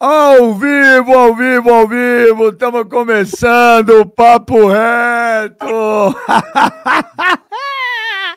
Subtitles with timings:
[0.00, 6.14] Ao vivo, ao vivo, ao vivo, estamos começando o Papo Reto!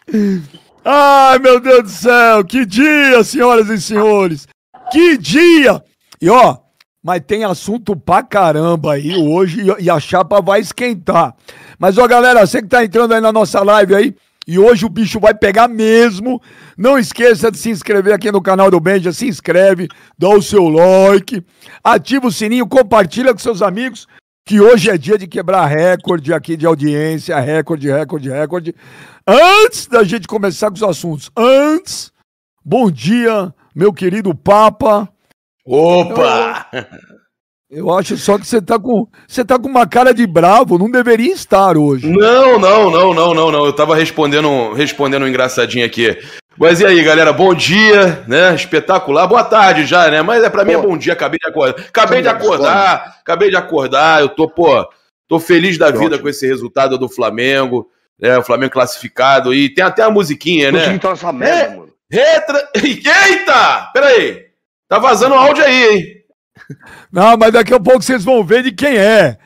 [0.84, 4.48] Ai, meu Deus do céu, que dia, senhoras e senhores!
[4.92, 5.84] Que dia!
[6.20, 6.58] E ó,
[7.04, 11.36] mas tem assunto pra caramba aí hoje e a chapa vai esquentar.
[11.78, 14.16] Mas ó, galera, você que tá entrando aí na nossa live aí,
[14.48, 16.42] e hoje o bicho vai pegar mesmo.
[16.78, 19.14] Não esqueça de se inscrever aqui no canal do Benja.
[19.14, 21.46] Se inscreve, dá o seu like,
[21.84, 24.08] ativa o sininho, compartilha com seus amigos.
[24.44, 28.76] Que hoje é dia de quebrar recorde aqui de audiência, recorde, recorde, recorde.
[29.28, 32.12] Antes da gente começar com os assuntos, antes,
[32.66, 35.08] bom dia, meu querido Papa.
[35.64, 36.68] Opa!
[36.74, 37.11] Eu
[37.98, 41.34] acho só que você tá com você tá com uma cara de bravo, não deveria
[41.34, 42.08] estar hoje.
[42.08, 43.66] Não, não, não, não, não, não.
[43.66, 46.18] Eu tava respondendo, respondendo um engraçadinho aqui.
[46.58, 47.32] Mas e aí, galera?
[47.32, 48.54] Bom dia, né?
[48.54, 49.26] Espetacular.
[49.26, 50.22] Boa tarde já, né?
[50.22, 51.14] Mas é para mim é bom dia.
[51.14, 51.86] Acabei de acordar.
[51.88, 53.18] Acabei de acordar.
[53.22, 54.22] Acabei de acordar.
[54.22, 54.86] Eu tô, pô,
[55.28, 58.38] tô feliz da vida com esse resultado do Flamengo, né?
[58.38, 60.94] O Flamengo classificado e tem até a musiquinha, né?
[60.94, 61.94] Então essa merda, mano.
[62.12, 62.70] Retra...
[62.76, 63.90] Eita!
[63.94, 64.48] Peraí.
[64.90, 66.21] Tá vazando áudio aí, hein?
[67.12, 69.38] Não, mas daqui a pouco vocês vão ver de quem é.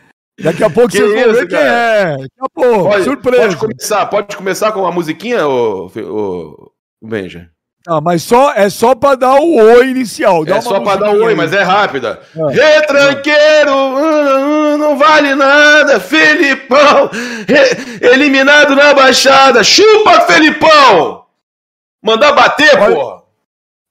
[0.42, 1.64] Daqui a pouco que vocês vão ver cara?
[1.64, 2.18] quem é.
[2.18, 3.44] Daqui a pouco, pode, surpresa.
[3.44, 7.50] Pode começar, pode começar com a musiquinha, ô, ô, Benja?
[7.88, 10.44] Ah, mas só, é só pra dar o oi inicial.
[10.48, 12.20] é só pra dar o oi, mas é rápida.
[12.36, 12.52] É.
[12.52, 17.12] Retranqueiro, hum, não vale nada, Felipão,
[18.02, 21.26] eliminado na baixada, chupa, Felipão!
[22.04, 23.25] Mandar bater, Olha, porra!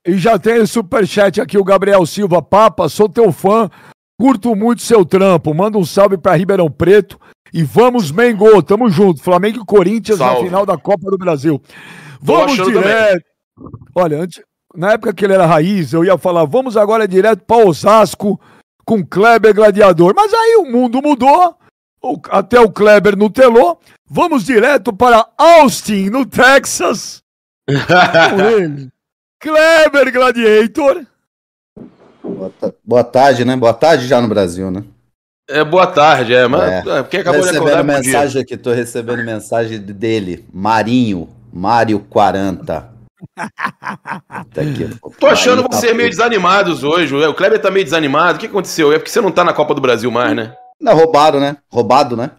[0.06, 2.42] E já tem superchat aqui, o Gabriel Silva.
[2.42, 3.70] Papa, sou teu fã,
[4.18, 5.54] curto muito seu trampo.
[5.54, 7.18] Manda um salve para Ribeirão Preto.
[7.52, 9.22] E vamos, Mengo, tamo junto.
[9.22, 10.40] Flamengo e Corinthians salve.
[10.40, 11.60] na final da Copa do Brasil.
[12.20, 12.82] Vamos direto.
[12.82, 13.20] Também.
[13.94, 14.42] Olha, antes,
[14.74, 18.40] na época que ele era raiz, eu ia falar, vamos agora direto para Osasco
[18.84, 20.12] com Kleber Gladiador.
[20.14, 21.56] Mas aí o mundo mudou,
[22.30, 23.78] até o Kleber no telô.
[24.08, 27.22] Vamos direto para Austin, no Texas.
[27.66, 28.93] com ele.
[29.44, 31.04] Kleber Gladiator.
[32.22, 33.54] Boa, boa, tarde, né?
[33.54, 34.82] Boa tarde já no Brasil, né?
[35.46, 36.98] É, boa tarde, é, mas é.
[36.98, 42.90] é porque acabou recebendo de acordar mensagem aqui, tô recebendo mensagem dele, Marinho, Mário 40.
[43.36, 48.46] aqui, tô achando tá vocês meio desanimados hoje, o Kleber tá meio desanimado, o que
[48.46, 48.90] aconteceu?
[48.94, 50.54] É porque você não tá na Copa do Brasil mais, né?
[50.80, 51.58] Não, roubado, né?
[51.70, 52.30] Roubado, né?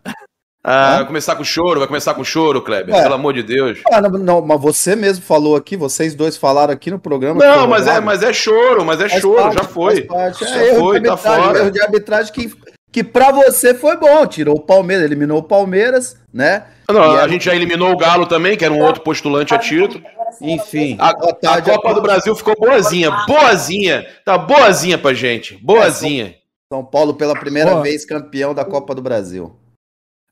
[0.67, 3.03] Ah, vai começar com choro, vai começar com choro, Kleber, é.
[3.03, 3.81] pelo amor de Deus.
[3.91, 7.45] Ah, não, não, mas você mesmo falou aqui, vocês dois falaram aqui no programa.
[7.45, 10.07] Não, mas é, mas é choro, mas é faz choro, parte, já foi.
[10.41, 11.59] Já é, foi, tá fora.
[11.59, 12.51] Erro de arbitragem que,
[12.91, 16.63] que pra você foi bom, tirou o Palmeiras, eliminou o Palmeiras, né?
[16.89, 20.03] Não, a gente já eliminou o Galo também, que era um outro postulante a título.
[20.41, 20.97] Enfim.
[20.99, 26.33] A, a Copa do Brasil ficou boazinha, boazinha, tá boazinha pra gente, boazinha.
[26.73, 27.83] São Paulo pela primeira Boa.
[27.83, 29.55] vez campeão da Copa do Brasil.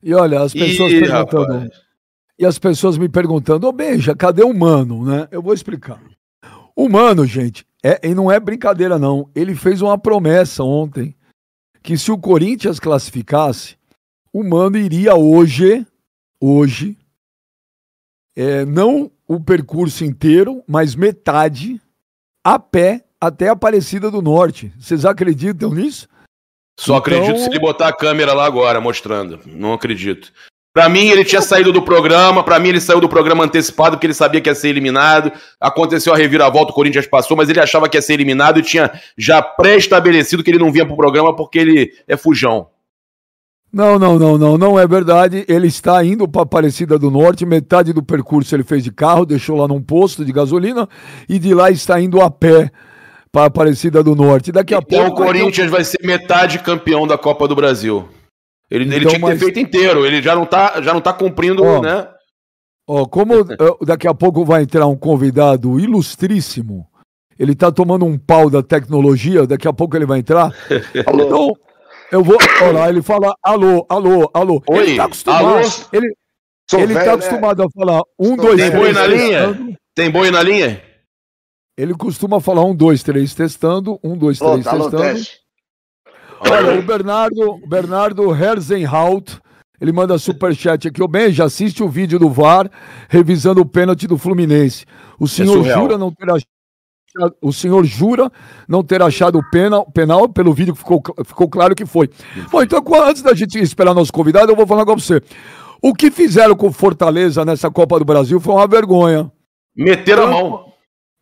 [0.04, 1.52] E olha, as pessoas Ih, perguntando.
[1.52, 1.70] Rapaz.
[2.38, 5.02] E as pessoas me perguntando, ô oh, Benja, cadê o Mano?
[5.02, 5.26] Né?
[5.30, 5.98] Eu vou explicar.
[6.76, 9.30] O Mano, gente, é, e não é brincadeira, não.
[9.34, 11.16] Ele fez uma promessa ontem
[11.82, 13.76] que se o Corinthians classificasse,
[14.30, 15.86] o Mano iria hoje,
[16.38, 16.98] hoje,
[18.36, 21.80] é, não o percurso inteiro, mas metade,
[22.42, 24.70] a pé até a Aparecida do Norte.
[24.78, 26.06] Vocês acreditam nisso?
[26.78, 26.96] Só então...
[26.96, 29.40] acredito se ele botar a câmera lá agora, mostrando.
[29.46, 30.32] Não acredito.
[30.74, 32.42] Para mim, ele tinha saído do programa.
[32.42, 35.30] Para mim, ele saiu do programa antecipado porque ele sabia que ia ser eliminado.
[35.60, 38.90] Aconteceu a reviravolta, o Corinthians passou, mas ele achava que ia ser eliminado e tinha
[39.16, 42.66] já pré-estabelecido que ele não vinha pro programa porque ele é fujão.
[43.72, 45.44] Não, não, não, não, não é verdade.
[45.48, 47.46] Ele está indo para Aparecida do Norte.
[47.46, 50.88] Metade do percurso ele fez de carro, deixou lá num posto de gasolina
[51.28, 52.72] e de lá está indo a pé
[53.34, 54.52] para Aparecida do Norte.
[54.52, 55.22] Daqui a então pouco.
[55.22, 58.08] o Corinthians vai, ser metade campeão da Copa do Brasil.
[58.70, 60.06] Ele, então, ele tinha que ter feito inteiro.
[60.06, 62.06] Ele já não está já não tá cumprindo, ó, né?
[62.86, 63.44] Ó, como
[63.84, 66.86] daqui a pouco vai entrar um convidado ilustríssimo,
[67.36, 70.54] ele está tomando um pau da tecnologia, daqui a pouco ele vai entrar.
[70.94, 71.52] então,
[72.12, 72.38] eu vou.
[72.62, 74.62] Olha lá, ele fala alô, alô, alô.
[74.68, 75.44] Oi, ele tá acostumado.
[75.44, 75.60] Alô?
[75.92, 76.14] Ele,
[76.78, 77.66] ele tá acostumado né?
[77.66, 78.70] a falar um, Sou dois, Tem três.
[78.70, 79.78] Tem boi na linha?
[79.92, 80.93] Tem boi na linha?
[81.76, 85.20] Ele costuma falar um, dois, três, testando, um, dois, três, oh, testando.
[86.40, 89.38] Olha, o Bernardo, Bernardo Herzenhaut,
[89.80, 91.02] ele manda superchat aqui.
[91.02, 92.70] Ô, Ben, já assiste o vídeo do VAR
[93.08, 94.84] revisando o pênalti do Fluminense.
[95.18, 96.54] O senhor é jura não ter achado
[97.40, 98.30] o senhor jura
[98.66, 102.10] não ter achado o penal, penal pelo vídeo que ficou, ficou claro que foi.
[102.50, 105.22] Bom, então antes da gente esperar nosso convidado, eu vou falar com você.
[105.80, 109.30] O que fizeram com Fortaleza nessa Copa do Brasil foi uma vergonha.
[109.76, 110.73] Meteram a mão.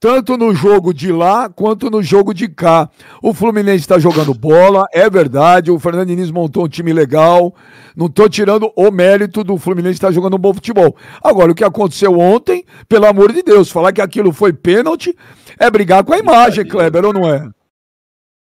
[0.02, 2.90] Tanto no jogo de lá quanto no jogo de cá.
[3.22, 5.70] O Fluminense está jogando bola, é verdade.
[5.70, 7.54] O Fernando Diniz montou um time legal.
[7.94, 10.96] Não estou tirando o mérito do Fluminense estar tá jogando um bom futebol.
[11.22, 15.16] Agora, o que aconteceu ontem, pelo amor de Deus, falar que aquilo foi pênalti
[15.56, 17.48] é brigar com a imagem, Kleber, ou não é?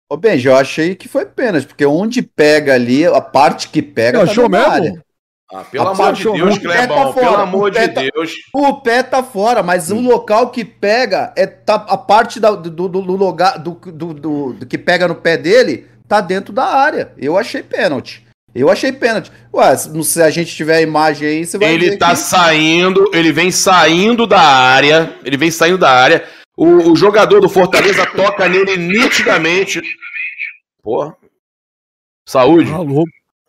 [0.09, 4.21] Ô, Benji, eu achei que foi pênalti, porque onde pega ali, a parte que pega.
[4.21, 4.71] Tá achou mesmo?
[4.71, 5.05] Área.
[5.53, 8.33] Ah, pelo amor de Deus, Clebão, tá pelo amor de tá, Deus.
[8.55, 9.99] O pé tá fora, mas hum.
[9.99, 14.15] o local que pega é tá, a parte da, do, do, do lugar do, do,
[14.15, 17.13] do, do, que pega no pé dele tá dentro da área.
[17.19, 18.27] Eu achei pênalti.
[18.55, 19.31] Eu achei pênalti.
[19.53, 22.17] Ué, se a gente tiver a imagem aí, você vai Ele tá que...
[22.17, 26.27] saindo, ele vem saindo da área, ele vem saindo da área.
[26.57, 29.83] O, o jogador do Fortaleza toca nele nitidamente.
[30.83, 31.15] Porra.
[32.27, 32.71] Saúde.
[32.71, 33.05] Louco.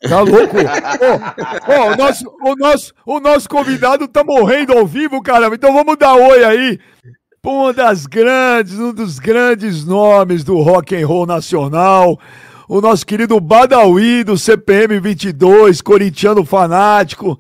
[0.08, 0.58] Tá louco?
[0.58, 5.56] oh, oh, o, nosso, o, nosso, o nosso convidado tá morrendo ao vivo, caramba.
[5.56, 6.80] Então vamos dar oi aí
[7.42, 12.20] pra uma das grandes, um dos grandes nomes do rock and roll nacional.
[12.68, 17.40] O nosso querido Badawi do CPM 22, corintiano fanático.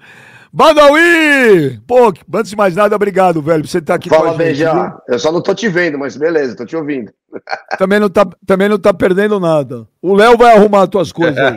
[0.55, 1.81] Badawi!
[1.87, 4.53] Pô, antes de mais nada, obrigado, velho, por você estar tá aqui Fala, com a
[4.53, 4.63] gente.
[4.63, 7.11] Fala, Eu só não tô te vendo, mas beleza, tô te ouvindo.
[7.79, 9.87] Também não tá, também não tá perdendo nada.
[9.99, 11.55] O Léo vai arrumar as tuas coisas aí.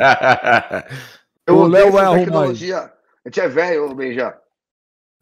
[1.52, 2.44] o Léo vai arrumar.
[2.44, 4.34] A gente é velho, Benja.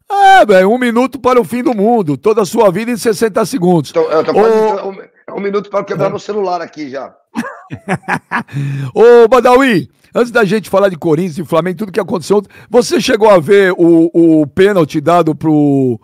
[0.09, 2.15] É, velho, um minuto para o fim do mundo.
[2.15, 3.89] Toda a sua vida em 60 segundos.
[3.89, 6.09] Então, eu tô quase, é um minuto para quebrar é.
[6.09, 7.13] meu celular aqui já.
[8.93, 13.29] Ô, Badawi, antes da gente falar de Corinthians e Flamengo, tudo que aconteceu, você chegou
[13.29, 15.99] a ver o, o pênalti dado pro,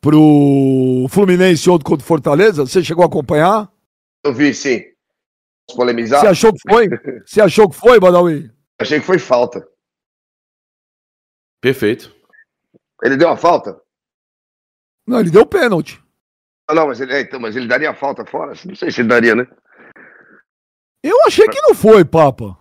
[0.00, 2.66] pro Fluminense ontem contra o Fortaleza?
[2.66, 3.70] Você chegou a acompanhar?
[4.24, 4.82] Eu vi, sim.
[5.66, 6.20] Posso polemizar?
[6.20, 6.88] Você achou que foi?
[7.26, 8.50] Você achou que foi, Badawi?
[8.80, 9.66] Achei que foi falta.
[11.60, 12.14] Perfeito.
[13.02, 13.80] Ele deu uma falta?
[15.06, 16.02] Não, ele deu pênalti.
[16.68, 18.52] Ah, não, mas ele, é, então, mas ele daria a falta fora?
[18.64, 19.46] Não sei se ele daria, né?
[21.06, 22.58] Eu achei que não foi, Papa.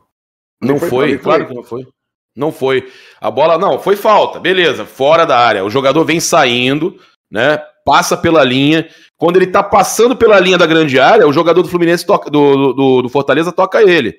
[0.62, 1.88] Não, foi, foi claro que não foi.
[2.36, 2.92] Não foi.
[3.20, 5.66] A bola, não, foi falta, beleza, fora da área.
[5.66, 7.00] O jogador vem saindo,
[7.32, 7.58] né?
[7.84, 8.88] Passa pela linha.
[9.18, 12.74] Quando ele tá passando pela linha da grande área, o jogador do Fluminense toca, do,
[12.74, 14.16] do, do Fortaleza toca ele.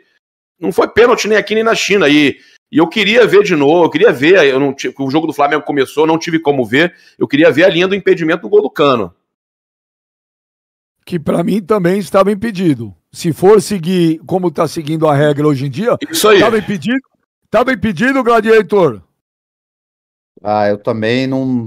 [0.59, 2.09] Não foi pênalti nem aqui nem na China.
[2.09, 2.37] E,
[2.73, 4.45] e eu queria ver de novo, eu queria ver.
[4.45, 6.97] Eu não, o jogo do Flamengo começou, não tive como ver.
[7.17, 9.15] Eu queria ver a linha do impedimento do gol do cano.
[11.05, 15.65] Que para mim também estava impedido se for seguir como está seguindo a regra hoje
[15.65, 16.37] em dia, Isso aí.
[16.37, 17.01] Estava impedido,
[17.47, 19.01] estava impedido, Gladiator?
[20.45, 21.67] Ah, eu também não.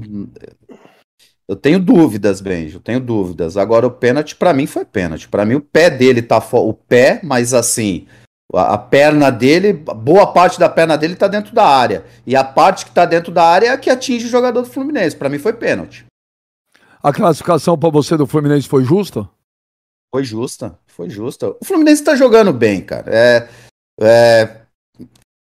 [1.47, 3.57] Eu tenho dúvidas, Benjo, eu tenho dúvidas.
[3.57, 5.27] Agora, o pênalti, para mim, foi pênalti.
[5.27, 6.65] Para mim, o pé dele tá fora.
[6.65, 8.05] O pé, mas assim,
[8.53, 12.05] a, a, perna dele, boa parte da perna dele tá dentro da área.
[12.27, 14.69] E a parte que tá dentro da área é a que atinge o jogador do
[14.69, 15.15] Fluminense.
[15.15, 16.05] Para mim, foi pênalti.
[17.01, 19.27] A classificação para você do Fluminense foi justa?
[20.11, 21.49] Foi justa, foi justa.
[21.61, 23.05] O Fluminense tá jogando bem, cara.
[23.07, 23.47] É,
[24.01, 24.55] é,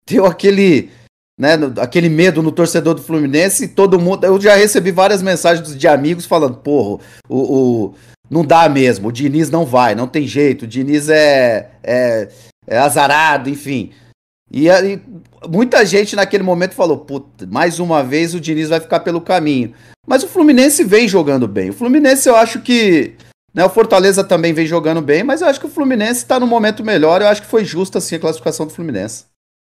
[0.06, 0.90] deu aquele,
[1.38, 4.24] né, aquele medo no torcedor do Fluminense e todo mundo.
[4.24, 7.94] Eu já recebi várias mensagens de amigos falando, porra, o, o
[8.30, 12.28] não dá mesmo, o Diniz não vai, não tem jeito, o Diniz é, é,
[12.66, 13.92] é azarado, enfim.
[14.50, 15.00] E aí,
[15.48, 19.74] muita gente naquele momento falou, puta, mais uma vez o Diniz vai ficar pelo caminho.
[20.06, 21.70] Mas o Fluminense vem jogando bem.
[21.70, 23.14] O Fluminense eu acho que
[23.54, 26.46] né, o Fortaleza também vem jogando bem, mas eu acho que o Fluminense está no
[26.46, 27.20] momento melhor.
[27.20, 29.26] Eu acho que foi justa assim a classificação do Fluminense.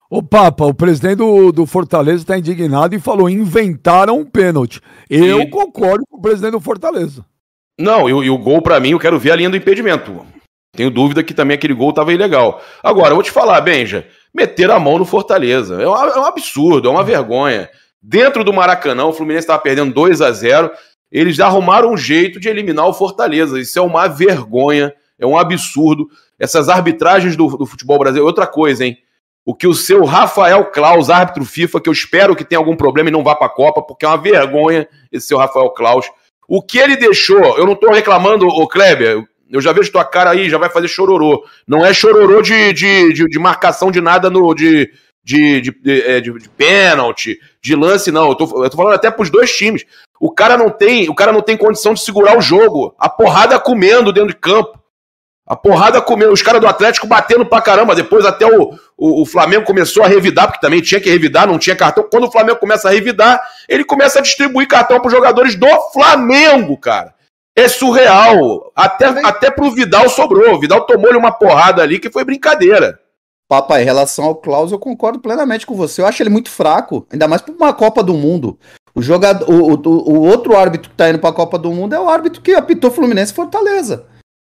[0.09, 4.81] Ô Papa, o presidente do, do Fortaleza está indignado e falou: inventaram um pênalti.
[5.11, 5.51] Eu e...
[5.51, 7.25] concordo com o presidente do Fortaleza.
[7.79, 10.25] Não, e, e o gol, para mim, eu quero ver a linha do impedimento.
[10.75, 12.63] Tenho dúvida que também aquele gol estava ilegal.
[12.83, 15.83] Agora, eu vou te falar, Benja, meter a mão no Fortaleza.
[15.83, 17.69] É um, é um absurdo, é uma vergonha.
[18.01, 20.71] Dentro do Maracanã, o Fluminense estava perdendo 2 a 0
[21.11, 23.61] eles arrumaram um jeito de eliminar o Fortaleza.
[23.61, 26.09] Isso é uma vergonha, é um absurdo.
[26.39, 28.27] Essas arbitragens do, do futebol brasileiro.
[28.27, 28.99] Outra coisa, hein?
[29.45, 33.09] O que o seu Rafael Klaus, árbitro FIFA, que eu espero que tenha algum problema
[33.09, 36.07] e não vá para a Copa, porque é uma vergonha esse seu Rafael Klaus.
[36.49, 40.31] O que ele deixou, eu não estou reclamando, o Kleber, eu já vejo tua cara
[40.31, 41.45] aí, já vai fazer chororô.
[41.67, 44.91] Não é chororô de, de, de, de marcação de nada no, de,
[45.25, 48.31] de, de, de, é, de, de pênalti, de lance, não.
[48.31, 49.85] Eu tô, eu tô falando até pros dois times.
[50.21, 52.95] O cara não tem, o cara não tem condição de segurar o jogo.
[52.99, 54.79] A porrada comendo dentro de campo.
[55.47, 56.33] A porrada comendo.
[56.33, 57.95] Os caras do Atlético batendo pra caramba.
[57.95, 61.59] Depois até o, o, o, Flamengo começou a revidar, porque também tinha que revidar, não
[61.59, 62.09] tinha cartão.
[62.11, 66.77] Quando o Flamengo começa a revidar, ele começa a distribuir cartão pros jogadores do Flamengo,
[66.77, 67.15] cara.
[67.55, 68.73] É surreal.
[68.75, 70.55] Até, até pro Vidal sobrou.
[70.55, 72.99] O Vidal tomou-lhe uma porrada ali que foi brincadeira.
[73.49, 76.03] Papai, em relação ao Klaus, eu concordo plenamente com você.
[76.03, 78.59] Eu acho ele muito fraco, ainda mais para uma Copa do Mundo.
[78.97, 82.01] O, jogador, o, o, o outro árbitro que tá indo pra Copa do Mundo é
[82.01, 84.07] o árbitro que apitou Fluminense e Fortaleza.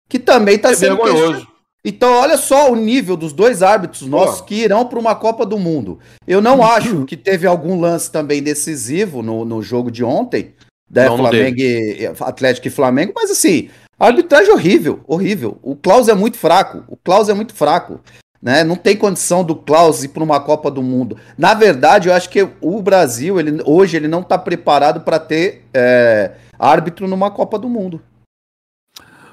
[0.06, 0.96] Que também tá é sendo.
[0.96, 1.48] Vergonhoso.
[1.82, 4.46] Então, olha só o nível dos dois árbitros nossos Pô.
[4.46, 5.98] que irão para uma Copa do Mundo.
[6.26, 10.54] Eu não acho que teve algum lance também decisivo no, no jogo de ontem,
[10.90, 15.58] da não, Flamengo não e, Atlético e Flamengo, mas assim, arbitragem é horrível, horrível.
[15.62, 16.84] O Klaus é muito fraco.
[16.88, 18.00] O Klaus é muito fraco.
[18.44, 18.62] Né?
[18.62, 21.16] Não tem condição do Klaus ir para uma Copa do Mundo.
[21.38, 25.64] Na verdade, eu acho que o Brasil, ele, hoje, ele não está preparado para ter
[25.72, 28.02] é, árbitro numa Copa do Mundo.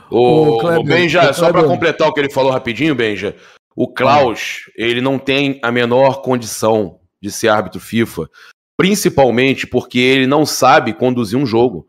[0.10, 3.36] O, Kleber, o Benja, só para completar o que ele falou rapidinho, Benja,
[3.76, 8.30] o Klaus, ele não tem a menor condição de ser árbitro FIFA,
[8.78, 11.86] principalmente porque ele não sabe conduzir um jogo.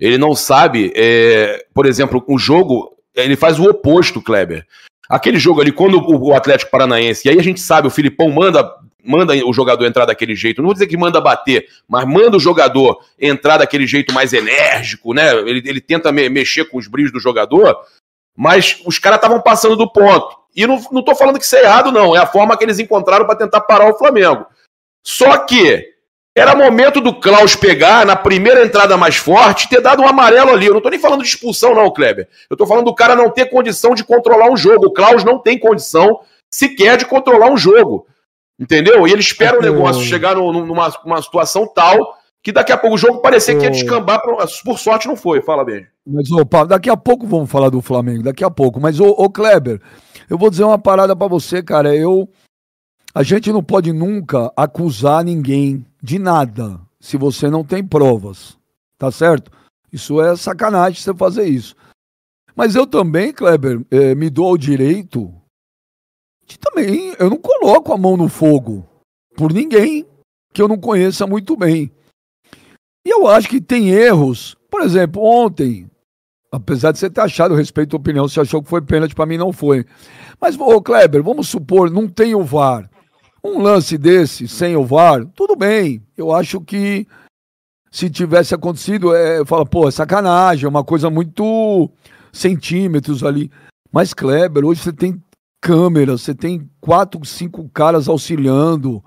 [0.00, 4.66] Ele não sabe, é, por exemplo, o jogo, ele faz o oposto, Kleber.
[5.08, 8.62] Aquele jogo ali, quando o Atlético Paranaense, e aí a gente sabe, o Filipão manda
[9.04, 10.62] manda o jogador entrar daquele jeito.
[10.62, 15.12] Não vou dizer que manda bater, mas manda o jogador entrar daquele jeito mais enérgico,
[15.12, 15.34] né?
[15.40, 17.76] Ele, ele tenta me, mexer com os brilhos do jogador,
[18.36, 20.36] mas os caras estavam passando do ponto.
[20.54, 22.14] E não, não tô falando que isso é errado, não.
[22.14, 24.46] É a forma que eles encontraram para tentar parar o Flamengo.
[25.04, 25.91] Só que
[26.34, 30.66] era momento do Klaus pegar na primeira entrada mais forte ter dado um amarelo ali.
[30.66, 32.26] Eu não tô nem falando de expulsão, não, Kleber.
[32.48, 34.86] Eu tô falando do cara não ter condição de controlar um jogo.
[34.86, 36.20] O Klaus não tem condição
[36.50, 38.06] sequer de controlar um jogo.
[38.58, 39.06] Entendeu?
[39.06, 42.96] E ele espera o negócio chegar no, numa, numa situação tal que daqui a pouco
[42.96, 44.22] o jogo parecia que ia descambar.
[44.64, 45.42] Por sorte não foi.
[45.42, 45.86] Fala bem.
[46.06, 48.22] Mas, opa, daqui a pouco vamos falar do Flamengo.
[48.22, 48.80] Daqui a pouco.
[48.80, 49.80] Mas, ô, ô Kleber,
[50.30, 51.94] eu vou dizer uma parada para você, cara.
[51.94, 52.28] Eu.
[53.14, 58.58] A gente não pode nunca acusar ninguém de nada se você não tem provas.
[58.98, 59.50] Tá certo?
[59.92, 61.74] Isso é sacanagem você fazer isso.
[62.54, 65.32] Mas eu também, Kleber, eh, me dou o direito
[66.46, 67.14] de também.
[67.18, 68.86] Eu não coloco a mão no fogo
[69.36, 70.06] por ninguém
[70.52, 71.90] que eu não conheça muito bem.
[73.04, 74.56] E eu acho que tem erros.
[74.70, 75.90] Por exemplo, ontem,
[76.50, 79.38] apesar de você ter achado, respeito a opinião, você achou que foi pênalti, para mim
[79.38, 79.84] não foi.
[80.40, 82.90] Mas, ô Kleber, vamos supor, não tem o VAR.
[83.44, 86.00] Um lance desse, sem o VAR, tudo bem.
[86.16, 87.06] Eu acho que
[87.90, 91.90] se tivesse acontecido, é, eu falo, pô, é sacanagem, é uma coisa muito
[92.32, 93.50] centímetros ali.
[93.92, 95.22] Mas, Kleber, hoje você tem
[95.60, 99.04] câmera, você tem quatro, cinco caras auxiliando.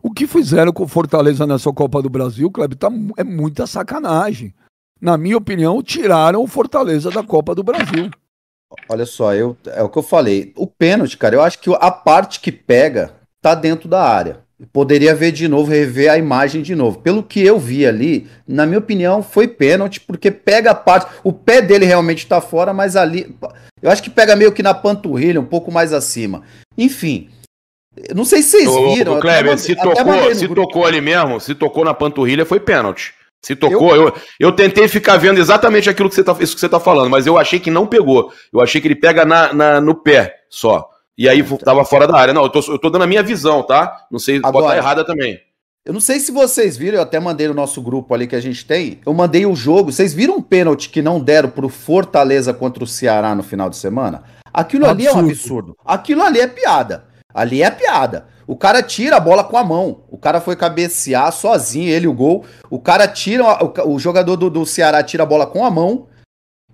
[0.00, 4.54] O que fizeram com o Fortaleza nessa Copa do Brasil, Kleber, tá, é muita sacanagem.
[5.00, 8.10] Na minha opinião, tiraram o Fortaleza da Copa do Brasil.
[8.88, 10.52] Olha só, eu, é o que eu falei.
[10.56, 14.40] O pênalti, cara, eu acho que a parte que pega tá dentro da área.
[14.72, 16.98] Poderia ver de novo, rever a imagem de novo.
[16.98, 21.06] Pelo que eu vi ali, na minha opinião, foi pênalti, porque pega a parte.
[21.22, 23.36] O pé dele realmente tá fora, mas ali.
[23.80, 26.42] Eu acho que pega meio que na panturrilha, um pouco mais acima.
[26.76, 27.30] Enfim.
[28.14, 29.18] Não sei se vocês viram.
[29.18, 33.14] Ô, Kleber, se, tocou, se tocou ali mesmo, se tocou na panturrilha, foi pênalti.
[33.44, 34.06] Se tocou, eu...
[34.08, 37.08] eu, eu, tentei ficar vendo exatamente aquilo que você, tá, isso que você tá falando,
[37.08, 38.32] mas eu achei que não pegou.
[38.52, 40.88] Eu achei que ele pega na, na no pé só.
[41.18, 42.32] E aí tava fora da área.
[42.32, 44.06] Não, eu tô, eu tô dando a minha visão, tá?
[44.08, 45.40] Não sei, Agora, pode estar errada também.
[45.84, 48.40] Eu não sei se vocês viram, eu até mandei no nosso grupo ali que a
[48.40, 49.00] gente tem.
[49.04, 49.90] Eu mandei o jogo.
[49.90, 53.76] Vocês viram um pênalti que não deram pro Fortaleza contra o Ceará no final de
[53.76, 54.22] semana?
[54.52, 55.00] Aquilo absurdo.
[55.00, 55.76] ali é um absurdo.
[55.84, 57.04] Aquilo ali é piada.
[57.34, 58.26] Ali é piada.
[58.46, 60.04] O cara tira a bola com a mão.
[60.08, 62.44] O cara foi cabecear sozinho, ele o gol.
[62.70, 66.06] O cara tira, o, o jogador do, do Ceará tira a bola com a mão.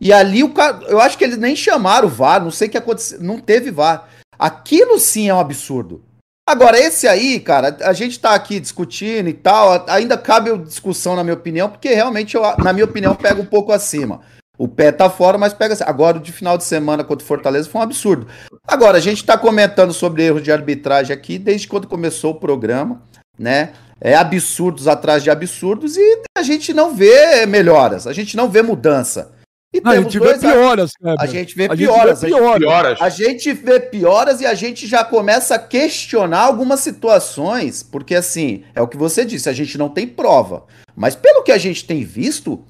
[0.00, 2.70] E ali o cara, eu acho que eles nem chamaram o VAR, não sei o
[2.70, 4.08] que aconteceu, não teve VAR.
[4.38, 6.02] Aquilo sim é um absurdo.
[6.46, 11.24] Agora, esse aí, cara, a gente tá aqui discutindo e tal, ainda cabe discussão, na
[11.24, 14.20] minha opinião, porque realmente, eu, na minha opinião, pega um pouco acima.
[14.56, 15.74] O pé tá fora, mas pega.
[15.84, 18.28] Agora, o de final de semana contra o Fortaleza foi um absurdo.
[18.68, 23.02] Agora, a gente tá comentando sobre erros de arbitragem aqui desde quando começou o programa,
[23.38, 23.72] né?
[24.00, 28.60] É absurdos atrás de absurdos e a gente não vê melhoras, a gente não vê
[28.60, 29.32] mudança.
[29.74, 32.20] E a gente vê pioras, A gente vê pioras.
[32.20, 33.02] Gente vê pioras.
[33.02, 38.62] A gente vê pioras e a gente já começa a questionar algumas situações, porque assim,
[38.72, 40.64] é o que você disse, a gente não tem prova.
[40.94, 42.64] Mas pelo que a gente tem visto,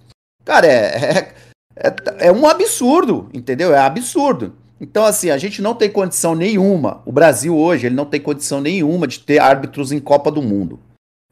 [0.44, 1.34] cara, é, é,
[1.76, 1.94] é,
[2.28, 3.75] é um absurdo, entendeu?
[3.75, 4.54] É absurdo.
[4.80, 7.02] Então, assim, a gente não tem condição nenhuma.
[7.04, 10.80] O Brasil hoje, ele não tem condição nenhuma de ter árbitros em Copa do Mundo.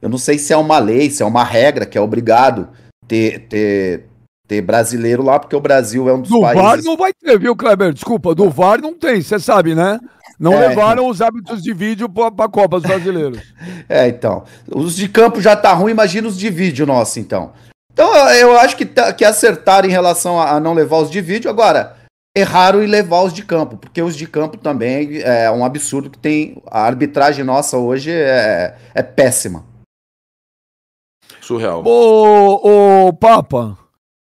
[0.00, 2.68] Eu não sei se é uma lei, se é uma regra que é obrigado
[3.06, 4.06] ter, ter
[4.46, 6.62] ter brasileiro lá, porque o Brasil é um dos do países.
[6.62, 7.92] Do VAR não vai ter, viu, Kleber?
[7.92, 9.98] Desculpa, do VAR não tem, você sabe, né?
[10.38, 13.40] Não é, levaram os hábitos de vídeo para a Copa dos Brasileiros.
[13.88, 14.44] é, então.
[14.68, 17.52] Os de campo já tá ruim, imagina os de vídeo nosso, então.
[17.92, 21.20] Então, eu acho que, tá, que acertaram em relação a, a não levar os de
[21.20, 21.50] vídeo.
[21.50, 21.96] Agora,
[22.36, 26.18] erraram em levar os de campo, porque os de campo também é um absurdo que
[26.18, 26.60] tem.
[26.66, 29.64] A arbitragem nossa hoje é, é péssima.
[31.40, 31.82] Surreal.
[31.86, 33.76] Ô, ô Papa.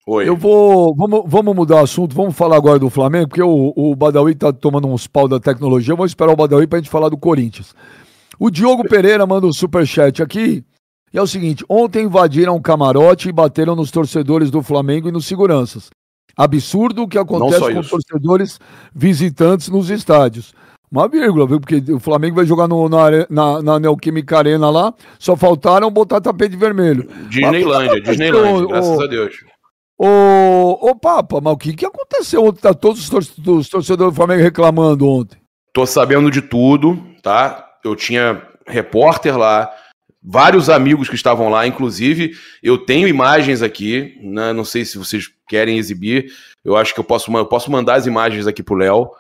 [0.08, 0.30] Oi.
[0.30, 0.96] Eu vou.
[0.96, 2.16] Vamos, vamos mudar o assunto.
[2.16, 5.96] Vamos falar agora do Flamengo, porque o, o Badawi tá tomando uns pau da tecnologia.
[5.96, 7.74] Vamos esperar o Badawi pra gente falar do Corinthians.
[8.38, 10.64] O Diogo Pereira manda um superchat aqui.
[11.12, 15.12] E é o seguinte: ontem invadiram um camarote e bateram nos torcedores do Flamengo e
[15.12, 15.90] nos seguranças.
[16.38, 17.90] Absurdo o que acontece com isso.
[17.90, 18.60] torcedores
[18.94, 20.54] visitantes nos estádios.
[20.92, 21.60] Uma vírgula, viu?
[21.60, 26.22] Porque o Flamengo vai jogar no, na, na, na Neoquímica Arena lá, só faltaram botar
[26.22, 27.10] tapete vermelho.
[27.30, 29.55] Disneylândia, Disneylândia, graças a Deus.
[29.98, 32.62] Ô, ô Papa, mas o que, que aconteceu ontem?
[32.62, 35.40] Tá todos os, tor os torcedores do Flamengo reclamando ontem.
[35.74, 37.78] Tô sabendo de tudo, tá?
[37.84, 39.72] Eu tinha repórter lá,
[40.22, 44.52] vários amigos que estavam lá, inclusive eu tenho imagens aqui, né?
[44.52, 46.32] não sei se vocês querem exibir,
[46.64, 49.12] eu acho que eu posso, eu posso mandar as imagens aqui pro Léo,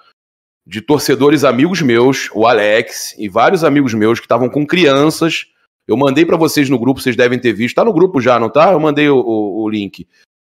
[0.65, 5.46] de torcedores amigos meus, o Alex e vários amigos meus que estavam com crianças.
[5.88, 7.75] Eu mandei para vocês no grupo, vocês devem ter visto.
[7.75, 8.72] Tá no grupo já, não tá?
[8.72, 10.08] Eu mandei o, o, o link.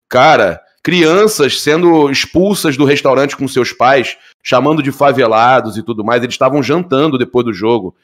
[0.09, 6.21] Cara, crianças sendo expulsas do restaurante com seus pais, chamando de favelados e tudo mais.
[6.21, 7.95] Eles estavam jantando depois do jogo.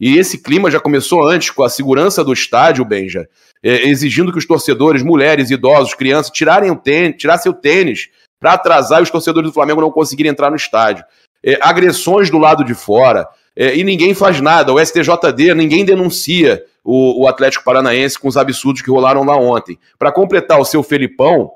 [0.00, 3.28] E esse clima já começou antes, com a segurança do estádio, Benja,
[3.62, 8.52] é, exigindo que os torcedores, mulheres, idosos, crianças, tirarem o tênis, tirassem o tênis para
[8.52, 11.04] atrasar e os torcedores do Flamengo não conseguirem entrar no estádio.
[11.44, 13.28] É, agressões do lado de fora.
[13.56, 14.72] É, e ninguém faz nada.
[14.72, 19.78] O STJD, ninguém denuncia o, o Atlético Paranaense com os absurdos que rolaram lá ontem.
[19.98, 21.50] Para completar o seu Felipão,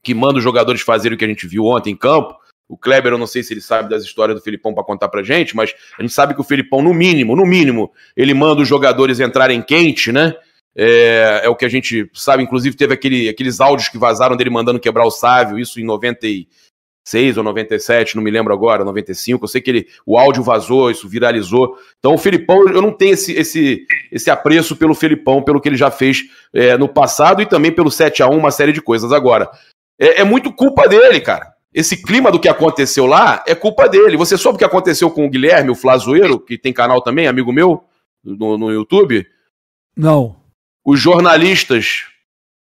[0.00, 2.36] que manda os jogadores fazerem o que a gente viu ontem em campo.
[2.68, 5.24] O Kleber, eu não sei se ele sabe das histórias do Felipão para contar pra
[5.24, 8.68] gente, mas a gente sabe que o Felipão, no mínimo, no mínimo, ele manda os
[8.68, 10.36] jogadores entrarem quente, né?
[10.76, 14.50] É, é o que a gente sabe, inclusive teve aquele, aqueles áudios que vazaram dele
[14.50, 15.84] mandando quebrar o Sávio, isso em
[17.04, 19.44] 96 ou 97, não me lembro agora, 95.
[19.44, 21.76] Eu sei que ele, o áudio vazou, isso viralizou.
[21.98, 25.76] Então o Felipão, eu não tenho esse, esse, esse apreço pelo Felipão, pelo que ele
[25.76, 29.12] já fez é, no passado e também pelo 7 a 1 uma série de coisas.
[29.12, 29.50] Agora,
[29.98, 31.52] é, é muito culpa dele, cara.
[31.72, 34.16] Esse clima do que aconteceu lá é culpa dele.
[34.16, 37.52] Você soube o que aconteceu com o Guilherme, o Flazoeiro, que tem canal também, amigo
[37.52, 37.84] meu,
[38.24, 39.26] no, no YouTube?
[39.96, 40.36] Não.
[40.84, 42.06] Os jornalistas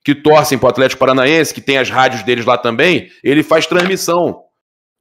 [0.06, 3.66] que torcem para o Atlético Paranaense, que tem as rádios deles lá também, ele faz
[3.66, 4.44] transmissão.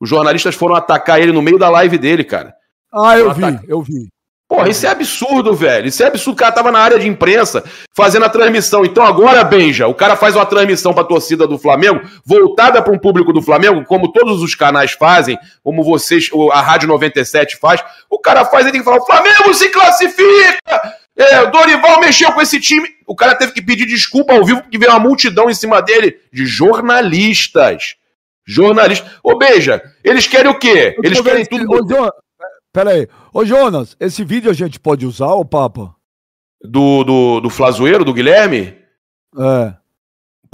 [0.02, 2.56] Os jornalistas foram atacar ele no meio da live dele, cara.
[2.92, 4.10] Ah, eu vi, eu vi.
[4.50, 5.88] Porra, isso é absurdo, velho.
[5.88, 6.36] Isso é absurdo.
[6.36, 7.64] O cara tava na área de imprensa
[7.96, 8.84] fazendo a transmissão.
[8.84, 12.98] Então agora, Benja, o cara faz uma transmissão pra torcida do Flamengo, voltada para um
[12.98, 17.84] público do Flamengo, como todos os canais fazem, como vocês, a Rádio 97 faz.
[18.10, 20.96] O cara faz e tem que falar: o Flamengo se classifica!
[21.18, 22.90] É, o Dorival mexeu com esse time.
[23.08, 26.20] O cara teve que pedir desculpa ao vivo porque veio uma multidão em cima dele
[26.32, 27.96] de jornalistas.
[28.46, 29.10] Jornalistas.
[29.24, 30.96] Ô, Beija, eles querem o quê?
[31.02, 32.12] Eles querem tudo.
[32.74, 33.08] Pera aí.
[33.34, 35.96] Ô, Jonas, esse vídeo a gente pode usar, ô Papa?
[36.62, 38.76] Do, do, do Flazoeiro, do Guilherme?
[39.38, 39.74] É.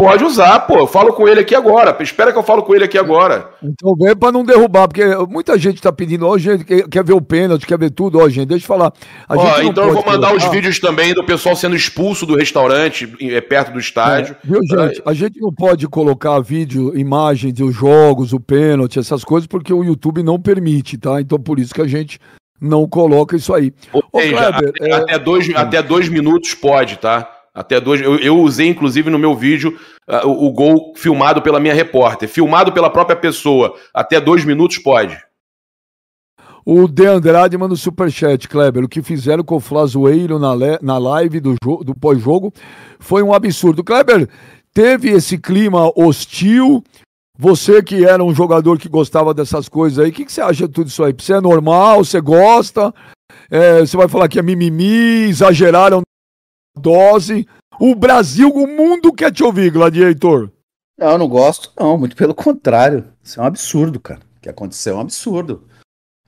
[0.01, 0.79] Pode usar, pô.
[0.79, 1.95] Eu falo com ele aqui agora.
[1.99, 3.51] Espera que eu falo com ele aqui agora.
[3.61, 7.21] Então vem pra não derrubar, porque muita gente tá pedindo, ó, gente, quer ver o
[7.21, 8.91] pênalti, quer ver tudo, ó, gente, deixa eu falar.
[9.29, 10.47] Ó, então eu vou mandar colocar...
[10.47, 14.35] os vídeos também do pessoal sendo expulso do restaurante, é, perto do estádio.
[14.43, 15.03] É, viu, gente?
[15.05, 19.83] A gente não pode colocar vídeo, imagens dos jogos, o pênalti, essas coisas, porque o
[19.83, 21.21] YouTube não permite, tá?
[21.21, 22.19] Então por isso que a gente
[22.59, 23.71] não coloca isso aí.
[23.93, 24.93] Ou Ô, seja, Kleber, até, é...
[24.93, 27.37] até, dois, até dois minutos pode, tá?
[27.53, 28.01] Até dois.
[28.01, 32.29] Eu, eu usei, inclusive, no meu vídeo uh, o, o, gol filmado pela minha repórter.
[32.29, 33.75] Filmado pela própria pessoa.
[33.93, 35.17] Até dois minutos pode.
[36.65, 38.83] O De Andrade manda o um superchat, Kleber.
[38.83, 42.53] O que fizeram com o Flazoeiro na, na live do, do pós-jogo
[42.99, 43.83] foi um absurdo.
[43.83, 44.29] Kleber,
[44.73, 46.83] teve esse clima hostil.
[47.37, 50.67] Você que era um jogador que gostava dessas coisas aí, o que, que, você acha
[50.67, 51.11] de tudo isso aí?
[51.17, 52.03] Você é normal?
[52.05, 52.93] Você gosta?
[53.49, 56.03] É, você vai falar que é mimimi, exageraram
[56.75, 57.47] dose.
[57.79, 60.51] O Brasil, o mundo quer te ouvir, Gladiator.
[60.97, 61.97] Não, eu não gosto, não.
[61.97, 63.05] Muito pelo contrário.
[63.23, 64.19] Isso é um absurdo, cara.
[64.37, 65.63] O que aconteceu é um absurdo.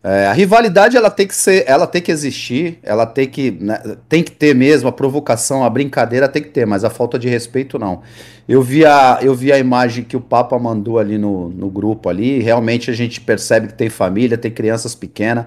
[0.05, 3.81] É, a rivalidade ela tem que ser, ela tem que existir, ela tem que, né,
[4.09, 7.29] tem que ter mesmo a provocação, a brincadeira tem que ter, mas a falta de
[7.29, 8.01] respeito não.
[8.45, 12.09] Eu vi a, eu vi a imagem que o Papa mandou ali no, no grupo
[12.09, 15.45] ali, realmente a gente percebe que tem família, tem crianças pequenas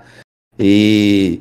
[0.59, 1.39] e,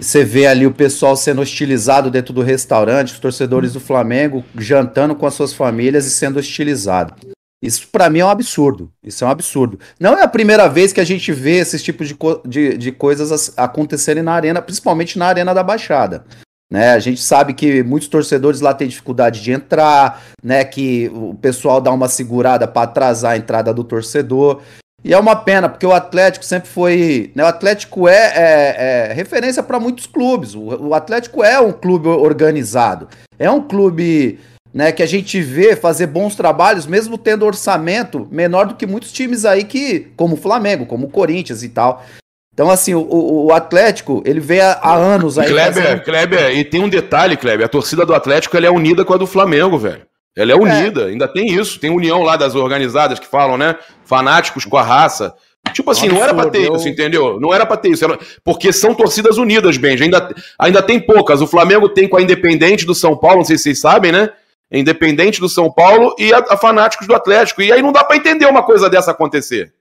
[0.00, 4.42] e você vê ali o pessoal sendo hostilizado dentro do restaurante, os torcedores do Flamengo
[4.56, 7.14] jantando com as suas famílias e sendo hostilizado.
[7.62, 8.90] Isso para mim é um absurdo.
[9.04, 9.78] Isso é um absurdo.
[10.00, 12.90] Não é a primeira vez que a gente vê esses tipos de, co de, de
[12.90, 16.24] coisas acontecerem na arena, principalmente na arena da Baixada.
[16.72, 20.64] Né, a gente sabe que muitos torcedores lá têm dificuldade de entrar, né?
[20.64, 24.62] Que o pessoal dá uma segurada para atrasar a entrada do torcedor.
[25.02, 27.32] E é uma pena, porque o Atlético sempre foi.
[27.34, 30.54] Né, o Atlético é, é, é referência para muitos clubes.
[30.54, 33.08] O, o, Atlético é um clube organizado.
[33.38, 34.38] É um clube
[34.74, 39.10] né, que a gente vê fazer bons trabalhos, mesmo tendo orçamento menor do que muitos
[39.10, 42.04] times aí que, como o Flamengo, como o Corinthians e tal.
[42.52, 45.48] Então, assim, o, o Atlético, ele vem há, anos aí.
[45.48, 46.02] Kleber, fazendo...
[46.02, 49.16] Kleber, e tem um detalhe, Kleber, a torcida do Atlético ela é unida com a
[49.16, 50.02] do Flamengo, velho.
[50.36, 51.06] Ela é unida, é.
[51.06, 53.76] ainda tem isso, tem união lá das organizadas que falam, né?
[54.04, 55.34] Fanáticos com a raça.
[55.72, 57.38] Tipo assim, não era pra ter isso, entendeu?
[57.38, 58.04] Não era pra ter isso.
[58.04, 58.18] Era...
[58.42, 60.04] Porque são torcidas unidas, Benja.
[60.04, 61.40] Ainda, ainda tem poucas.
[61.40, 64.30] O Flamengo tem com a Independente do São Paulo, não sei se vocês sabem, né?
[64.72, 67.60] Independente do São Paulo e a, a Fanáticos do Atlético.
[67.60, 69.72] E aí não dá para entender uma coisa dessa acontecer.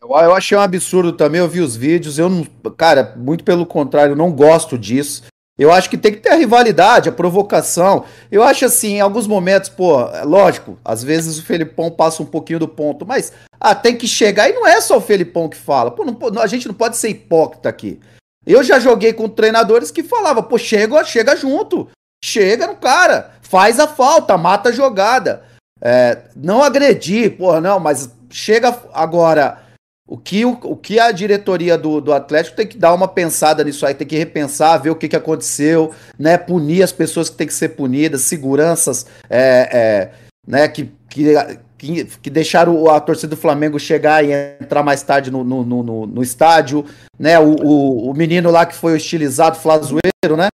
[0.00, 2.46] Eu, eu achei um absurdo também, eu vi os vídeos, eu não.
[2.76, 5.24] Cara, muito pelo contrário, eu não gosto disso.
[5.58, 8.04] Eu acho que tem que ter a rivalidade, a provocação.
[8.30, 12.26] Eu acho assim, em alguns momentos, pô, é lógico, às vezes o Felipão passa um
[12.26, 15.56] pouquinho do ponto, mas ah, tem que chegar, e não é só o Felipão que
[15.56, 15.90] fala.
[15.90, 17.98] Pô, não, a gente não pode ser hipócrita aqui.
[18.46, 21.88] Eu já joguei com treinadores que falavam, pô, chega, chega junto.
[22.22, 25.42] Chega no cara, faz a falta, mata a jogada.
[25.80, 29.62] É, não agredir, porra, não, mas chega agora.
[30.08, 33.64] O que, o, o que a diretoria do, do Atlético tem que dar uma pensada
[33.64, 36.38] nisso aí, tem que repensar, ver o que, que aconteceu, né?
[36.38, 40.10] Punir as pessoas que tem que ser punidas, seguranças é, é,
[40.46, 40.68] né?
[40.68, 41.34] que, que,
[41.76, 46.06] que, que, deixaram a torcida do Flamengo chegar e entrar mais tarde no, no, no,
[46.06, 46.84] no estádio,
[47.18, 47.36] né?
[47.40, 50.46] O, o, o, menino lá que foi hostilizado, Flazoeiro, né?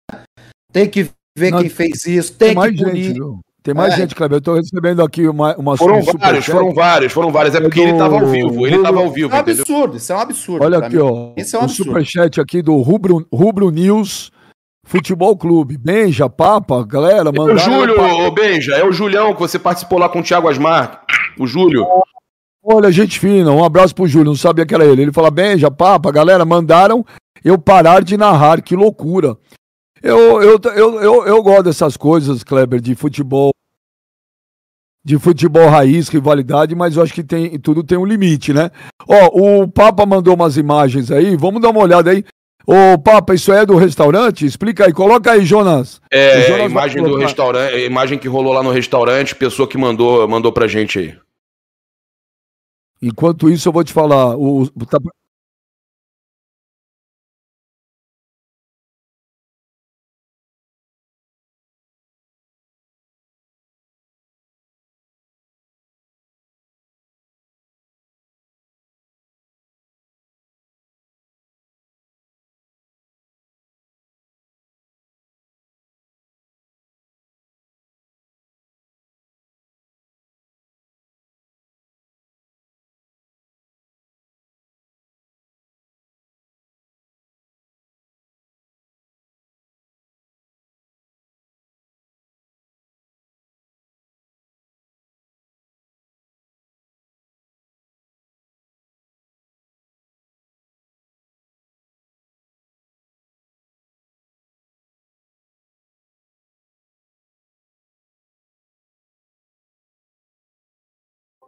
[0.71, 3.15] Tem que ver Não, quem fez isso, tem, tem que punir.
[3.15, 3.19] Gente,
[3.63, 3.97] tem mais é.
[3.97, 4.37] gente, Kleber.
[4.37, 7.53] Eu tô recebendo aqui uma, uma Foram vários, foram vários, foram vários.
[7.53, 7.89] É porque do...
[7.89, 8.65] ele tava ao vivo.
[8.65, 9.31] Ele tava ao vivo.
[9.31, 10.65] É um absurdo, isso é um absurdo.
[10.65, 11.01] Olha aqui, mim.
[11.01, 11.31] ó.
[11.37, 14.31] Isso é um o superchat aqui do Rubro, Rubro News
[14.83, 15.77] Futebol Clube.
[15.77, 17.51] Benja, Papa, galera, manda.
[17.51, 20.49] É o Júlio, ô Benja, é o Julião que você participou lá com o Thiago
[20.49, 21.03] Asmar.
[21.37, 21.85] O Júlio.
[22.63, 25.03] Olha, gente fina, um abraço pro Júlio, não sabia que era ele.
[25.03, 27.05] Ele fala, Benja, Papa, galera, mandaram
[27.43, 29.37] eu parar de narrar, que loucura.
[30.01, 33.51] Eu, eu, eu, eu, eu gosto dessas coisas, Kleber, de futebol.
[35.03, 38.69] De futebol raiz, rivalidade, mas eu acho que tem, tudo tem um limite, né?
[39.07, 42.23] Ó, o Papa mandou umas imagens aí, vamos dar uma olhada aí.
[42.65, 44.45] Ô, Papa, isso é do restaurante?
[44.45, 45.99] Explica aí, coloca aí, Jonas.
[46.11, 50.51] É, Jonas imagem do restaurante, imagem que rolou lá no restaurante, pessoa que mandou, mandou
[50.51, 51.15] pra gente aí.
[53.01, 54.37] Enquanto isso, eu vou te falar.
[54.37, 54.99] O, tá,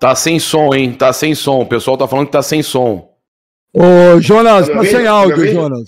[0.03, 0.91] Tá sem som, hein?
[0.91, 1.61] Tá sem som.
[1.61, 3.09] O pessoal tá falando que tá sem som.
[3.73, 5.85] Ô, Jonas, tá sem áudio, Jonas.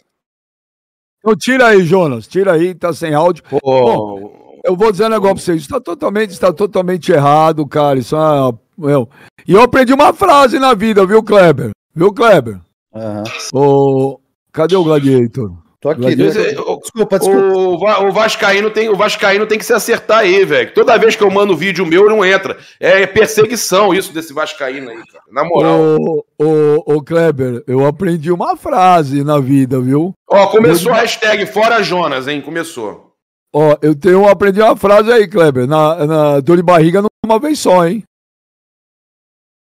[1.19, 2.25] Então tira aí, Jonas.
[2.25, 3.43] Tira aí, tá sem áudio.
[3.51, 3.59] Oh.
[3.59, 5.63] Bom, eu vou dizer um negócio pra vocês.
[5.63, 7.99] Está totalmente, está totalmente errado, cara.
[7.99, 8.53] Isso é.
[8.77, 9.09] Meu.
[9.45, 11.71] E eu aprendi uma frase na vida, viu, Kleber?
[11.93, 12.61] Viu, Kleber?
[12.93, 13.23] Uhum.
[13.53, 14.19] Oh,
[14.53, 15.51] cadê o Gladiator?
[15.85, 16.15] Tô aqui.
[16.15, 17.55] desculpa, desculpa.
[17.55, 20.73] O, o, Vascaíno tem, o Vascaíno tem que se acertar aí, velho.
[20.73, 22.57] Toda vez que eu mando vídeo meu, não entra.
[22.79, 25.23] É perseguição isso desse Vascaíno aí, cara.
[25.31, 25.79] Na moral.
[25.79, 30.11] Ô, ô, ô, Kleber, eu aprendi uma frase na vida, viu?
[30.27, 30.95] Ó, começou eu...
[30.95, 32.41] a hashtag Fora Jonas, hein?
[32.41, 33.11] Começou.
[33.53, 35.67] Ó, eu tenho aprendi uma frase aí, Kleber.
[35.67, 38.03] Na, na dor de barriga não uma vez só, hein?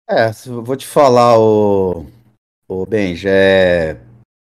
[0.09, 2.05] É, vou te falar, ô,
[2.67, 3.95] ô Benja, é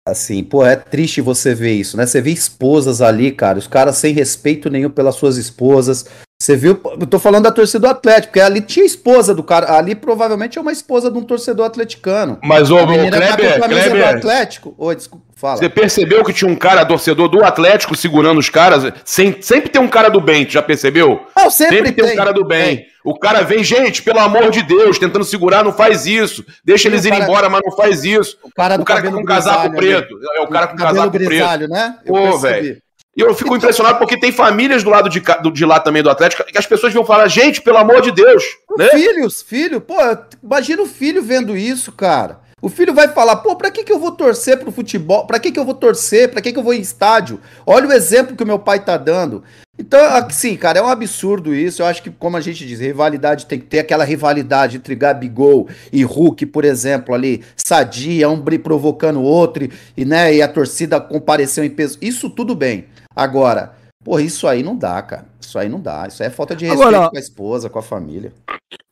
[0.08, 2.06] Assim, pô, é triste você ver isso, né?
[2.06, 6.06] Você vê esposas ali, cara, os caras sem respeito nenhum pelas suas esposas.
[6.38, 9.78] Você viu, eu tô falando da torcida do Atlético, porque ali tinha esposa do cara,
[9.78, 12.38] ali provavelmente é uma esposa de um torcedor atleticano.
[12.44, 14.76] Mas o, o Kleber, tá Kleber, do Atlético.
[14.78, 15.58] Oi, desculpa, fala.
[15.58, 18.92] Você percebeu que tinha um cara torcedor do Atlético segurando os caras?
[19.06, 21.26] Sem, sempre tem um cara do bem, já percebeu?
[21.38, 22.80] Não, sempre, sempre tem, tem um cara do bem.
[22.80, 22.86] É.
[23.06, 26.44] O cara vem, gente, pelo amor de Deus, tentando segurar, não faz isso.
[26.66, 28.38] Deixa eles irem embora, mas não faz isso.
[28.44, 30.20] O cara, o cara com um casaco preto.
[30.36, 31.72] É o cara com casaco grisalho, preto.
[31.72, 31.98] né?
[32.06, 32.82] Pô, velho.
[33.16, 35.24] E eu fico impressionado porque tem famílias do lado de,
[35.54, 38.44] de lá também do Atlético que as pessoas vão falar, gente, pelo amor de Deus.
[38.78, 38.90] Né?
[38.90, 39.96] Filhos, filho, pô,
[40.44, 42.44] imagina o filho vendo isso, cara.
[42.62, 45.28] O filho vai falar, pô, pra que, que eu vou torcer pro futebol?
[45.28, 46.32] Pra que, que eu vou torcer?
[46.32, 47.40] Pra que, que eu vou em estádio?
[47.66, 49.44] Olha o exemplo que o meu pai tá dando.
[49.78, 51.82] Então, assim, cara, é um absurdo isso.
[51.82, 55.68] Eu acho que, como a gente diz, rivalidade tem que ter aquela rivalidade entre Gabigol
[55.92, 61.00] e Hulk, por exemplo, ali, sadia, um provocando o outro, e, né, e a torcida
[61.00, 61.98] compareceu em peso.
[62.02, 62.86] Isso tudo bem.
[63.16, 63.74] Agora,
[64.04, 65.26] porra, isso aí não dá, cara.
[65.40, 66.08] Isso aí não dá.
[66.08, 68.34] Isso aí é falta de respeito Agora, com a esposa, com a família.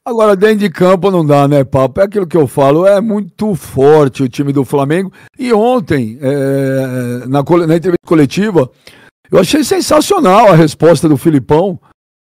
[0.05, 2.01] Agora, dentro de campo não dá, né, Papo?
[2.01, 5.11] É aquilo que eu falo, é muito forte o time do Flamengo.
[5.39, 8.69] E ontem, é, na, na entrevista coletiva,
[9.31, 11.79] eu achei sensacional a resposta do Filipão,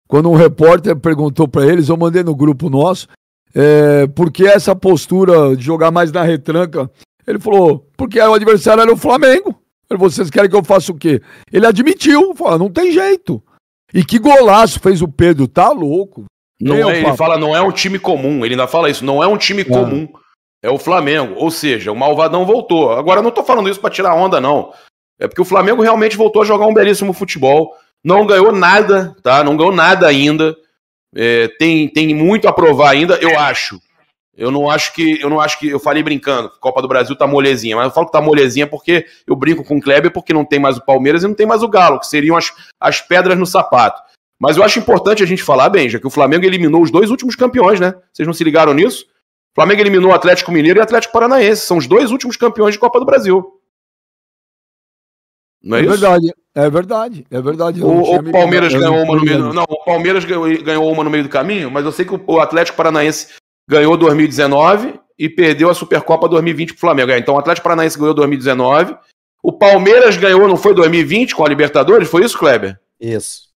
[0.09, 3.07] quando um repórter perguntou para eles, eu mandei no grupo nosso,
[3.55, 6.91] é, por que essa postura de jogar mais na retranca?
[7.27, 9.58] Ele falou, porque o adversário era o Flamengo.
[9.97, 11.23] Vocês querem que eu faça o quê?
[11.51, 13.43] Ele admitiu, falou, não tem jeito.
[13.93, 16.25] E que golaço fez o Pedro, tá louco.
[16.61, 18.45] Não é, ele fala, não é um time comum.
[18.45, 19.65] Ele ainda fala isso, não é um time é.
[19.65, 20.09] comum.
[20.63, 21.35] É o Flamengo.
[21.37, 22.93] Ou seja, o Malvadão voltou.
[22.93, 24.73] Agora, eu não tô falando isso para tirar onda, não.
[25.19, 27.75] É porque o Flamengo realmente voltou a jogar um belíssimo futebol.
[28.05, 29.43] Não ganhou nada, tá?
[29.43, 30.57] Não ganhou nada ainda.
[31.15, 33.81] É, tem, tem muito a provar ainda, eu acho.
[34.39, 35.21] Eu não acho que.
[35.21, 35.69] Eu não acho que.
[35.69, 39.05] Eu falei brincando, Copa do Brasil tá molezinha, mas eu falo que tá molezinha porque
[39.27, 41.61] eu brinco com o Kleber porque não tem mais o Palmeiras e não tem mais
[41.65, 44.01] o Galo, que seriam as, as pedras no sapato.
[44.39, 47.11] Mas eu acho importante a gente falar, bem, já que o Flamengo eliminou os dois
[47.11, 47.93] últimos campeões, né?
[48.13, 49.07] Vocês não se ligaram nisso?
[49.51, 51.67] O Flamengo eliminou o Atlético Mineiro e o Atlético Paranaense.
[51.67, 53.45] São os dois últimos campeões de Copa do Brasil.
[55.61, 57.83] Não é, é verdade, é verdade, é verdade.
[57.83, 59.53] O, o Palmeiras ganhou uma no meio.
[59.53, 62.77] Não, o Palmeiras ganhou uma no meio do caminho, mas eu sei que o Atlético
[62.77, 63.35] Paranaense
[63.69, 67.11] ganhou 2019 e perdeu a Supercopa 2020 pro Flamengo.
[67.11, 68.97] É, então o Atlético Paranaense ganhou 2019.
[69.43, 72.09] O Palmeiras ganhou, não foi 2020 com a Libertadores?
[72.09, 72.79] Foi isso, Kleber?
[73.01, 73.49] Isso.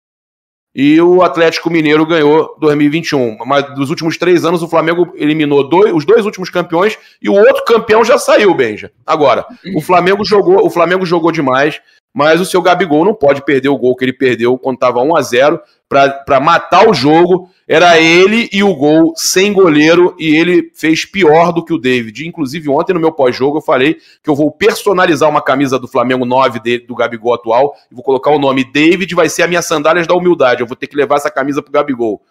[0.74, 3.38] E o Atlético Mineiro ganhou 2021.
[3.44, 7.34] Mas dos últimos três anos, o Flamengo eliminou dois, os dois últimos campeões e o
[7.34, 8.90] outro campeão já saiu, Benja.
[9.06, 11.80] Agora, o Flamengo jogou, o Flamengo jogou demais
[12.14, 15.16] mas o seu Gabigol não pode perder o gol que ele perdeu quando estava 1
[15.16, 17.48] a 0 para matar o jogo.
[17.66, 22.26] Era ele e o gol sem goleiro e ele fez pior do que o David.
[22.26, 26.26] Inclusive, ontem no meu pós-jogo eu falei que eu vou personalizar uma camisa do Flamengo
[26.26, 29.62] 9 dele, do Gabigol atual e vou colocar o nome David, vai ser a minha
[29.62, 30.60] sandálias da humildade.
[30.60, 32.22] Eu vou ter que levar essa camisa pro Gabigol.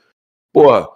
[0.54, 0.88] Porra,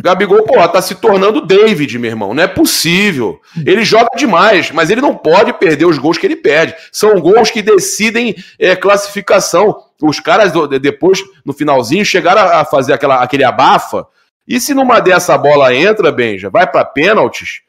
[0.00, 2.34] Gabigol, pô, tá se tornando David, meu irmão.
[2.34, 3.40] Não é possível.
[3.64, 6.74] Ele joga demais, mas ele não pode perder os gols que ele perde.
[6.90, 9.76] São gols que decidem é, classificação.
[10.00, 14.06] Os caras, depois, no finalzinho, chegaram a fazer aquela, aquele abafa.
[14.46, 17.60] E se numa dessa bola entra, Benja, vai para pênaltis.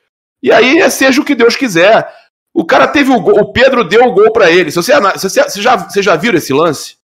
[0.41, 2.11] E aí é seja o que Deus quiser.
[2.53, 4.71] O cara teve o gol, o Pedro deu o gol para ele.
[4.71, 6.97] Se você, se você, já, você já viu esse lance?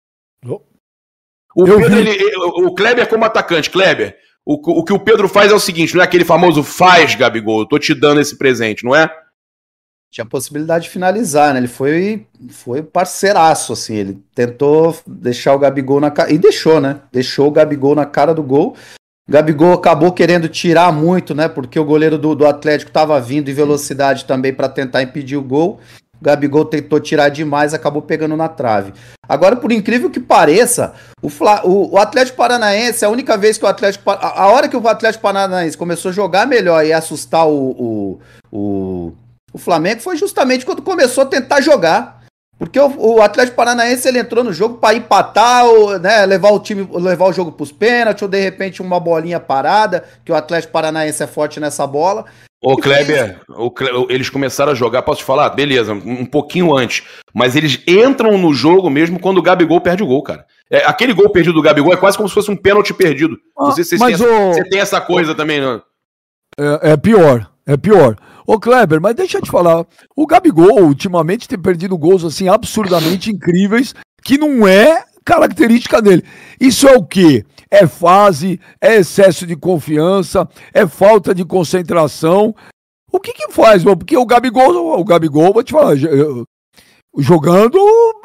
[1.54, 4.16] O, Pedro, ele, o Kleber como atacante, Kleber,
[4.50, 7.60] o, o que o Pedro faz é o seguinte, não é aquele famoso faz, Gabigol,
[7.60, 9.14] eu tô te dando esse presente, não é?
[10.10, 11.60] Tinha possibilidade de finalizar, né?
[11.60, 13.94] Ele foi, foi parceiraço, assim.
[13.94, 16.32] Ele tentou deixar o Gabigol na cara.
[16.32, 17.02] E deixou, né?
[17.12, 18.74] Deixou o Gabigol na cara do gol.
[19.28, 21.46] Gabigol acabou querendo tirar muito, né?
[21.46, 25.42] Porque o goleiro do, do Atlético estava vindo em velocidade também para tentar impedir o
[25.42, 25.78] gol.
[26.22, 28.94] Gabigol tentou tirar demais, acabou pegando na trave.
[29.28, 33.64] Agora, por incrível que pareça, o, Fla, o, o, Atlético Paranaense, a única vez que
[33.64, 34.08] o Atlético.
[34.10, 38.20] A, a, hora que o Atlético Paranaense começou a jogar melhor e assustar o, o,
[38.52, 39.12] o,
[39.52, 42.18] o Flamengo foi justamente quando começou a tentar jogar.
[42.58, 46.58] Porque o, o Atlético Paranaense ele entrou no jogo para empatar, ou, né, levar o
[46.58, 50.34] time, levar o jogo para os pênaltis, ou de repente uma bolinha parada, que o
[50.34, 52.24] Atlético Paranaense é forte nessa bola.
[52.60, 55.50] Ô, Kleber, o Kleber, eles começaram a jogar, posso te falar?
[55.50, 57.04] Beleza, um pouquinho antes.
[57.32, 60.44] Mas eles entram no jogo mesmo quando o Gabigol perde o gol, cara.
[60.70, 63.38] É, aquele gol perdido do Gabigol é quase como se fosse um pênalti perdido.
[63.56, 64.52] Ah, não sei se vocês têm, o...
[64.52, 65.82] você tem essa coisa também, não?
[66.58, 68.16] É, é, pior, é pior.
[68.46, 69.86] Ô, Kleber, mas deixa eu te falar.
[70.16, 76.24] O Gabigol, ultimamente, tem perdido gols assim absurdamente incríveis, que não é característica dele.
[76.58, 77.44] Isso é o quê?
[77.70, 82.54] É fase, é excesso de confiança, é falta de concentração.
[83.12, 83.98] O que que faz, mano?
[83.98, 85.94] Porque o Gabigol, o Gabigol, vou te falar,
[87.18, 87.78] jogando,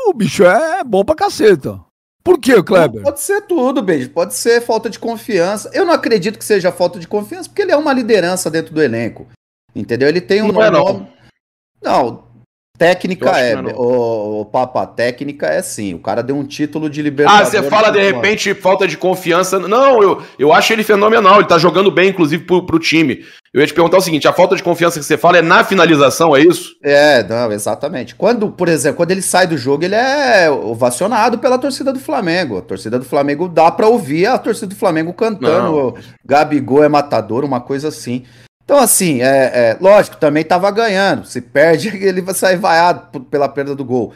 [0.08, 1.83] o bicho é bom pra caceta.
[2.24, 3.02] Por que, Kleber?
[3.02, 4.10] Pode ser tudo, beijo.
[4.10, 5.70] Pode ser falta de confiança.
[5.74, 8.82] Eu não acredito que seja falta de confiança, porque ele é uma liderança dentro do
[8.82, 9.28] elenco.
[9.76, 10.08] Entendeu?
[10.08, 11.10] Ele tem um não nome.
[11.82, 12.04] É não.
[12.14, 12.28] não,
[12.76, 15.94] Técnica é, o, o Papa, técnica é sim.
[15.94, 17.42] O cara deu um título de libertador.
[17.42, 19.60] Ah, você fala de repente falta de confiança.
[19.60, 21.36] Não, eu, eu acho ele fenomenal.
[21.36, 23.24] Ele tá jogando bem, inclusive, pro, pro time.
[23.54, 25.64] Eu ia te perguntar o seguinte: a falta de confiança que você fala é na
[25.64, 26.76] finalização, é isso?
[26.84, 28.16] É, não, exatamente.
[28.16, 32.58] Quando, por exemplo, quando ele sai do jogo, ele é ovacionado pela torcida do Flamengo.
[32.58, 35.72] A torcida do Flamengo dá pra ouvir a torcida do Flamengo cantando.
[35.72, 35.94] Não.
[36.26, 38.24] Gabigol é matador, uma coisa assim.
[38.64, 41.26] Então, assim, é, é lógico, também estava ganhando.
[41.26, 44.14] Se perde, ele vai sair vaiado pela perda do gol.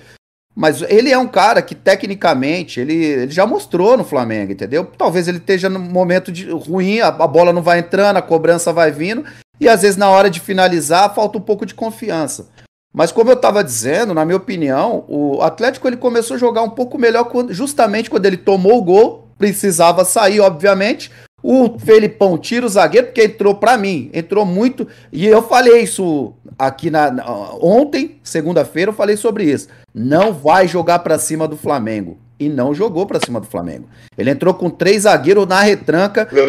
[0.55, 4.85] Mas ele é um cara que, tecnicamente, ele, ele já mostrou no Flamengo, entendeu?
[4.97, 8.73] Talvez ele esteja no momento de, ruim, a, a bola não vai entrando, a cobrança
[8.73, 9.23] vai vindo,
[9.59, 12.47] e às vezes na hora de finalizar falta um pouco de confiança.
[12.91, 16.71] Mas como eu estava dizendo, na minha opinião, o Atlético ele começou a jogar um
[16.71, 21.11] pouco melhor quando, justamente quando ele tomou o gol, precisava sair, obviamente.
[21.49, 24.85] O Felipão tira o zagueiro, porque entrou para mim, entrou muito.
[25.13, 27.23] E eu falei isso aqui na, na
[27.61, 29.69] ontem, segunda-feira, eu falei sobre isso.
[29.95, 32.17] Não vai jogar para cima do Flamengo.
[32.37, 33.87] E não jogou para cima do Flamengo.
[34.17, 36.27] Ele entrou com três zagueiros na retranca.
[36.33, 36.45] Meu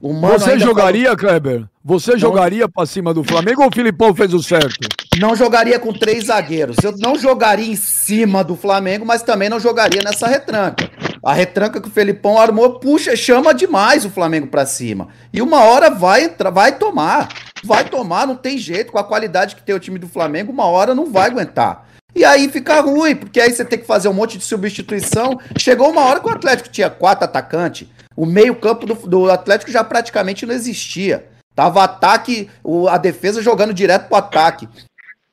[0.00, 1.18] o Mano Você jogaria, falou...
[1.18, 1.64] Kleber?
[1.84, 2.18] Você não...
[2.18, 4.88] jogaria pra cima do Flamengo ou o Filipão fez o certo?
[5.18, 6.76] Não jogaria com três zagueiros.
[6.82, 10.88] Eu não jogaria em cima do Flamengo, mas também não jogaria nessa retranca.
[11.22, 15.08] A retranca que o Felipão armou, puxa, chama demais o Flamengo pra cima.
[15.32, 17.28] E uma hora vai, vai tomar.
[17.62, 18.90] Vai tomar, não tem jeito.
[18.90, 21.86] Com a qualidade que tem o time do Flamengo, uma hora não vai aguentar.
[22.14, 25.38] E aí fica ruim, porque aí você tem que fazer um monte de substituição.
[25.58, 27.86] Chegou uma hora que o Atlético tinha quatro atacantes.
[28.16, 31.26] O meio-campo do, do, Atlético já praticamente não existia.
[31.54, 34.68] Tava ataque, o, a defesa jogando direto pro ataque.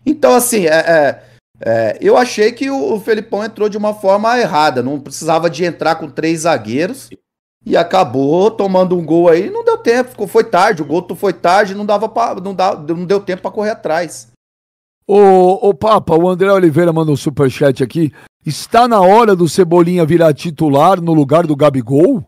[0.05, 1.23] Então, assim, é, é,
[1.59, 4.83] é, eu achei que o, o Felipão entrou de uma forma errada.
[4.83, 7.09] Não precisava de entrar com três zagueiros.
[7.65, 9.49] E acabou tomando um gol aí.
[9.49, 10.81] Não deu tempo, ficou, foi tarde.
[10.81, 14.31] O gol foi tarde, não dava pra, não, dá, não deu tempo para correr atrás.
[15.05, 18.13] Ô, ô Papa, o André Oliveira mandou um superchat aqui.
[18.45, 22.25] Está na hora do Cebolinha virar titular no lugar do Gabigol?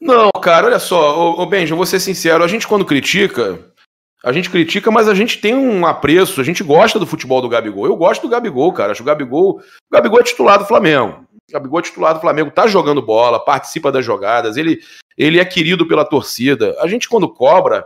[0.00, 3.58] Não, cara, olha só, ô, ô Benjo, vou ser sincero, a gente quando critica,
[4.24, 7.48] a gente critica, mas a gente tem um apreço, a gente gosta do futebol do
[7.48, 7.84] Gabigol.
[7.84, 8.92] Eu gosto do Gabigol, cara.
[8.92, 11.26] Acho que o Gabigol, o Gabigol é titular do Flamengo.
[11.46, 14.80] O Gabigol é titular do Flamengo, tá jogando bola, participa das jogadas, ele,
[15.16, 16.74] ele é querido pela torcida.
[16.80, 17.84] A gente, quando cobra,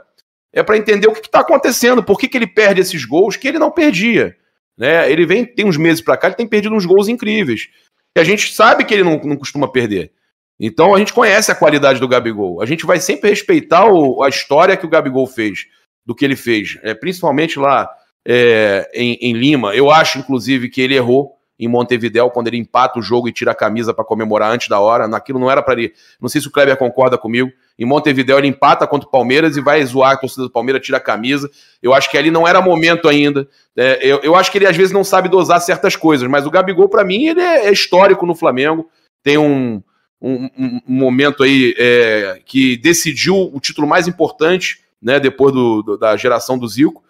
[0.52, 3.48] é para entender o que está acontecendo, por que, que ele perde esses gols que
[3.48, 4.36] ele não perdia.
[4.76, 5.10] Né?
[5.10, 7.68] Ele vem, tem uns meses para cá, ele tem perdido uns gols incríveis.
[8.16, 10.12] E a gente sabe que ele não, não costuma perder.
[10.60, 12.62] Então a gente conhece a qualidade do Gabigol.
[12.62, 15.66] A gente vai sempre respeitar o, a história que o Gabigol fez,
[16.08, 17.86] do que ele fez, é, principalmente lá
[18.26, 19.74] é, em, em, Lima.
[19.74, 23.50] Eu acho, inclusive, que ele errou em Montevidéu quando ele empata o jogo e tira
[23.50, 25.06] a camisa para comemorar antes da hora.
[25.06, 25.92] Naquilo não era para ele.
[26.18, 27.50] Não sei se o Kleber concorda comigo.
[27.78, 30.96] Em Montevidéu ele empata contra o Palmeiras e vai zoar a torcida do Palmeiras, tira
[30.96, 31.50] a camisa.
[31.82, 33.46] Eu acho que ali não era momento ainda.
[33.76, 36.50] É, eu, eu acho que ele às vezes não sabe dosar certas coisas, mas o
[36.50, 38.88] Gabigol, para mim, ele é, é histórico no Flamengo.
[39.22, 39.82] Tem um,
[40.22, 45.98] um, um, momento aí é, que decidiu o título mais importante, né, depois do, do
[45.98, 47.02] da geração do Zico.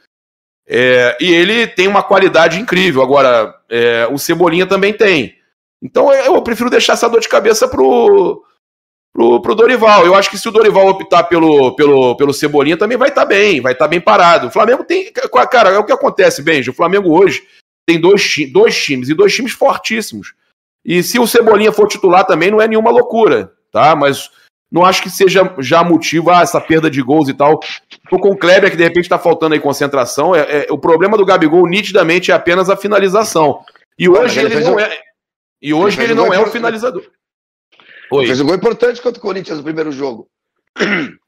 [0.67, 3.03] É, e ele tem uma qualidade incrível.
[3.03, 5.37] Agora, é, o Cebolinha também tem.
[5.83, 8.45] Então eu prefiro deixar essa dor de cabeça pro,
[9.13, 10.05] pro, pro Dorival.
[10.05, 13.27] Eu acho que se o Dorival optar pelo, pelo, pelo Cebolinha, também vai estar tá
[13.27, 14.49] bem, vai estar tá bem parado.
[14.49, 15.11] O Flamengo tem.
[15.51, 16.71] Cara, é o que acontece, Benji.
[16.71, 17.47] O Flamengo hoje
[17.87, 18.23] tem dois,
[18.53, 20.35] dois times, e dois times fortíssimos.
[20.85, 23.97] E se o Cebolinha for titular também, não é nenhuma loucura, tá?
[23.97, 24.31] Mas
[24.71, 27.59] não acho que seja já motivo a essa perda de gols e tal.
[28.11, 30.35] Tô com o Kleber, que de repente tá faltando aí concentração.
[30.35, 33.61] É, é, o problema do Gabigol, nitidamente, é apenas a finalização.
[33.99, 34.81] E hoje ele, ele não um...
[34.81, 35.01] é.
[35.61, 37.05] E hoje ele, ele não é o finalizador.
[38.13, 38.27] Oi.
[38.27, 40.29] Fez um gol importante contra o Corinthians no primeiro jogo.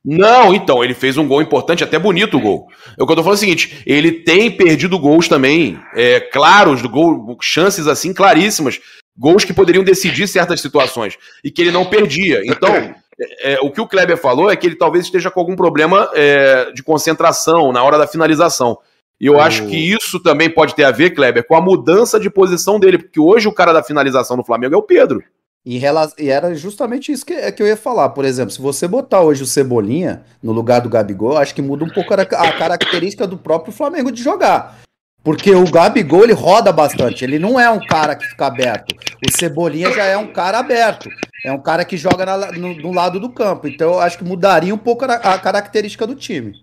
[0.05, 2.69] Não, então, ele fez um gol importante, até bonito o gol.
[2.99, 6.21] É o que eu tô falando é o seguinte: ele tem perdido gols também, é,
[6.21, 8.81] claros, do gol, chances assim claríssimas
[9.17, 12.41] gols que poderiam decidir certas situações e que ele não perdia.
[12.45, 12.95] Então,
[13.43, 16.73] é, o que o Kleber falou é que ele talvez esteja com algum problema é,
[16.73, 18.79] de concentração na hora da finalização.
[19.21, 22.31] E eu acho que isso também pode ter a ver, Kleber, com a mudança de
[22.31, 25.23] posição dele, porque hoje o cara da finalização no Flamengo é o Pedro.
[25.65, 28.09] E, era justamente isso que, é que eu ia falar.
[28.11, 31.85] Por exemplo, se você botar hoje o Cebolinha no lugar do Gabigol, acho que muda
[31.85, 34.81] um pouco a característica do próprio Flamengo de jogar.
[35.23, 38.95] Porque o Gabigol ele roda bastante, ele não é um cara que fica aberto.
[38.95, 41.11] O Cebolinha já é um cara aberto,
[41.45, 43.69] é um cara que joga na, no, no, lado do campo.
[43.69, 46.55] Então eu acho que mudaria um pouco a, a característica do time.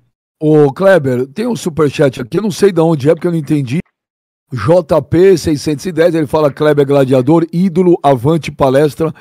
[0.42, 3.40] Ô Kleber, tem um superchat aqui, eu não sei de onde é, porque eu não
[3.40, 3.80] entendi.
[4.52, 9.14] JP 610, ele fala Kleber Gladiador, ídolo, avante palestra,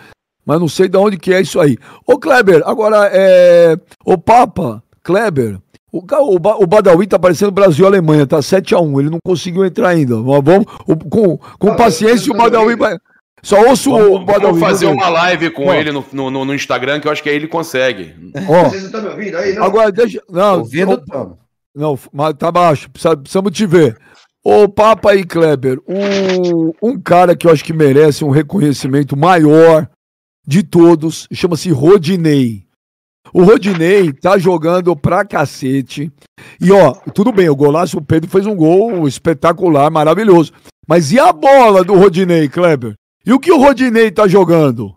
[0.45, 1.77] mas não sei de onde que é isso aí.
[2.07, 3.77] Ô Kleber, agora é.
[4.05, 5.61] Ô Papa, Kleber,
[5.93, 8.99] o, o, o Badawi tá parecendo Brasil e Alemanha, tá 7x1.
[8.99, 10.17] Ele não conseguiu entrar ainda.
[10.17, 12.99] Mas vamos, o, com, com ah, paciência, o Badawi vai.
[13.41, 14.59] Só ouço vamos, o Badawi.
[14.59, 17.37] Vamos fazer uma live com ele no, no, no, Instagram, que eu acho que aí
[17.37, 18.17] ele consegue.
[18.49, 19.63] Ó, Vocês estão me ouvindo aí, não?
[19.63, 20.21] Agora, deixa.
[20.29, 21.39] Não, ouvindo, não,
[21.73, 22.91] não, mas tá baixo.
[22.91, 23.97] Precisa, precisamos te ver.
[24.45, 29.89] Ô, Papa e Kleber, um, um cara que eu acho que merece um reconhecimento maior
[30.45, 32.66] de todos, chama-se Rodinei.
[33.33, 36.13] O Rodinei tá jogando pra cacete.
[36.61, 40.53] E ó, tudo bem, o golaço, o Pedro fez um gol espetacular, maravilhoso.
[40.87, 42.95] Mas e a bola do Rodinei, Kleber?
[43.25, 44.95] E o que o Rodinei tá jogando?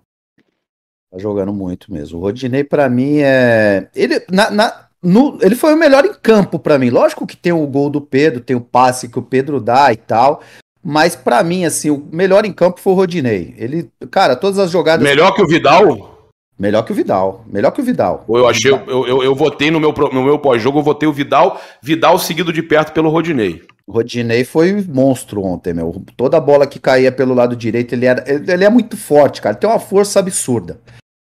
[1.12, 2.20] Tá jogando muito mesmo.
[2.20, 3.88] O Rodinei, para mim, é.
[3.96, 6.92] Ele, na, na, no, ele foi o melhor em campo para mim.
[6.92, 9.98] Lógico que tem o gol do Pedro, tem o passe que o Pedro dá e
[9.98, 10.42] tal.
[10.84, 13.56] Mas para mim, assim, o melhor em campo foi o Rodinei.
[13.58, 15.04] Ele, cara, todas as jogadas.
[15.04, 16.19] Melhor que o Vidal?
[16.60, 17.46] Melhor que o Vidal.
[17.48, 18.26] Melhor que o Vidal.
[18.28, 21.60] Eu achei, eu, eu, eu votei no meu, no meu pós-jogo, eu votei o Vidal,
[21.82, 23.64] Vidal seguido de perto pelo Rodinei.
[23.88, 26.04] O Rodinei foi monstro ontem, meu.
[26.18, 29.56] Toda bola que caía pelo lado direito, ele, era, ele, ele é muito forte, cara.
[29.56, 30.82] Tem uma força absurda,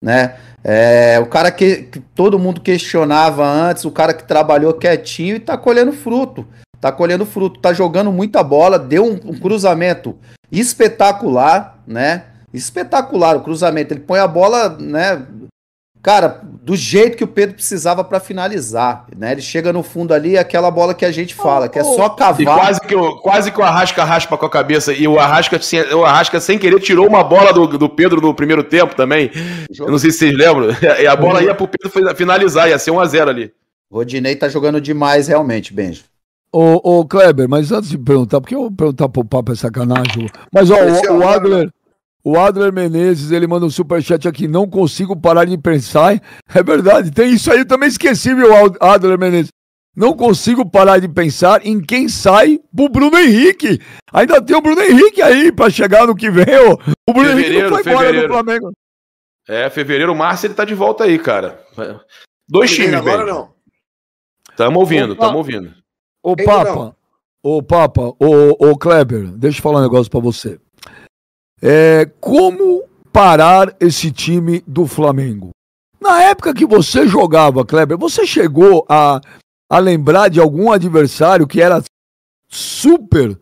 [0.05, 0.37] né?
[0.63, 5.41] É, o cara que, que, todo mundo questionava antes, o cara que trabalhou quietinho e
[5.41, 6.47] tá colhendo fruto.
[6.79, 10.17] Tá colhendo fruto, tá jogando muita bola, deu um, um cruzamento
[10.51, 12.25] espetacular, né?
[12.53, 13.93] Espetacular o cruzamento.
[13.93, 15.27] Ele põe a bola, né?
[16.03, 19.31] Cara, do jeito que o Pedro precisava para finalizar, né?
[19.31, 22.41] Ele chega no fundo ali, aquela bola que a gente fala, que é só cavar.
[22.41, 25.61] E quase que o, quase que o Arrasca raspa com a cabeça e o Arrasca,
[25.97, 29.31] o Arrasca sem querer tirou uma bola do, do Pedro no primeiro tempo também.
[29.79, 30.71] Eu não sei se vocês lembram.
[31.01, 33.53] E a bola ia pro Pedro finalizar, ia ser 1 a 0 ali.
[33.91, 36.03] Rodinei tá jogando demais realmente, Benjo.
[36.53, 40.29] Ô, ô Kleber, mas antes de perguntar, porque eu vou perguntar pro Papo é sacanagem.
[40.53, 41.71] Mas ó, o, o Adler,
[42.25, 46.21] o Adler Menezes, ele manda um superchat aqui, não consigo parar de pensar.
[46.55, 48.51] É verdade, tem isso aí, eu também esqueci, meu
[48.81, 49.51] Adler Menezes.
[49.95, 53.79] Não consigo parar de pensar em quem sai pro Bruno Henrique.
[54.11, 56.47] Ainda tem o Bruno Henrique aí para chegar no que vem.
[57.09, 58.73] O Bruno Henrique não foi embora do Flamengo.
[59.47, 61.61] É, fevereiro, março ele tá de volta aí, cara.
[62.49, 63.35] Dois times, agora bem.
[63.35, 63.53] não.
[64.57, 65.27] Tamo ouvindo, Opa.
[65.27, 65.75] tamo ouvindo.
[66.23, 66.97] Ô Papa,
[67.43, 70.59] ô Papa, ô, ô Kleber, deixa eu falar um negócio para você.
[71.63, 72.83] É, como
[73.13, 75.51] parar esse time do Flamengo?
[76.01, 79.21] Na época que você jogava, Kleber, você chegou a,
[79.71, 81.81] a lembrar de algum adversário que era
[82.49, 83.39] super,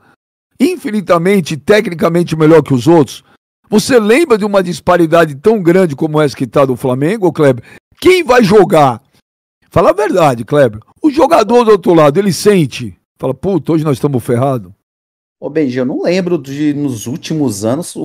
[0.61, 3.25] infinitamente, tecnicamente melhor que os outros?
[3.71, 7.65] Você lembra de uma disparidade tão grande como essa que está do Flamengo, Kleber?
[7.99, 9.01] Quem vai jogar?
[9.71, 10.81] Fala a verdade, Kleber.
[11.01, 12.99] O jogador do outro lado, ele sente.
[13.19, 14.73] Fala, puta, hoje nós estamos ferrados.
[15.41, 17.97] Ô, Benji, eu não lembro de, nos últimos anos,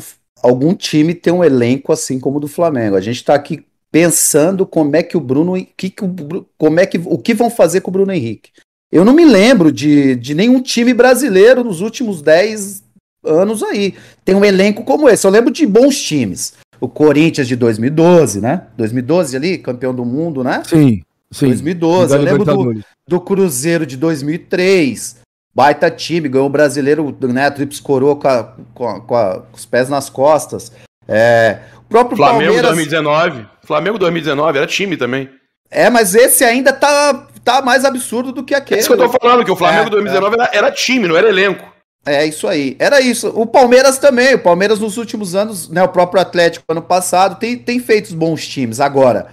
[0.42, 2.96] algum time ter um elenco assim como o do Flamengo.
[2.96, 5.54] A gente está aqui pensando como é que o Bruno.
[5.76, 8.52] Que, que o, como é que, o que vão fazer com o Bruno Henrique.
[8.92, 12.84] Eu não me lembro de, de nenhum time brasileiro nos últimos 10
[13.26, 13.96] anos aí.
[14.24, 15.28] Tem um elenco como esse.
[15.28, 16.54] Eu lembro de bons times.
[16.80, 18.68] O Corinthians de 2012, né?
[18.78, 20.62] 2012 ali, campeão do mundo, né?
[20.66, 21.48] Sim, sim.
[21.48, 22.16] 2012.
[22.16, 25.25] Eu lembro do, do Cruzeiro de 2003.
[25.56, 27.50] Baita time, ganhou o brasileiro, né?
[27.50, 28.44] Trips coroa com, a,
[28.74, 30.72] com, a, com, a, com, os pés nas costas.
[31.08, 32.76] É, o próprio Flamengo Palmeiras...
[32.76, 33.48] 2019.
[33.64, 35.30] Flamengo 2019, era time também.
[35.72, 38.80] É, mas esse ainda tá, tá mais absurdo do que aquele.
[38.80, 40.40] É isso que eu tô falando, que o Flamengo é, 2019 é.
[40.40, 41.74] Era, era time, não era elenco.
[42.06, 42.76] É isso aí.
[42.78, 43.30] Era isso.
[43.30, 44.36] O Palmeiras também.
[44.36, 45.82] O Palmeiras nos últimos anos, né?
[45.82, 48.80] O próprio Atlético ano passado tem, tem feito bons times.
[48.80, 49.28] Agora,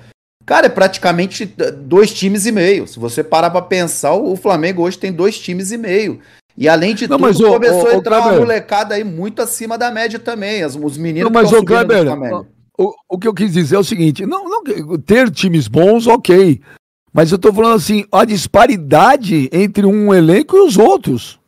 [0.45, 1.47] Cara, é praticamente
[1.84, 2.86] dois times e meio.
[2.86, 6.20] Se você parar pra pensar, o Flamengo hoje tem dois times e meio.
[6.57, 9.90] E além de não, tudo, mas, começou a entrar uma molecada aí muito acima da
[9.90, 10.62] média também.
[10.62, 12.07] As, os meninos não, mas, o Kleber,
[12.78, 14.62] o, o que eu quis dizer é o seguinte: não, não,
[14.99, 16.61] ter times bons, ok.
[17.12, 21.38] Mas eu tô falando assim, a disparidade entre um elenco e os outros.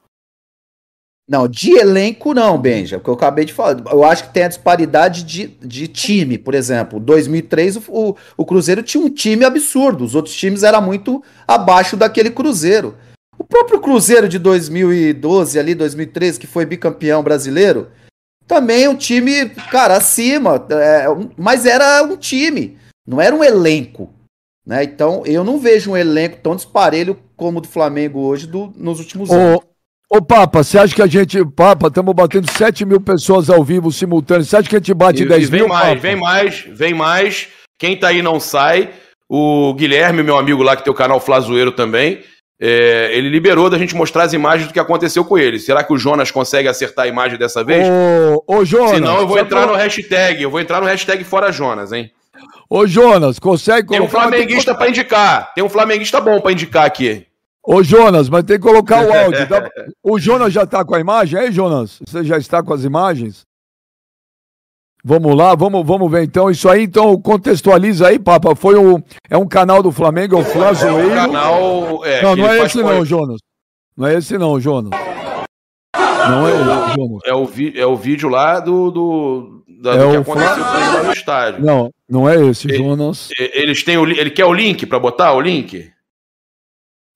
[1.27, 3.81] Não, de elenco não, Benja, porque eu acabei de falar.
[3.91, 7.01] Eu acho que tem a disparidade de, de time, por exemplo.
[7.01, 12.31] 2003 o, o Cruzeiro tinha um time absurdo, os outros times eram muito abaixo daquele
[12.31, 12.95] Cruzeiro.
[13.39, 17.89] O próprio Cruzeiro de 2012 ali, 2013, que foi bicampeão brasileiro,
[18.47, 21.07] também um time, cara, acima, é,
[21.39, 24.13] mas era um time, não era um elenco.
[24.67, 24.85] Né?
[24.85, 28.99] Então eu não vejo um elenco tão disparelho como o do Flamengo hoje do, nos
[28.99, 29.65] últimos anos.
[30.11, 31.45] Ô, Papa, você acha que a gente.
[31.45, 34.45] Papa, estamos batendo 7 mil pessoas ao vivo simultâneo.
[34.45, 35.69] Você acha que a gente bate e, 10 e vem mil?
[35.69, 36.01] mais, Papa?
[36.01, 37.49] vem mais, vem mais.
[37.79, 38.91] Quem tá aí não sai.
[39.29, 42.23] O Guilherme, meu amigo lá, que tem o canal Flazoeiro também,
[42.61, 45.59] é, ele liberou da gente mostrar as imagens do que aconteceu com ele.
[45.59, 47.87] Será que o Jonas consegue acertar a imagem dessa vez?
[47.89, 48.91] Ô, ô Jonas.
[48.91, 50.43] Senão eu vou entrar no hashtag.
[50.43, 52.13] Eu vou entrar no hashtag Fora Jonas, hein?
[52.69, 54.07] Ô, Jonas, consegue colocar.
[54.07, 55.53] Tem um flamenguista para indicar.
[55.55, 57.27] Tem um flamenguista bom para indicar aqui.
[57.67, 59.49] Ô, Jonas, mas tem que colocar o áudio.
[59.49, 59.71] Tá?
[60.03, 61.39] O Jonas já está com a imagem?
[61.39, 63.43] Aí, Jonas, você já está com as imagens?
[65.03, 66.51] Vamos lá, vamos, vamos ver então.
[66.51, 68.55] Isso aí, então, contextualiza aí, Papa.
[68.55, 71.11] Foi o, é um canal do Flamengo, é o Flazoeiro.
[71.11, 72.05] É um canal.
[72.05, 73.41] É, não, não é esse não, Jonas.
[73.97, 74.91] Não é esse não, Jonas.
[75.95, 77.21] Não é esse, Jonas.
[77.25, 81.03] É o, vi, é o vídeo lá do, do da, é do que aconteceu lá
[81.03, 81.65] no estádio.
[81.65, 83.29] Não, não é esse, ele, Jonas.
[83.39, 85.94] Eles têm o, ele quer o link para botar o link?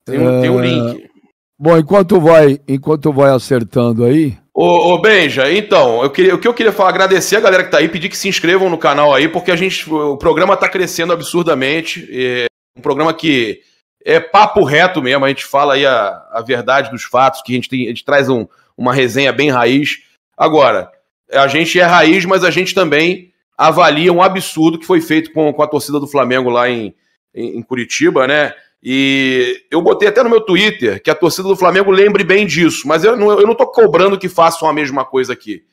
[0.09, 0.41] Tem, é...
[0.41, 1.09] tem um link.
[1.57, 4.37] Bom, enquanto vai, enquanto vai acertando aí.
[4.53, 7.71] Ô, ô Benja, então, eu queria, o que eu queria falar, agradecer a galera que
[7.71, 10.69] tá aí, pedir que se inscrevam no canal aí, porque a gente, o programa tá
[10.69, 12.07] crescendo absurdamente.
[12.11, 12.45] É
[12.77, 13.61] um programa que
[14.05, 17.55] é papo reto mesmo, a gente fala aí a, a verdade dos fatos, que a
[17.55, 18.47] gente, tem, a gente traz um,
[18.77, 19.99] uma resenha bem raiz.
[20.37, 20.89] Agora,
[21.31, 25.51] a gente é raiz, mas a gente também avalia um absurdo que foi feito com,
[25.51, 26.95] com a torcida do Flamengo lá em,
[27.35, 28.53] em, em Curitiba, né?
[28.81, 32.87] E eu botei até no meu Twitter que a torcida do Flamengo lembre bem disso,
[32.87, 35.63] mas eu não, eu não tô cobrando que façam a mesma coisa aqui.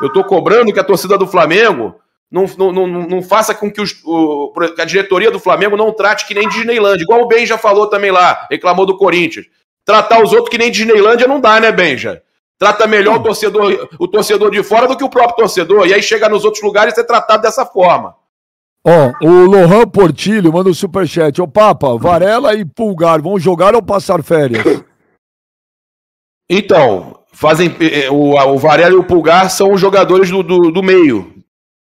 [0.00, 1.94] Eu tô cobrando que a torcida do Flamengo
[2.30, 6.26] não, não, não, não faça com que, os, o, a diretoria do Flamengo não trate
[6.26, 9.46] que nem Disneyland, igual o Ben já falou também lá, reclamou do Corinthians.
[9.84, 12.22] Tratar os outros que nem Disneylândia não dá, né, Benja?
[12.58, 15.86] Trata melhor o torcedor, o torcedor de fora do que o próprio torcedor.
[15.86, 18.16] E aí chega nos outros lugares e é tratado dessa forma.
[18.86, 21.40] Ó, oh, o Lohan Portilho manda um superchat.
[21.40, 24.62] Ô, Papa, Varela e Pulgar vão jogar ou passar férias?
[26.50, 27.74] Então, fazem.
[27.80, 31.32] Eh, o, o Varela e o Pulgar são os jogadores do, do, do meio.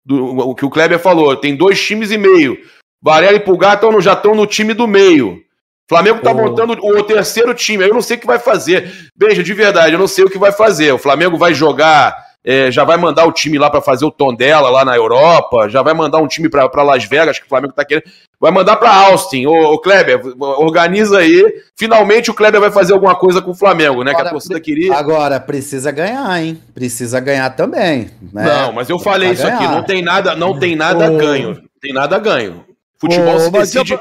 [0.05, 1.35] Do, o que o Kleber falou.
[1.37, 2.57] Tem dois times e meio.
[3.03, 5.43] Varela e Pulgar tão, já estão no time do meio.
[5.89, 6.35] Flamengo tá oh.
[6.35, 7.85] montando o terceiro time.
[7.85, 9.11] Eu não sei o que vai fazer.
[9.17, 10.93] Beijo, de verdade, eu não sei o que vai fazer.
[10.93, 14.35] O Flamengo vai jogar é, já vai mandar o time lá para fazer o tom
[14.35, 17.73] dela lá na Europa, já vai mandar um time para Las Vegas, que o Flamengo
[17.73, 18.05] tá querendo,
[18.41, 19.47] vai mandar para Austin.
[19.47, 21.45] Ô, ô, Kleber, organiza aí.
[21.77, 24.11] Finalmente o Kleber vai fazer alguma coisa com o Flamengo, né?
[24.11, 24.95] Agora, que a torcida queria.
[24.95, 26.61] Agora, precisa ganhar, hein?
[26.75, 28.11] Precisa ganhar também.
[28.33, 28.45] Né?
[28.45, 29.57] Não, mas eu falei isso ganhar.
[29.57, 31.19] aqui, não tem nada, não tem nada ô.
[31.19, 31.49] ganho.
[31.51, 32.65] Não tem nada ganho.
[32.99, 34.01] Futebol ô, se decide.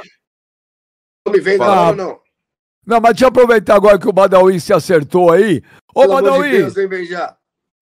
[1.26, 2.22] Não me vem, não, não.
[2.84, 5.62] Não, mas deixa eu aproveitar agora que o Badawi se acertou aí.
[5.94, 6.50] Ô, Pelo Badawi!
[6.50, 6.88] De Deus, hein,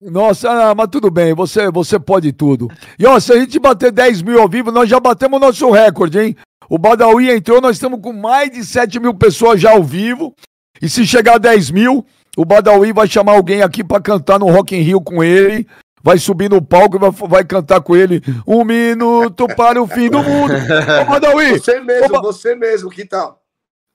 [0.00, 2.68] nossa, ah, mas tudo bem, você, você pode tudo.
[2.98, 6.18] E ó, se a gente bater 10 mil ao vivo, nós já batemos nosso recorde,
[6.18, 6.36] hein?
[6.70, 10.34] O Badawi entrou, nós estamos com mais de 7 mil pessoas já ao vivo.
[10.80, 14.50] E se chegar a 10 mil, o Badawi vai chamar alguém aqui para cantar no
[14.50, 15.66] Rock in Rio com ele.
[16.02, 20.08] Vai subir no palco e vai, vai cantar com ele um minuto para o fim
[20.08, 20.54] do mundo.
[21.02, 21.58] Ô, Badawi!
[21.58, 23.39] Você mesmo, Ô, você mesmo, que tal?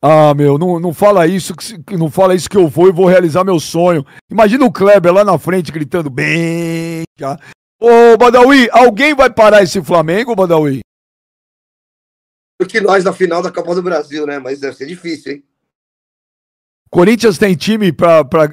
[0.07, 3.07] Ah, meu, não, não fala isso, que não fala isso que eu vou e vou
[3.07, 4.05] realizar meu sonho.
[4.29, 7.01] Imagina o Kleber lá na frente gritando bem.
[7.17, 7.39] Já.
[7.81, 10.81] Ô, Badawi, alguém vai parar esse Flamengo, Badawi?
[12.59, 14.37] Porque nós na final da Copa do Brasil, né?
[14.37, 15.43] Mas deve ser difícil, hein?
[16.91, 18.45] Corinthians tem time pra, pra.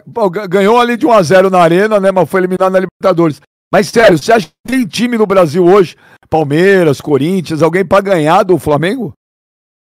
[0.49, 2.11] Ganhou ali de 1x0 na Arena, né?
[2.11, 3.43] Mas foi eliminado na Libertadores.
[3.71, 5.97] Mas sério, você acha que tem time no Brasil hoje?
[6.31, 9.13] Palmeiras, Corinthians, alguém para ganhar do Flamengo?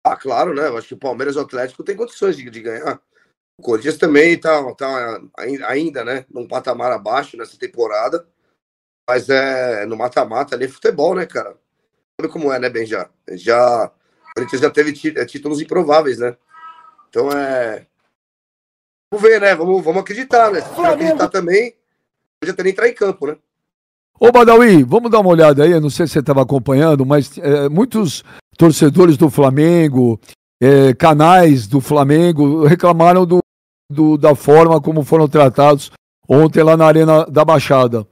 [0.09, 0.69] Ah, claro, né?
[0.69, 3.01] Eu acho que o Palmeiras e o Atlético tem condições de, de ganhar.
[3.59, 5.21] O Corinthians também tá, tá
[5.67, 6.25] ainda, né?
[6.31, 8.27] Num patamar abaixo nessa temporada.
[9.09, 11.57] Mas é no mata-mata ali é futebol, né, cara?
[12.21, 13.11] Sabe como é, né, Benja?
[13.33, 16.37] Já, o Corinthians já teve é, títulos improváveis, né?
[17.09, 17.87] Então é.
[19.13, 19.55] Vamos ver, né?
[19.55, 20.61] Vamos, vamos acreditar, né?
[20.61, 21.77] Se acreditar também,
[22.43, 23.39] já que entrar em campo, né?
[24.21, 25.73] Ô, Badawi, vamos dar uma olhada aí.
[25.73, 28.25] Eu não sei se você estava acompanhando, mas é, muitos
[28.57, 30.21] torcedores do Flamengo,
[30.61, 33.39] é, canais do Flamengo reclamaram do,
[33.91, 35.93] do, da forma como foram tratados
[36.29, 38.07] ontem lá na Arena da Baixada.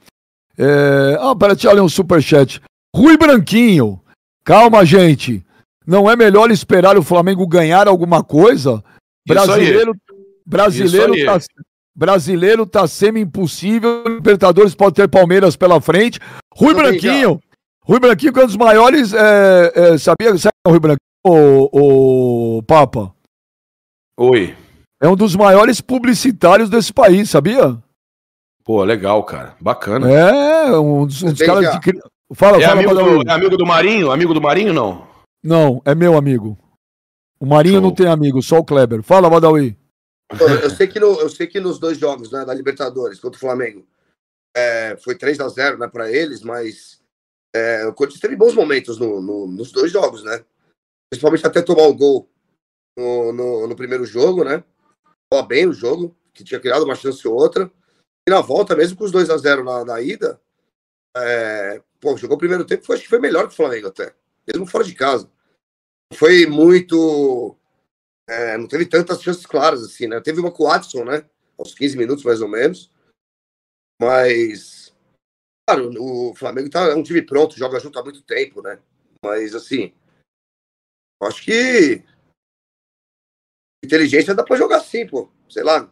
[0.56, 1.18] É...
[1.20, 2.62] Ah, deixa eu ler um superchat.
[2.94, 4.00] Rui Branquinho,
[4.42, 5.44] calma, gente.
[5.86, 8.82] Não é melhor esperar o Flamengo ganhar alguma coisa?
[9.28, 9.94] Brasileiro,
[10.46, 11.38] brasileiro tá,
[11.96, 14.04] brasileiro tá semi-impossível.
[14.06, 16.20] Libertadores pode ter Palmeiras pela frente.
[16.54, 17.40] Rui Branquinho,
[17.82, 19.14] Rui Branquinho que é um dos maiores.
[19.14, 23.14] É, é, sabia, sabe o Rui Branquinho, o, o Papa?
[24.18, 24.54] Oi.
[25.00, 27.78] É um dos maiores publicitários desse país, sabia?
[28.64, 29.54] Pô, legal, cara.
[29.60, 30.10] Bacana.
[30.10, 32.00] É, um dos, um dos caras de.
[32.34, 34.10] Fala, é fala, amigo do, é amigo do Marinho?
[34.10, 35.06] Amigo do Marinho, não?
[35.44, 36.58] Não, é meu amigo.
[37.38, 37.82] O Marinho Show.
[37.82, 39.02] não tem amigo, só o Kleber.
[39.02, 39.76] Fala, Badawi.
[40.62, 43.40] Eu sei que, no, eu sei que nos dois jogos né, da Libertadores contra o
[43.40, 43.86] Flamengo
[44.56, 47.02] é, foi 3 a 0 né, para eles, mas
[47.54, 50.44] é, o Corinthians teve bons momentos no, no, nos dois jogos, né?
[51.10, 52.28] Principalmente até tomar o gol
[52.98, 54.64] no, no, no primeiro jogo, né?
[55.32, 57.70] Ó, bem o jogo, que tinha criado uma chance ou outra.
[58.28, 60.40] E na volta, mesmo com os 2 a 0 na, na ida,
[61.16, 64.14] é, pô, jogou o primeiro tempo, foi, acho que foi melhor que o Flamengo até.
[64.46, 65.30] Mesmo fora de casa.
[66.14, 67.56] Foi muito.
[68.28, 70.20] É, não teve tantas chances claras assim, né?
[70.20, 71.24] Teve uma com o Watson, né?
[71.58, 72.90] Aos 15 minutos, mais ou menos.
[74.00, 74.86] Mas
[75.68, 78.78] Claro, o Flamengo tá, é um time pronto, joga junto há muito tempo, né?
[79.24, 79.92] Mas, assim,
[81.24, 82.04] acho que
[83.84, 85.28] inteligência dá pra jogar sim, pô.
[85.48, 85.90] Sei lá.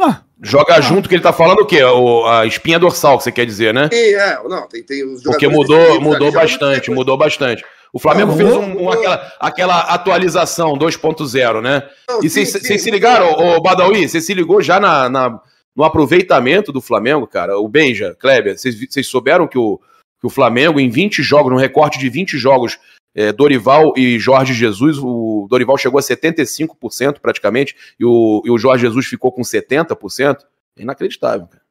[0.00, 0.24] Ah.
[0.40, 0.80] Joga ah.
[0.80, 1.82] junto que ele tá falando o quê?
[1.82, 3.88] O, a espinha dorsal, que você quer dizer, né?
[3.92, 4.40] Sim, é.
[4.44, 7.64] Não, tem, tem os Porque mudou, mudou bastante, mudou bastante.
[7.92, 11.88] O Flamengo fez um, um, aquela, aquela atualização 2.0, né?
[12.22, 14.08] E vocês se ligaram, ô Badawi?
[14.08, 15.40] Você se ligou já na, na,
[15.74, 17.58] no aproveitamento do Flamengo, cara?
[17.58, 19.80] O Benja, Kleber, vocês souberam que o,
[20.20, 22.78] que o Flamengo, em 20 jogos, no recorte de 20 jogos,
[23.14, 28.58] é, Dorival e Jorge Jesus, o Dorival chegou a 75% praticamente, e o, e o
[28.58, 30.38] Jorge Jesus ficou com 70%.
[30.76, 31.62] É inacreditável, cara.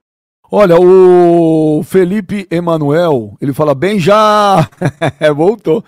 [0.50, 4.70] Olha, o Felipe Emanuel, ele fala bem já.
[5.36, 5.84] Voltou.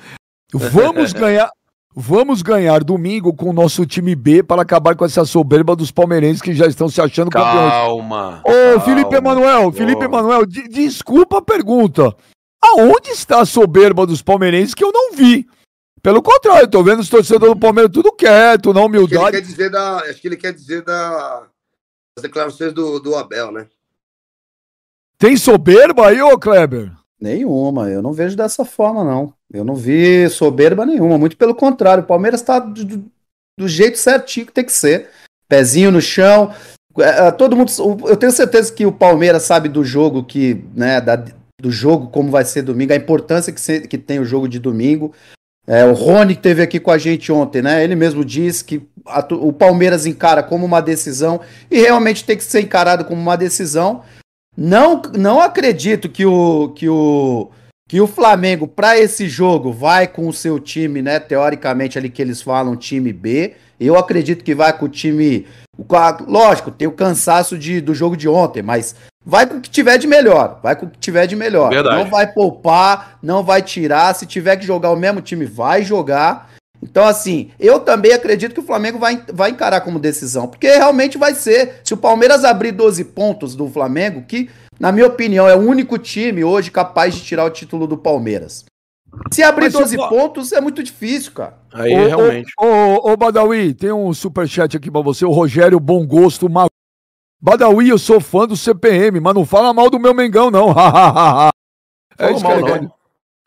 [0.53, 1.51] Vamos ganhar.
[1.95, 6.41] Vamos ganhar domingo com o nosso time B para acabar com essa soberba dos palmeirenses
[6.41, 7.71] que já estão se achando calma, campeões.
[7.71, 8.43] Calma.
[8.45, 12.15] Ô, Felipe Emanuel, Felipe Emanuel, de, desculpa a pergunta.
[12.63, 15.47] Aonde está a soberba dos palmeirenses que eu não vi?
[16.01, 19.17] Pelo contrário, eu tô vendo os torcedores do Palmeiras tudo quieto, na humildade.
[19.17, 21.47] Acho que ele quer dizer, da, acho que ele quer dizer da,
[22.15, 23.67] das declarações do, do Abel, né?
[25.17, 26.93] Tem soberba aí, ô Kleber?
[27.19, 29.33] Nenhuma, eu não vejo dessa forma, não.
[29.51, 32.03] Eu não vi soberba nenhuma, muito pelo contrário.
[32.03, 33.03] O Palmeiras está do,
[33.57, 35.09] do, jeito certinho que tem que ser.
[35.47, 36.53] Pezinho no chão.
[36.99, 37.71] É, é, todo mundo.
[38.07, 41.15] Eu tenho certeza que o Palmeiras sabe do jogo que, né, da,
[41.59, 44.59] do jogo, como vai ser domingo, a importância que, se, que tem o jogo de
[44.59, 45.13] domingo.
[45.67, 47.83] É, o Rony que teve aqui com a gente ontem, né?
[47.83, 52.43] Ele mesmo disse que a, o Palmeiras encara como uma decisão e realmente tem que
[52.43, 54.03] ser encarado como uma decisão.
[54.57, 57.51] Não, não acredito que o, que o,
[57.89, 61.19] que o Flamengo, para esse jogo, vai com o seu time, né?
[61.19, 63.55] Teoricamente, ali que eles falam, time B.
[63.79, 65.47] Eu acredito que vai com o time.
[66.27, 69.97] Lógico, tem o cansaço de, do jogo de ontem, mas vai com o que tiver
[69.97, 70.59] de melhor.
[70.61, 71.71] Vai com o que tiver de melhor.
[71.71, 71.95] Verdade.
[71.95, 74.13] Não vai poupar, não vai tirar.
[74.13, 76.51] Se tiver que jogar o mesmo time, vai jogar.
[76.83, 81.17] Então, assim, eu também acredito que o Flamengo vai, vai encarar como decisão, porque realmente
[81.17, 81.81] vai ser.
[81.83, 84.47] Se o Palmeiras abrir 12 pontos do Flamengo, que,
[84.79, 88.65] na minha opinião, é o único time hoje capaz de tirar o título do Palmeiras.
[89.31, 90.07] Se abrir Mas 12 eu...
[90.07, 91.57] pontos, é muito difícil, cara.
[91.73, 92.53] Aí, ô, realmente.
[92.57, 96.69] Ô, ô, ô, Badawi, tem um superchat aqui pra você, o Rogério Bom Gosto Mag...
[97.41, 100.69] Badawi, eu sou fã do CPM, mas não fala mal do meu Mengão, não.
[102.17, 102.99] é isso que é legal.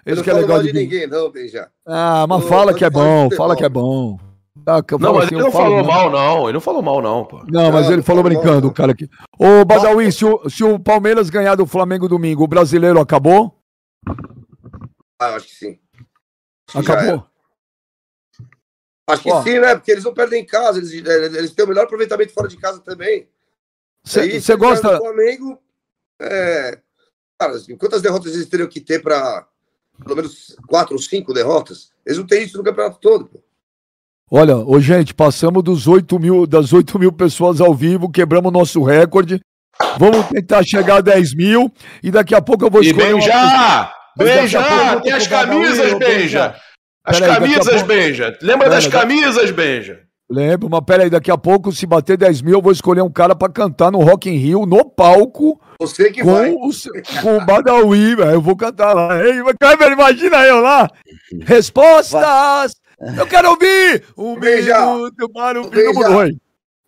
[0.04, 1.70] Eu não que é legal de, de ninguém, não, Beija.
[1.86, 4.18] Ah, mas fala que é bom, fala que é bom.
[4.66, 6.44] Ah, não, mas assim, ele não falou mal, não.
[6.44, 7.42] Ele não falou mal, não, pô.
[7.48, 9.08] Não, mas ele falou brincando, o cara aqui.
[9.38, 13.58] Ô, Badawi, se o, se o Palmeiras ganhar do Flamengo domingo, o brasileiro acabou?
[15.18, 15.78] Ah, eu acho que sim.
[16.74, 17.26] Acabou?
[19.08, 19.42] Acho que Ó.
[19.42, 19.74] sim, né?
[19.74, 22.80] Porque eles não perdem em casa, eles, eles têm o melhor aproveitamento fora de casa
[22.80, 23.28] também.
[24.04, 24.98] Você gosta.
[24.98, 25.58] Flamengo,
[26.20, 26.78] é...
[27.38, 29.46] Cara, quantas derrotas eles teriam que ter para
[30.02, 31.90] pelo menos quatro ou cinco derrotas.
[32.04, 33.26] Eles não têm isso no campeonato todo.
[33.26, 33.41] Pô.
[34.34, 38.82] Olha, ô, gente, passamos dos 8 mil, das 8 mil pessoas ao vivo, quebramos nosso
[38.82, 39.38] recorde.
[39.98, 41.70] Vamos tentar chegar a 10 mil
[42.02, 43.10] e daqui a pouco eu vou escolher.
[43.10, 43.92] E beija!
[44.16, 45.00] Beija!
[45.02, 46.54] Tem as camisas, beija!
[47.04, 48.38] As camisas, beija!
[48.40, 50.00] Lembra das camisas, beija?
[50.30, 53.34] Lembro, mas peraí, daqui a pouco, se bater 10 mil, eu vou escolher um cara
[53.34, 55.60] para cantar no Rock in Rio, no palco.
[55.78, 56.50] Você que com vai.
[56.52, 56.70] O,
[57.20, 58.30] com o Badawi, velho.
[58.30, 59.22] Eu vou cantar lá.
[59.22, 60.88] Ei, Kleber, imagina eu lá.
[61.42, 62.72] Respostas!
[63.18, 64.04] Eu quero ouvir!
[64.16, 64.70] Um beijo
[65.32, 66.36] para o fim do Oi.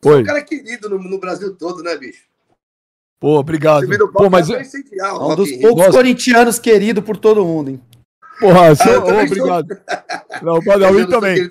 [0.01, 2.23] Você é um cara querido no, no, Brasil todo, né, bicho?
[3.19, 3.87] Pô, obrigado.
[4.13, 4.63] Pô, mas é
[5.13, 7.81] um dos poucos corintianos querido por todo mundo, hein?
[8.39, 9.03] Porra, ah, sou...
[9.03, 9.67] oh, obrigado.
[10.43, 11.49] Não, o Badawi também.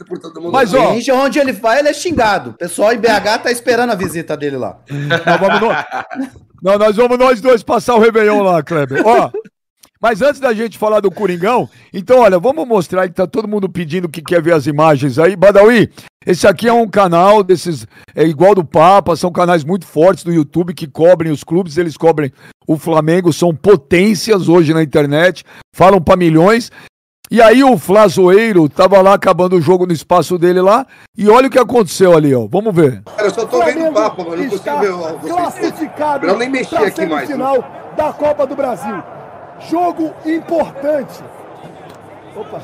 [0.52, 0.94] Mas, ó.
[1.14, 2.52] onde ele vai, ele é xingado.
[2.52, 4.78] O pessoal em BH tá esperando a visita dele lá.
[4.90, 5.70] Não, vamos no...
[6.62, 9.02] Não, nós vamos nós dois passar o Réveillon lá, Kleber.
[9.06, 9.32] Ó.
[10.04, 13.70] Mas antes da gente falar do Coringão, então, olha, vamos mostrar que tá todo mundo
[13.70, 15.34] pedindo que quer ver as imagens aí.
[15.34, 15.90] Badawi,
[16.26, 20.34] esse aqui é um canal desses, é igual do Papa, são canais muito fortes do
[20.34, 22.34] YouTube que cobrem os clubes, eles cobrem
[22.68, 26.70] o Flamengo, são potências hoje na internet, falam para milhões.
[27.32, 30.86] E aí o Flazoeiro tava lá acabando o jogo no espaço dele lá,
[31.18, 32.46] e olha o que aconteceu ali, ó.
[32.46, 33.04] Vamos ver.
[33.04, 36.28] Cara, eu só tô vendo o Papa, mano, não consigo ver o classificado.
[36.28, 37.30] Eu nem mexi aqui mais.
[37.30, 37.64] final
[37.96, 39.02] da Copa do Brasil.
[39.70, 41.24] Jogo importante.
[42.36, 42.60] Opa.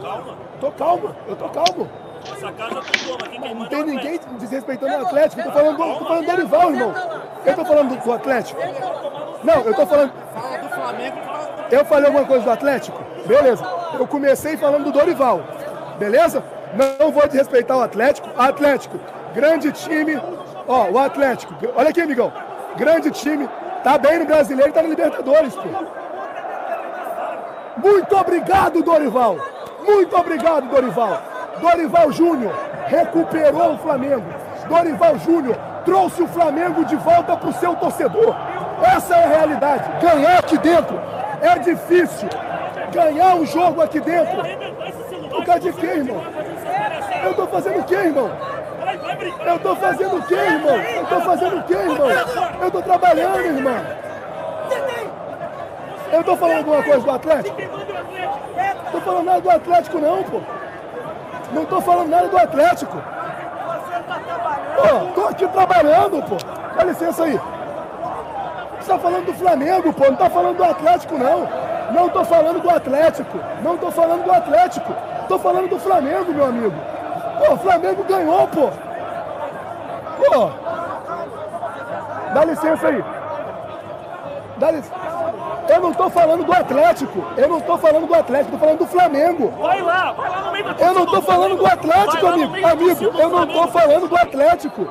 [0.00, 0.36] Calma.
[0.60, 1.88] Tô calma, eu tô calmo.
[2.24, 5.40] Essa casa quem Não tem ninguém desrespeitando o Atlético.
[5.40, 6.94] Eu tô falando, do, tô falando do Dorival, irmão.
[7.46, 8.60] Eu tô falando do, do Atlético.
[9.42, 10.12] Não, eu tô falando.
[10.12, 11.16] do Flamengo.
[11.70, 13.02] Eu falei alguma coisa do Atlético?
[13.26, 13.64] Beleza.
[13.98, 15.40] Eu comecei falando do Dorival.
[15.98, 16.42] Beleza?
[16.74, 18.28] Não vou desrespeitar o Atlético.
[18.36, 18.98] Atlético,
[19.34, 20.20] grande time.
[20.66, 21.54] Ó, o Atlético.
[21.74, 22.32] Olha aqui, amigão.
[22.76, 23.48] Grande time.
[23.82, 25.99] Tá bem no brasileiro, tá no Libertadores, pô.
[27.82, 29.36] Muito obrigado, Dorival.
[29.84, 31.22] Muito obrigado, Dorival.
[31.60, 32.52] Dorival Júnior
[32.86, 34.24] recuperou o Flamengo.
[34.68, 38.36] Dorival Júnior trouxe o Flamengo de volta para o seu torcedor.
[38.82, 39.90] Essa é a realidade.
[40.00, 41.00] Ganhar aqui dentro
[41.40, 42.28] é difícil.
[42.92, 44.42] Ganhar um jogo aqui dentro.
[45.30, 46.22] Por causa de quê, irmão?
[47.24, 48.30] Eu tô fazendo o quê, irmão?
[49.46, 50.76] Eu tô fazendo o quê, irmão?
[50.76, 52.10] Eu tô fazendo o quê, irmão?
[52.62, 54.09] Eu tô trabalhando, irmão.
[56.12, 57.56] Eu tô falando alguma coisa do Atlético?
[58.90, 60.40] Tô falando nada do Atlético não, pô.
[61.52, 62.96] Não tô falando nada do Atlético.
[64.76, 66.36] Pô, tô aqui trabalhando, pô.
[66.76, 67.40] Dá licença aí.
[68.80, 70.04] Você tá falando do Flamengo, pô.
[70.06, 71.48] Não tá falando do Atlético, não.
[71.92, 73.38] Não tô falando do Atlético.
[73.62, 74.94] Não tô falando do Atlético.
[75.28, 76.74] Tô falando do Flamengo, meu amigo.
[77.38, 78.70] Pô, o Flamengo ganhou, pô.
[80.18, 80.50] Pô.
[82.34, 83.04] Dá licença aí.
[84.56, 85.09] Dá licença.
[85.70, 87.24] Eu não tô falando do Atlético.
[87.36, 89.54] Eu não tô falando do Atlético, tô falando do Flamengo.
[89.60, 92.66] Vai lá, vai lá no meio da Eu não tô falando do Atlético, amigo.
[92.66, 94.88] Amigo, eu não tô falando do Atlético.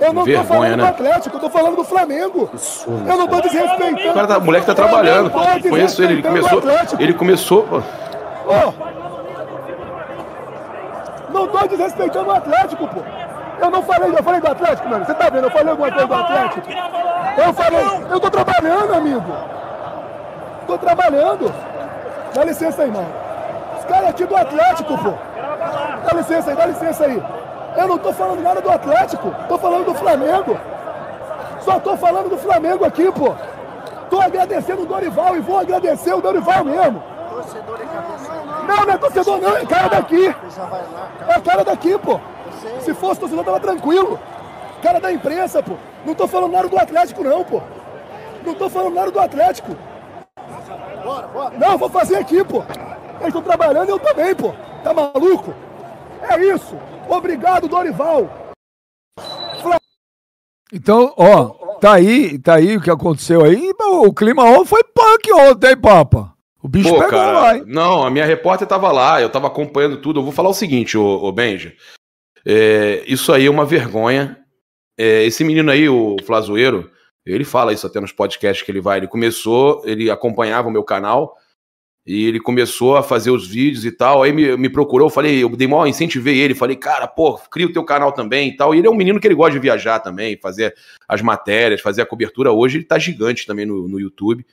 [0.00, 0.76] Eu não Vergonha, tô falando né?
[0.76, 2.48] do Atlético, eu tô falando do Flamengo.
[2.86, 4.10] eu não tô desrespeitando.
[4.10, 5.32] O, cara tá, o moleque tá trabalhando.
[5.68, 6.62] Conheço ele, ele começou.
[6.98, 7.62] Ele começou.
[7.64, 7.82] Pô.
[8.46, 8.72] Oh.
[11.32, 13.00] Não tô desrespeitando o Atlético, pô.
[13.60, 15.04] Eu não falei, eu falei do Atlético, mano.
[15.04, 15.44] Você tá vendo?
[15.44, 16.68] Eu falei alguma coisa do Atlético?
[17.36, 19.34] Eu falei, eu tô trabalhando, amigo.
[20.70, 21.52] Tô trabalhando.
[22.32, 23.12] Dá licença aí, mano.
[23.76, 25.14] Os caras aqui do Atlético, pô.
[26.04, 27.20] Dá licença aí, dá licença aí.
[27.76, 29.34] Eu não tô falando nada do Atlético.
[29.48, 30.56] Tô falando do Flamengo.
[31.62, 33.34] Só tô falando do Flamengo aqui, pô.
[34.08, 37.02] Tô agradecendo o Dorival e vou agradecer o Dorival mesmo.
[38.68, 40.36] Não, não é torcedor não, é cara daqui.
[41.26, 42.20] É cara daqui, pô.
[42.78, 44.20] Se fosse torcedor, tava tranquilo.
[44.84, 45.72] Cara da imprensa, pô.
[46.06, 47.60] Não tô falando nada do Atlético, não, pô.
[48.46, 49.74] Não tô falando nada do Atlético.
[51.02, 51.58] Bora, bora.
[51.58, 52.62] Não, vou fazer aqui, pô.
[53.20, 54.52] Eles estão trabalhando e eu também, pô.
[54.82, 55.54] Tá maluco?
[56.22, 56.76] É isso.
[57.08, 58.52] Obrigado, Dorival.
[60.72, 61.46] Então, ó,
[61.80, 63.72] tá aí, tá aí o que aconteceu aí.
[63.80, 66.32] O clima ontem foi punk ontem, hein, Papa?
[66.62, 67.64] O bicho Pô, pegou cara, lá, hein?
[67.66, 70.20] Não, a minha repórter tava lá, eu tava acompanhando tudo.
[70.20, 71.74] Eu vou falar o seguinte, ô, ô Benja.
[72.46, 74.38] É, isso aí é uma vergonha.
[74.96, 76.90] É, esse menino aí, o Flazoeiro,
[77.34, 78.98] ele fala isso até nos podcasts que ele vai.
[78.98, 81.36] Ele começou, ele acompanhava o meu canal
[82.06, 84.22] e ele começou a fazer os vídeos e tal.
[84.22, 86.54] Aí me, me procurou, falei, eu dei maior incentivei ele.
[86.54, 88.74] Falei, cara, pô, cria o teu canal também e tal.
[88.74, 90.74] E ele é um menino que ele gosta de viajar também, fazer
[91.08, 92.52] as matérias, fazer a cobertura.
[92.52, 94.44] Hoje ele tá gigante também no, no YouTube.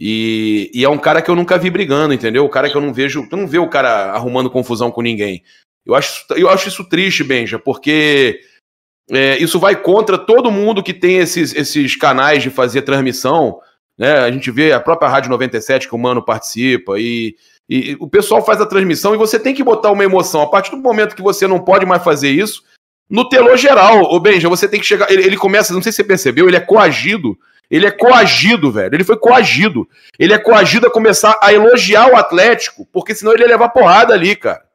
[0.00, 2.44] E, e, é um cara que eu nunca vi brigando, entendeu?
[2.44, 5.42] O cara que eu não vejo, eu não vê o cara arrumando confusão com ninguém.
[5.84, 8.40] Eu acho, eu acho isso triste, Benja, porque
[9.10, 13.58] é, isso vai contra todo mundo que tem esses, esses canais de fazer transmissão.
[13.96, 14.12] Né?
[14.18, 17.34] A gente vê a própria Rádio 97 que o Mano participa e,
[17.68, 20.42] e o pessoal faz a transmissão e você tem que botar uma emoção.
[20.42, 22.62] A partir do momento que você não pode mais fazer isso,
[23.08, 25.10] no telô geral, o Benja, você tem que chegar.
[25.10, 27.38] Ele, ele, começa, não sei se você percebeu, ele é coagido.
[27.70, 28.94] Ele é coagido, velho.
[28.94, 29.88] Ele foi coagido.
[30.18, 34.14] Ele é coagido a começar a elogiar o Atlético, porque senão ele ia levar porrada
[34.14, 34.67] ali, cara.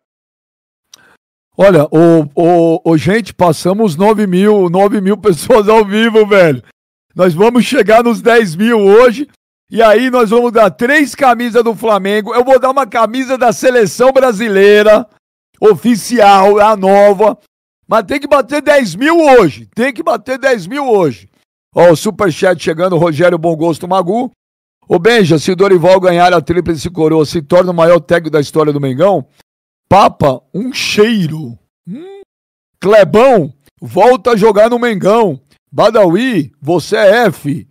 [1.57, 6.63] Olha, o, o, o, gente, passamos 9 mil, 9 mil pessoas ao vivo, velho.
[7.15, 9.27] Nós vamos chegar nos 10 mil hoje.
[9.69, 12.33] E aí nós vamos dar três camisas do Flamengo.
[12.33, 15.07] Eu vou dar uma camisa da seleção brasileira,
[15.59, 17.37] oficial, a nova.
[17.87, 19.67] Mas tem que bater 10 mil hoje.
[19.75, 21.29] Tem que bater 10 mil hoje.
[21.75, 24.31] Ó, o superchat chegando, Rogério Bom Gosto Magu.
[24.87, 28.41] Ô Benja, se o Dorival ganhar a tríplice coroa, se torna o maior técnico da
[28.41, 29.25] história do Mengão?
[29.93, 31.55] Papa, um cheiro.
[31.87, 32.21] Hum.
[32.79, 35.39] Clebão, volta a jogar no Mengão.
[35.71, 37.67] Badawi, você é F.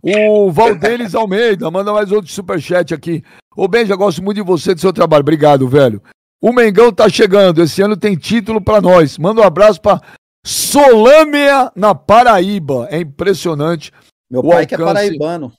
[0.00, 3.24] O Valdenis Almeida, manda mais outro superchat aqui.
[3.56, 5.22] Ô Benja, gosto muito de você, do seu trabalho.
[5.22, 6.00] Obrigado, velho.
[6.40, 7.60] O Mengão tá chegando.
[7.60, 9.18] Esse ano tem título para nós.
[9.18, 10.00] Manda um abraço para
[10.46, 12.86] Solâmia, na Paraíba.
[12.88, 13.90] É impressionante.
[14.30, 14.66] Meu pai alcance.
[14.68, 15.52] que é paraibano.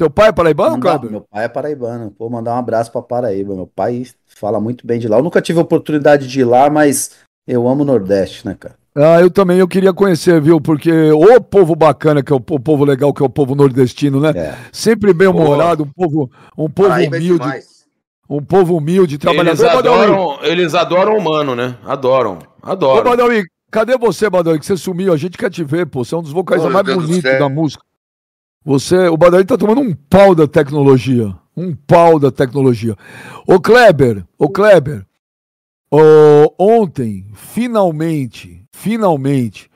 [0.00, 0.98] Teu pai é paraibano, cara?
[1.02, 2.14] Meu pai é paraibano.
[2.18, 3.54] Vou mandar um abraço para Paraíba.
[3.54, 5.18] Meu pai fala muito bem de lá.
[5.18, 8.76] Eu nunca tive a oportunidade de ir lá, mas eu amo o Nordeste, né, cara?
[8.94, 10.58] Ah, eu também eu queria conhecer, viu?
[10.58, 14.20] Porque o povo bacana, que é o, o povo legal, que é o povo nordestino,
[14.20, 14.30] né?
[14.34, 14.54] É.
[14.72, 17.46] Sempre bem humorado, um povo, um povo Paraíba é humilde.
[17.46, 17.62] É
[18.26, 19.64] um povo humilde, trabalhador.
[19.64, 21.76] Eles adoram, eles adoram o humano, né?
[21.84, 23.00] Adoram, adoram.
[23.02, 24.58] Ô, Badawi, cadê você, Badawi?
[24.60, 26.02] Que você sumiu, a gente quer te ver, pô.
[26.02, 27.84] Você é um dos vocalistas mais bonitos da música.
[28.64, 31.34] Você, o Badawi tá tomando um pau da tecnologia.
[31.56, 32.94] Um pau da tecnologia.
[33.46, 35.06] Ô Kleber, ô Kleber,
[35.90, 39.70] ô, ontem, finalmente, finalmente,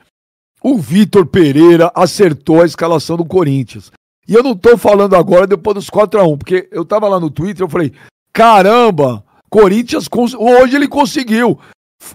[0.63, 3.91] o Vitor Pereira acertou a escalação do Corinthians.
[4.27, 7.63] E eu não tô falando agora depois dos 4x1, porque eu tava lá no Twitter,
[7.63, 7.91] eu falei,
[8.31, 10.07] caramba, Corinthians,
[10.37, 11.59] hoje ele conseguiu.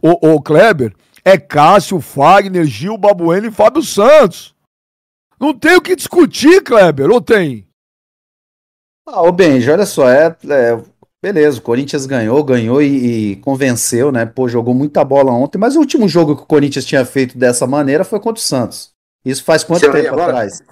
[0.01, 0.95] O, o Kleber,
[1.25, 4.55] é Cássio, Fagner, Gil, Babueno e Fábio Santos.
[5.41, 7.66] Não tem o que discutir, Kleber, ou tem?
[9.09, 10.78] Ah, ô Benji, olha só, é, é,
[11.22, 14.26] beleza, o Corinthians ganhou, ganhou e, e, convenceu, né?
[14.26, 17.66] Pô, jogou muita bola ontem, mas o último jogo que o Corinthians tinha feito dessa
[17.66, 18.91] maneira foi contra o Santos.
[19.24, 20.62] Isso faz quanto Você tempo atrás?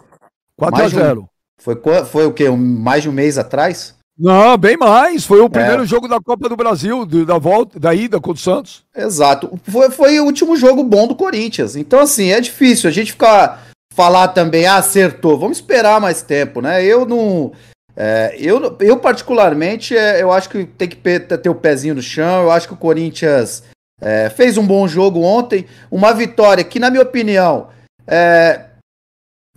[0.57, 1.27] 4 a 0 um,
[1.59, 2.49] foi, foi o quê?
[2.49, 3.97] Um, mais de um mês atrás?
[4.19, 5.25] Não, bem mais.
[5.25, 5.49] Foi o é.
[5.49, 5.87] primeiro é.
[5.87, 8.85] jogo da Copa do Brasil, da volta, da ida contra o Santos.
[8.95, 9.59] Exato.
[9.63, 11.77] Foi, foi o último jogo bom do Corinthians.
[11.77, 15.39] Então, assim, é difícil a gente ficar falar também, ah, acertou.
[15.39, 16.85] Vamos esperar mais tempo, né?
[16.85, 17.53] Eu não.
[17.97, 22.45] É, eu, eu, particularmente, é, eu acho que tem que ter o pezinho no chão.
[22.45, 23.65] Eu acho que o Corinthians
[24.01, 25.67] é, fez um bom jogo ontem.
[25.91, 27.69] Uma vitória que, na minha opinião,
[28.07, 28.67] é,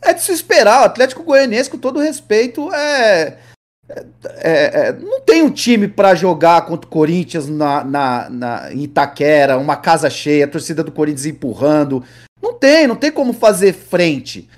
[0.01, 0.81] é de se esperar.
[0.81, 3.37] O Atlético Goianiense, com todo respeito, é
[4.37, 8.83] é, é, não tem um time para jogar contra o Corinthians na, na, na, em
[8.83, 12.03] Itaquera, uma casa cheia, a torcida do Corinthians empurrando.
[12.41, 14.49] Não tem, não tem como fazer frente.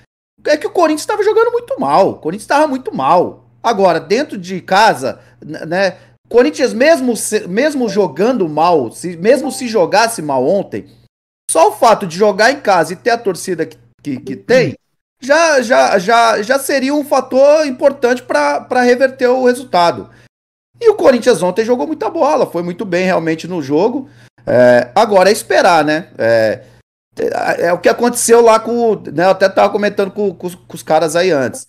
[0.45, 2.11] É que o Corinthians estava jogando muito mal.
[2.11, 3.45] O Corinthians estava muito mal.
[3.61, 5.97] Agora, dentro de casa, né?
[6.29, 7.13] Corinthians, mesmo,
[7.47, 10.87] mesmo jogando mal, se, mesmo se jogasse mal ontem,
[11.49, 14.73] só o fato de jogar em casa e ter a torcida que, que, que tem,
[15.21, 20.09] já, já, já, já seria um fator importante para reverter o resultado.
[20.81, 24.09] E o Corinthians ontem jogou muita bola, foi muito bem realmente no jogo.
[24.45, 26.09] É, agora é esperar, né?
[26.17, 26.63] É,
[27.17, 28.95] é, é, o que aconteceu lá com.
[29.13, 31.67] Né, eu até estava comentando com, com, com, os caras aí antes.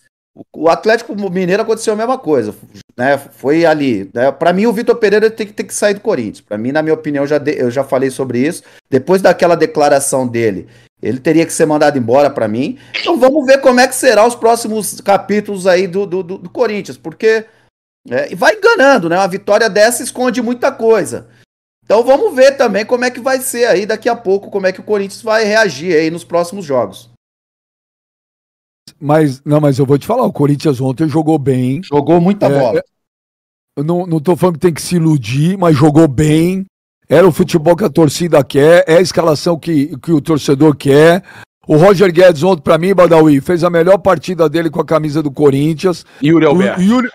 [0.53, 2.53] O, Atlético Mineiro aconteceu a mesma coisa.
[2.97, 4.09] Né, foi ali.
[4.13, 6.41] Né, para mim, o Vitor Pereira tem que, tem que sair do Corinthians.
[6.41, 8.63] Para mim, na minha opinião, já, de, eu já falei sobre isso.
[8.89, 10.67] Depois daquela declaração dele
[11.01, 12.79] ele teria que ser mandado embora para mim.
[12.99, 16.49] Então vamos ver como é que será os próximos capítulos aí do, do, do, do
[16.49, 17.45] Corinthians, porque
[18.09, 19.17] é, vai enganando, né?
[19.17, 21.27] Uma vitória dessa esconde muita coisa.
[21.85, 24.71] Então vamos ver também como é que vai ser aí daqui a pouco, como é
[24.71, 27.11] que o Corinthians vai reagir aí nos próximos jogos.
[28.99, 31.81] Mas, não, mas eu vou te falar, o Corinthians ontem jogou bem.
[31.83, 32.83] Jogou muita é, bola.
[33.77, 36.65] Eu não, não tô falando que tem que se iludir, mas jogou bem.
[37.07, 41.23] Era o futebol que a torcida quer, é a escalação que, que o torcedor quer.
[41.67, 45.21] O Roger Guedes ontem, para mim, Badawi, fez a melhor partida dele com a camisa
[45.21, 46.05] do Corinthians.
[46.23, 46.79] Yuri Alberto.
[46.79, 47.09] O, Yuri,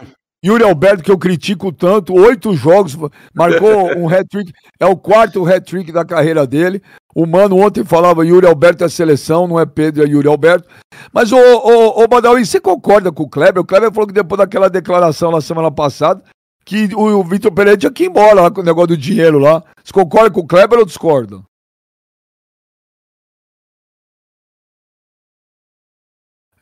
[0.44, 2.96] Yuri Alberto, que eu critico tanto, oito jogos,
[3.34, 6.82] marcou um hat-trick, é o quarto hat-trick da carreira dele.
[7.14, 10.66] O Mano ontem falava Yuri Alberto é seleção, não é Pedro, é Yuri Alberto.
[11.12, 13.62] Mas, ô, ô, ô Badawi, você concorda com o Kleber?
[13.62, 16.22] O Kleber falou que depois daquela declaração na semana passada,
[16.64, 19.62] que o Vitor Pereira tinha que ir embora lá com o negócio do dinheiro lá.
[19.84, 21.42] Você concorda com o Kleber ou discorda?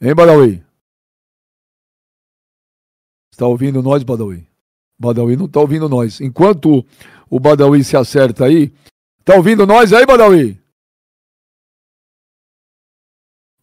[0.00, 0.67] Hein, Badawi?
[3.39, 4.45] Está ouvindo nós, Badawi?
[4.99, 6.20] Badawi não está ouvindo nós.
[6.20, 6.84] Enquanto
[7.30, 8.72] o Badawi se acerta aí,
[9.24, 10.61] tá ouvindo nós aí, Badawi?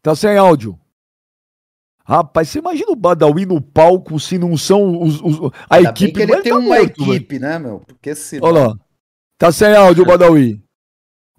[0.02, 0.80] Tá sem áudio.
[2.06, 6.14] Rapaz, você imagina o Badawi no palco se não são os, os a Ainda equipe.
[6.14, 7.42] que ele tem tá uma morto, equipe, véio.
[7.42, 7.80] né, meu?
[7.82, 8.40] Porque se.
[8.42, 8.80] Olha lá.
[9.38, 10.64] Tá sem áudio, Badawi.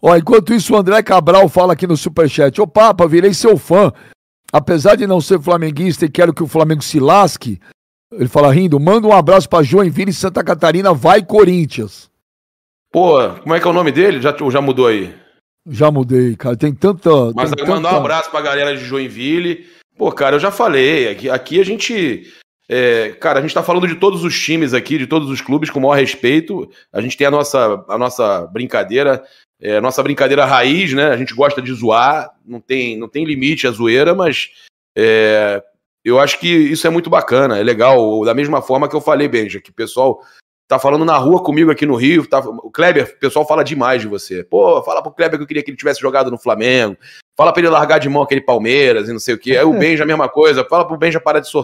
[0.02, 2.60] Ó, enquanto isso, o André Cabral fala aqui no Superchat.
[2.60, 3.90] Ô, Papa, virei seu fã.
[4.52, 7.58] Apesar de não ser flamenguista e quero que o Flamengo se lasque,
[8.12, 12.10] ele fala rindo, manda um abraço pra Joinville, Santa Catarina, vai Corinthians.
[12.92, 14.20] Pô, como é que é o nome dele?
[14.20, 15.14] Já, já mudou aí?
[15.68, 16.56] Já mudei, cara.
[16.56, 17.10] Tem tanta.
[17.34, 17.94] Mas tem mandar tanta...
[17.94, 19.66] um abraço pra galera de Joinville.
[19.98, 22.32] Pô, cara, eu já falei, aqui, aqui a gente.
[22.68, 25.70] É, cara, a gente tá falando de todos os times aqui, de todos os clubes,
[25.70, 26.70] com o maior respeito.
[26.92, 29.24] A gente tem a nossa, a nossa brincadeira,
[29.60, 31.08] é, a nossa brincadeira raiz, né?
[31.08, 34.50] A gente gosta de zoar, não tem, não tem limite a zoeira, mas
[34.96, 35.62] é,
[36.06, 38.24] eu acho que isso é muito bacana, é legal.
[38.24, 40.20] Da mesma forma que eu falei, Benja, que o pessoal
[40.68, 42.24] tá falando na rua comigo aqui no Rio.
[42.24, 44.44] Tá, o Kleber, o pessoal fala demais de você.
[44.44, 46.96] Pô, fala pro Kleber que eu queria que ele tivesse jogado no Flamengo.
[47.36, 49.58] Fala pra ele largar de mão aquele Palmeiras e não sei o quê.
[49.58, 50.64] Aí o Benja a mesma coisa.
[50.64, 51.62] Fala pro Benja parar de, so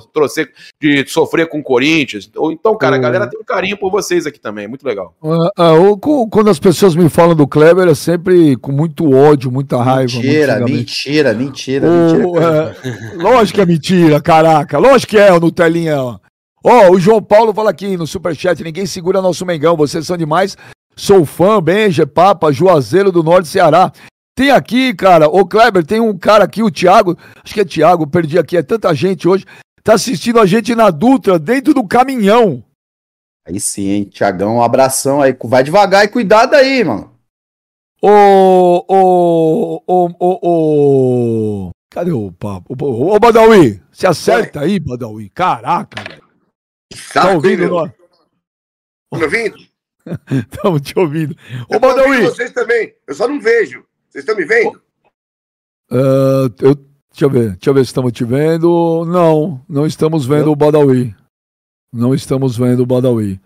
[0.78, 2.30] de sofrer com o Corinthians.
[2.50, 4.68] Então, cara, a galera tem um carinho por vocês aqui também.
[4.68, 5.14] Muito legal.
[5.22, 9.82] Uh, uh, quando as pessoas me falam do Kleber, é sempre com muito ódio, muita
[9.82, 10.12] raiva.
[10.12, 12.76] Mentira, mentira, mentira, mentira.
[12.84, 14.78] Uh, lógico que é mentira, caraca.
[14.78, 15.96] Lógico que é, o Nutelinha.
[15.98, 16.20] Ó,
[16.64, 20.56] oh, o João Paulo fala aqui no Superchat: ninguém segura nosso Mengão, vocês são demais.
[20.94, 23.90] Sou fã, Benja, Papa, Juazeiro do Norte Ceará.
[24.34, 28.06] Tem aqui, cara, ô Kleber, tem um cara aqui, o Thiago, acho que é Thiago,
[28.06, 29.44] perdi aqui, é tanta gente hoje,
[29.84, 32.64] tá assistindo a gente na Dutra, dentro do caminhão.
[33.46, 37.12] Aí sim, hein, Tiagão, um abração aí, vai devagar e cuidado aí, mano.
[38.00, 40.38] Ô, ô, ô, ô,
[41.68, 42.74] ô, cadê o papo?
[42.80, 46.22] Ô, ô Badawi, se acerta aí, Badawi, caraca, velho.
[47.12, 47.90] Tá ouvindo nós?
[49.10, 49.56] Tá me ouvindo?
[50.30, 51.36] Estamos te ouvindo.
[51.68, 52.22] Ô, Badawi.
[52.22, 53.84] vocês também, eu só não vejo.
[54.12, 54.78] Vocês estão me vendo?
[55.90, 59.06] Uh, eu, deixa eu ver, deixa eu ver se estamos te vendo.
[59.06, 60.52] Não, não estamos vendo eu?
[60.52, 61.16] o Badawi.
[61.90, 63.40] Não estamos vendo o Badawi.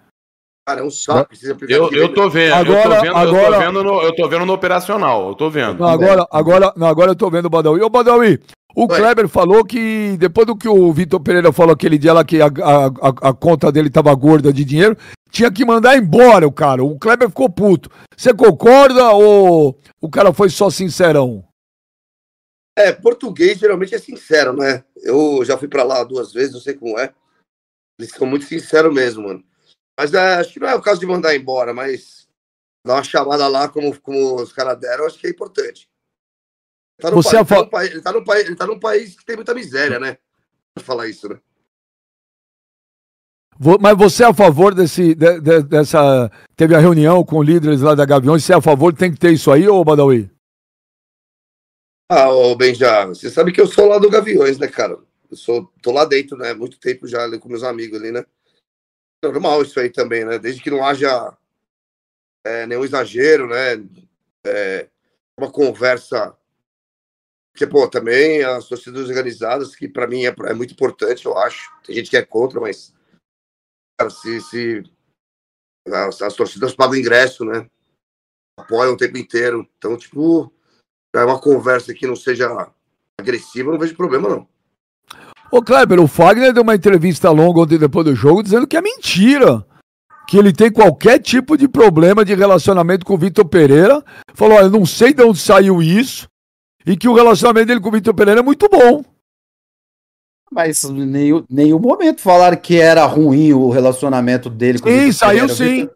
[0.66, 1.32] Cara, é um saco.
[1.68, 4.28] Eu, eu tô vendo, agora, eu tô vendo, agora, eu tô vendo, no, eu tô
[4.28, 5.78] vendo no operacional, eu tô vendo.
[5.78, 7.80] Não, agora, agora, não, agora eu tô vendo o Badawi.
[7.82, 8.40] Ô, Badawi,
[8.74, 8.88] o Oi.
[8.88, 12.46] Kleber falou que, depois do que o Vitor Pereira falou aquele dia lá que a,
[12.46, 14.96] a, a, conta dele tava gorda de dinheiro,
[15.30, 16.84] tinha que mandar embora o cara.
[16.84, 17.90] O Kleber ficou puto.
[18.16, 21.46] Você concorda ou o cara foi só sincerão?
[22.78, 24.84] É, português geralmente é sincero, né?
[24.96, 27.14] Eu já fui para lá duas vezes, não sei como é.
[27.98, 29.44] Eles são muito sinceros mesmo, mano.
[29.98, 32.28] Mas é, acho que não é o caso de mandar embora, mas
[32.86, 35.88] dar uma chamada lá como, como os caras deram, acho que é importante.
[36.98, 37.84] Tá Você país, é fa...
[37.84, 40.18] ele, tá país, ele tá num país que tem muita miséria, né?
[40.74, 41.40] Pra falar isso, né?
[43.80, 46.30] Mas você é a favor desse, de, de, dessa.
[46.54, 49.32] Teve a reunião com líderes lá da Gaviões, você é a favor, tem que ter
[49.32, 50.30] isso aí, ô Badawi?
[52.08, 54.98] Ah, ô Benja, você sabe que eu sou lá do Gaviões, né, cara?
[55.30, 56.54] Eu sou, tô lá dentro, né?
[56.54, 58.24] Muito tempo já com meus amigos ali, né?
[59.22, 60.38] Normal isso aí também, né?
[60.38, 61.36] Desde que não haja
[62.44, 63.84] é, nenhum exagero, né?
[64.46, 64.88] É,
[65.36, 66.36] uma conversa.
[67.52, 71.70] Porque, pô, também as torcidas organizadas, que para mim é, é muito importante, eu acho.
[71.84, 72.94] Tem gente que é contra, mas
[73.98, 74.82] cara, se, se
[75.86, 77.68] as, as, torcidas pagam ingresso, né?
[78.58, 79.66] Apoiam o tempo inteiro.
[79.78, 80.52] Então, tipo,
[81.14, 82.70] é uma conversa que não seja
[83.18, 84.48] agressiva, não vejo problema, não.
[85.50, 88.82] Ô, Kleber, o Fagner deu uma entrevista longa ontem depois do jogo dizendo que é
[88.82, 89.64] mentira.
[90.28, 94.04] Que ele tem qualquer tipo de problema de relacionamento com o Vitor Pereira.
[94.34, 96.28] Falou: olha, eu não sei de onde saiu isso.
[96.84, 99.04] E que o relacionamento dele com o Vitor Pereira é muito bom.
[100.50, 105.12] Mas em nenhum, nenhum momento falaram que era ruim o relacionamento dele com sim, o
[105.12, 105.88] saiu sim.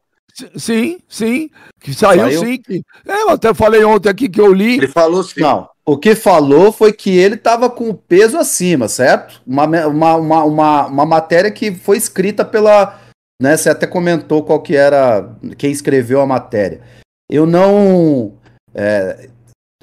[0.57, 1.51] Sim, sim.
[1.81, 2.41] Que saiu, saiu?
[2.41, 2.59] sim.
[2.59, 2.83] Que...
[3.07, 4.77] É, eu até falei ontem aqui que eu li.
[4.77, 5.41] Ele falou sim.
[5.41, 9.43] Não, o que falou foi que ele estava com o peso acima, certo?
[9.47, 13.01] Uma, uma, uma, uma, uma matéria que foi escrita pela.
[13.43, 16.81] Né, você até comentou qual que era quem escreveu a matéria.
[17.29, 18.35] Eu não.
[18.75, 19.29] É,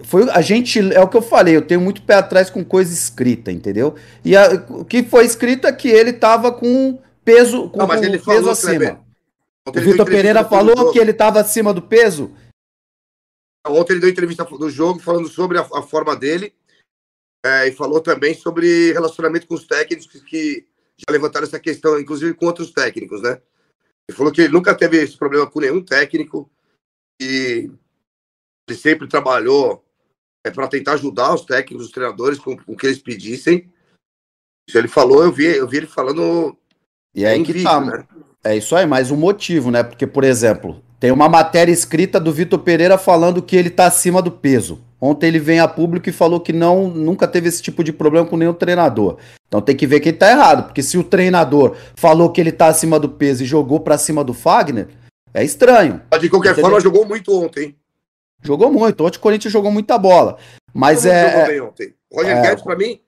[0.04, 2.94] foi a gente é o que eu falei eu tenho muito pé atrás com coisa
[2.94, 3.96] escrita entendeu?
[4.24, 8.02] E a, o que foi escrito é que ele estava com peso com, não, mas
[8.04, 9.06] ele peso falou, acima.
[9.68, 12.32] O Vitor Pereira falou que ele estava acima do peso?
[13.68, 16.54] Ontem ele deu entrevista do jogo falando sobre a, a forma dele
[17.44, 20.68] é, e falou também sobre relacionamento com os técnicos que, que
[20.98, 23.42] já levantaram essa questão inclusive com outros técnicos né?
[24.08, 26.50] Ele falou que ele nunca teve esse problema com nenhum técnico
[27.20, 27.70] e
[28.70, 29.84] ele sempre trabalhou
[30.48, 33.70] é para tentar ajudar os técnicos, os treinadores com, com o que eles pedissem.
[34.68, 36.56] Isso ele falou, eu vi, eu vi ele falando.
[37.16, 38.06] E aí que tá, né?
[38.44, 39.84] É isso aí, mais um motivo, né?
[39.84, 44.22] Porque, por exemplo, tem uma matéria escrita do Vitor Pereira falando que ele tá acima
[44.22, 44.82] do peso.
[45.00, 48.26] Ontem ele vem a público e falou que não nunca teve esse tipo de problema
[48.26, 49.18] com nenhum treinador.
[49.48, 52.68] Então tem que ver quem tá errado, porque se o treinador falou que ele tá
[52.68, 54.88] acima do peso e jogou para cima do Fagner,
[55.34, 56.02] é estranho.
[56.20, 56.64] De qualquer entendeu?
[56.64, 57.76] forma, jogou muito ontem.
[58.44, 59.04] Jogou muito.
[59.06, 60.38] Ontem o Corinthians jogou muita bola.
[60.74, 61.32] Mas é.
[61.32, 61.94] Jogou bem ontem.
[62.14, 63.00] Roger é, Guedes, pra mim,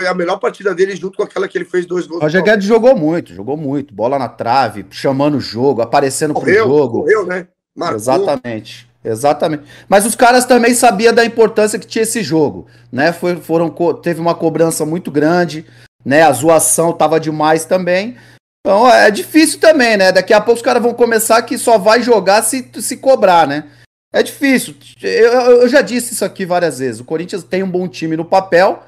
[0.00, 2.22] foi a melhor partida dele junto com aquela que ele fez dois gols.
[2.22, 3.94] Roger Guedes jogou muito, jogou muito.
[3.94, 7.00] Bola na trave, chamando o jogo, aparecendo correu, pro jogo.
[7.02, 7.48] Correu, né?
[7.74, 7.96] Marcou.
[7.96, 8.88] Exatamente.
[9.04, 9.64] Exatamente.
[9.88, 13.12] Mas os caras também sabiam da importância que tinha esse jogo, né?
[13.12, 13.70] Foi, foram,
[14.02, 15.64] teve uma cobrança muito grande,
[16.04, 16.22] né?
[16.22, 18.16] A zoação tava demais também.
[18.60, 20.12] Então é difícil também, né?
[20.12, 23.64] Daqui a pouco os caras vão começar que só vai jogar se, se cobrar, né?
[24.12, 24.74] É difícil.
[25.02, 25.32] Eu,
[25.62, 27.00] eu, já disse isso aqui várias vezes.
[27.00, 28.82] O Corinthians tem um bom time no papel,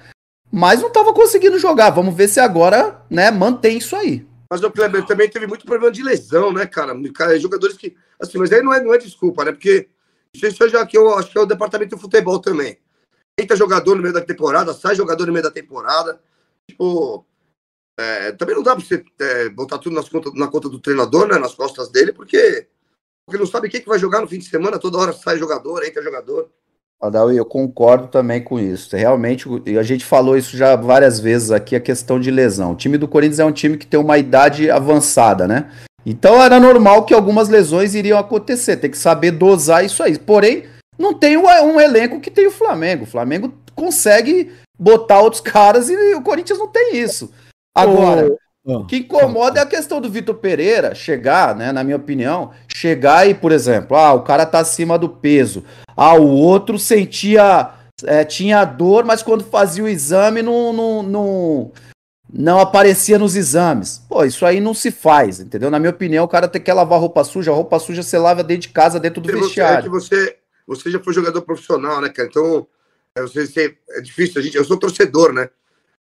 [0.50, 1.90] mas não estava conseguindo jogar.
[1.90, 4.26] Vamos ver se agora, né, mantém isso aí.
[4.50, 6.94] Mas o Kleber também teve muito problema de lesão, né, cara?
[7.38, 7.96] Jogadores que.
[8.20, 9.52] Assim, mas aí não é, não é desculpa, né?
[9.52, 9.88] Porque
[10.34, 12.78] isso já que eu acho que é o departamento de futebol também.
[13.38, 16.20] Entra jogador no meio da temporada, sai jogador no meio da temporada.
[16.68, 17.24] Tipo.
[17.98, 21.28] É, também não dá pra você é, botar tudo nas conta, na conta do treinador,
[21.28, 21.38] né?
[21.38, 22.66] Nas costas dele, porque
[23.30, 25.84] porque não sabe quem que vai jogar no fim de semana, toda hora sai jogador,
[25.84, 26.50] entra jogador.
[27.00, 28.94] Adaui, eu concordo também com isso.
[28.94, 32.72] Realmente, a gente falou isso já várias vezes aqui, a questão de lesão.
[32.72, 35.70] O time do Corinthians é um time que tem uma idade avançada, né?
[36.04, 40.18] Então era normal que algumas lesões iriam acontecer, tem que saber dosar isso aí.
[40.18, 40.64] Porém,
[40.98, 43.04] não tem um, um elenco que tem o Flamengo.
[43.04, 47.30] O Flamengo consegue botar outros caras e o Corinthians não tem isso.
[47.74, 48.36] Agora,
[48.78, 53.28] o que incomoda é a questão do Vitor Pereira chegar, né, na minha opinião, chegar
[53.28, 55.64] e, por exemplo, ah, o cara tá acima do peso.
[55.96, 57.70] Ah, o outro sentia,
[58.04, 61.72] é, tinha dor, mas quando fazia o exame não, não, não,
[62.32, 64.02] não aparecia nos exames.
[64.08, 65.70] Pô, isso aí não se faz, entendeu?
[65.70, 68.42] Na minha opinião, o cara tem que lavar roupa suja, a roupa suja você lava
[68.42, 69.80] dentro de casa, dentro do você, vestiário.
[69.80, 72.28] É que você, você já foi jogador profissional, né, cara?
[72.28, 72.66] Então,
[73.14, 75.48] é, você, você, é difícil, a gente, eu sou torcedor, né?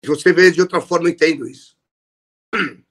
[0.05, 1.78] Se você vê de outra forma, eu entendo isso.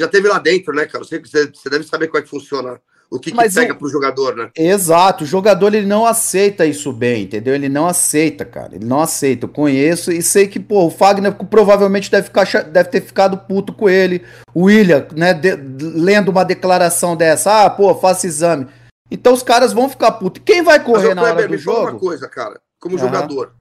[0.00, 1.04] Já teve lá dentro, né, cara?
[1.04, 2.80] Você, você deve saber como é que funciona
[3.12, 3.76] o que, que pega o...
[3.76, 4.50] pro jogador, né?
[4.56, 7.54] Exato, o jogador ele não aceita isso bem, entendeu?
[7.54, 8.74] Ele não aceita, cara.
[8.74, 9.44] Ele não aceita.
[9.44, 13.70] Eu conheço e sei que, pô, o Fagner provavelmente deve, ficar, deve ter ficado puto
[13.70, 14.24] com ele.
[14.54, 18.66] O William, né, de, lendo uma declaração dessa, ah, pô, faça exame.
[19.10, 20.42] Então os caras vão ficar putos.
[20.42, 21.90] Quem vai correr na hora do jogo?
[21.90, 23.00] uma coisa, cara, como uhum.
[23.02, 23.54] jogador.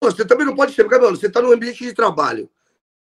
[0.00, 2.48] Você também não pode ser, Gabriel, você tá num ambiente de trabalho.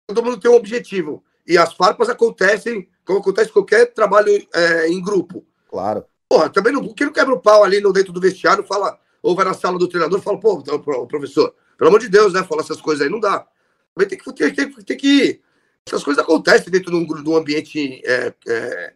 [0.08, 1.22] Todo mundo tem um objetivo.
[1.46, 5.44] E as farpas acontecem, como acontece qualquer trabalho é, em grupo.
[5.70, 6.04] Claro.
[6.26, 9.36] Porra, também não, quem não quebra o pau ali no dentro do vestiário, fala, ou
[9.36, 10.62] vai na sala do treinador e fala, pô,
[11.06, 12.42] professor, pelo amor de Deus, né?
[12.42, 13.46] Falar essas coisas aí, não dá.
[13.94, 15.40] Também tem que, tem, tem, tem que.
[15.86, 18.92] Essas coisas acontecem dentro de um, de um ambiente é, é,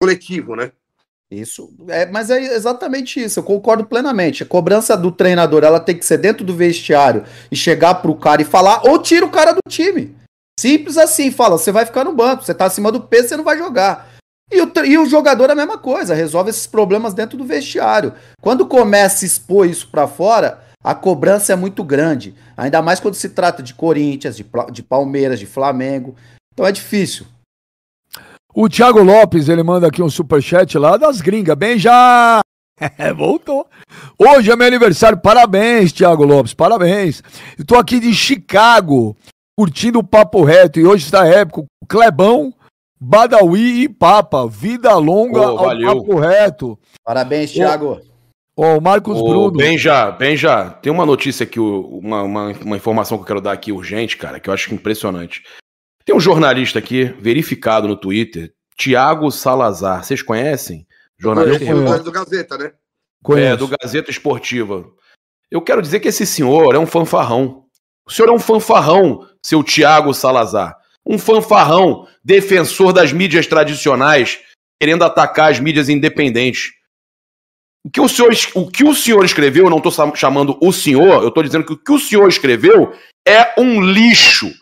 [0.00, 0.72] coletivo, né?
[1.28, 4.44] Isso, é, mas é exatamente isso, eu concordo plenamente.
[4.44, 8.42] A cobrança do treinador, ela tem que ser dentro do vestiário e chegar pro cara
[8.42, 10.14] e falar, ou tira o cara do time.
[10.66, 13.44] Simples assim, fala, você vai ficar no banco, você tá acima do peso, você não
[13.44, 14.16] vai jogar.
[14.50, 18.12] E o, e o jogador é a mesma coisa, resolve esses problemas dentro do vestiário.
[18.40, 22.34] Quando começa a expor isso para fora, a cobrança é muito grande.
[22.56, 26.16] Ainda mais quando se trata de Corinthians, de, de Palmeiras, de Flamengo.
[26.52, 27.26] Então é difícil.
[28.52, 31.56] O Thiago Lopes, ele manda aqui um superchat lá das gringas.
[31.56, 32.40] Bem já!
[33.16, 33.68] Voltou.
[34.18, 35.18] Hoje é meu aniversário.
[35.18, 36.54] Parabéns, Thiago Lopes.
[36.54, 37.22] Parabéns.
[37.56, 39.16] Estou aqui de Chicago,
[39.56, 40.78] curtindo o papo reto.
[40.78, 41.66] E hoje está épico.
[41.88, 42.52] Clebão
[43.00, 45.96] Badawi e Papa, vida longa oh, ao valeu.
[45.96, 46.78] papo reto.
[47.04, 48.00] Parabéns, Thiago.
[48.58, 49.58] Ó, oh, Marcos oh, Bruno.
[49.58, 50.70] Bem já, bem já.
[50.70, 54.40] Tem uma notícia aqui, uma, uma, uma, informação que eu quero dar aqui urgente, cara,
[54.40, 55.42] que eu acho impressionante.
[56.06, 60.04] Tem um jornalista aqui, verificado no Twitter, Tiago Salazar.
[60.04, 60.86] Vocês conhecem?
[61.18, 62.72] Jornalista eu do Gazeta, né?
[63.22, 63.52] Conheço.
[63.52, 64.86] É, do Gazeta Esportiva.
[65.50, 67.64] Eu quero dizer que esse senhor é um fanfarrão.
[68.06, 70.76] O senhor é um fanfarrão, seu Tiago Salazar
[71.06, 74.40] um fanfarrão, defensor das mídias tradicionais,
[74.80, 76.72] querendo atacar as mídias independentes.
[77.84, 81.22] O que o senhor, o que o senhor escreveu, eu não estou chamando o senhor,
[81.22, 82.92] eu estou dizendo que o que o senhor escreveu
[83.26, 84.52] é um lixo.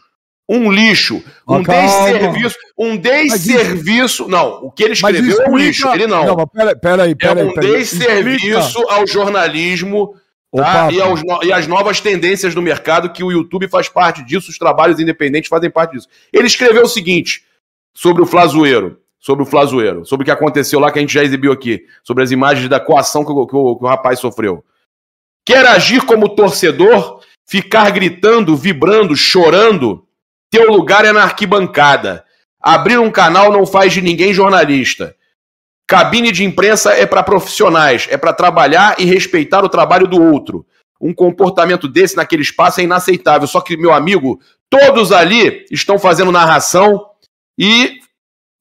[0.47, 4.29] Um lixo, um desserviço, um desserviço.
[4.29, 5.43] Não, o que ele escreveu explica...
[5.43, 5.89] é um lixo.
[5.89, 6.27] Ele não.
[6.27, 10.15] não pera, pera aí, pera é um desserviço ao jornalismo
[10.63, 10.89] Tá?
[10.93, 14.59] E, aos, e, as novas tendências do mercado, que o YouTube faz parte disso, os
[14.59, 16.09] trabalhos independentes fazem parte disso.
[16.33, 17.45] Ele escreveu o seguinte
[17.93, 21.25] sobre o Flazoeiro, sobre o Flazoeiro, sobre o que aconteceu lá que a gente já
[21.25, 24.65] exibiu aqui, sobre as imagens da coação que o, que o, que o rapaz sofreu.
[25.45, 30.07] Quer agir como torcedor, ficar gritando, vibrando, chorando?
[30.51, 32.25] Teu lugar é na arquibancada.
[32.61, 35.17] Abrir um canal não faz de ninguém jornalista.
[35.87, 40.67] Cabine de imprensa é para profissionais, é para trabalhar e respeitar o trabalho do outro.
[41.01, 43.47] Um comportamento desse naquele espaço é inaceitável.
[43.47, 47.05] Só que, meu amigo, todos ali estão fazendo narração
[47.59, 47.99] e,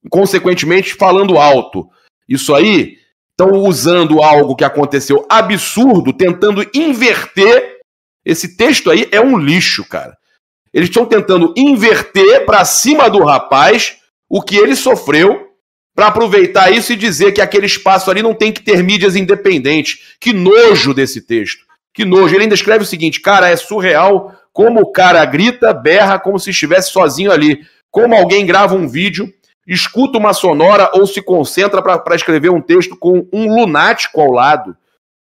[0.09, 1.87] consequentemente, falando alto.
[2.27, 2.97] Isso aí
[3.31, 7.79] estão usando algo que aconteceu absurdo, tentando inverter.
[8.25, 10.17] Esse texto aí é um lixo, cara.
[10.73, 13.97] Eles estão tentando inverter para cima do rapaz
[14.27, 15.52] o que ele sofreu
[15.95, 20.15] para aproveitar isso e dizer que aquele espaço ali não tem que ter mídias independentes.
[20.19, 21.65] Que nojo desse texto.
[21.93, 22.33] Que nojo.
[22.33, 26.49] Ele ainda escreve o seguinte: cara, é surreal como o cara grita, berra como se
[26.49, 27.65] estivesse sozinho ali.
[27.91, 29.31] Como alguém grava um vídeo,
[29.67, 34.75] escuta uma sonora ou se concentra para escrever um texto com um lunático ao lado,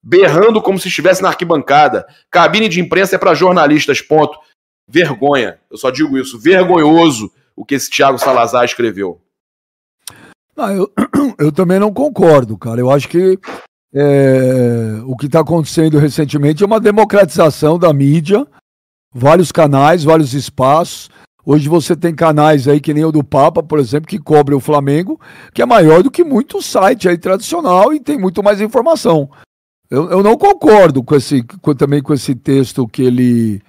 [0.02, 2.06] berrando como se estivesse na arquibancada.
[2.30, 4.38] Cabine de imprensa é para jornalistas, ponto.
[4.88, 5.58] Vergonha.
[5.70, 6.38] Eu só digo isso.
[6.38, 9.20] Vergonhoso o que esse Thiago Salazar escreveu.
[10.56, 10.90] Eu,
[11.38, 12.80] eu também não concordo, cara.
[12.80, 13.38] Eu acho que
[13.94, 18.46] é, o que está acontecendo recentemente é uma democratização da mídia,
[19.12, 21.10] vários canais, vários espaços.
[21.44, 24.60] Hoje você tem canais aí que nem o do Papa, por exemplo, que cobre o
[24.60, 25.20] Flamengo,
[25.54, 29.30] que é maior do que muito site aí tradicional e tem muito mais informação.
[29.88, 33.62] Eu, eu não concordo com esse, com, também com esse texto que ele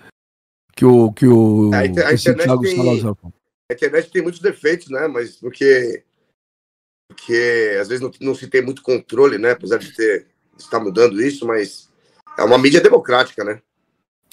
[0.75, 3.15] que o que o a, a esse Thiago tem, Salazar.
[3.69, 5.07] A internet tem muitos defeitos, né?
[5.07, 6.03] Mas porque
[7.07, 9.51] porque às vezes não, não se tem muito controle, né?
[9.51, 10.27] Apesar de ter
[10.57, 11.89] estar mudando isso, mas
[12.37, 13.59] é uma mídia democrática, né?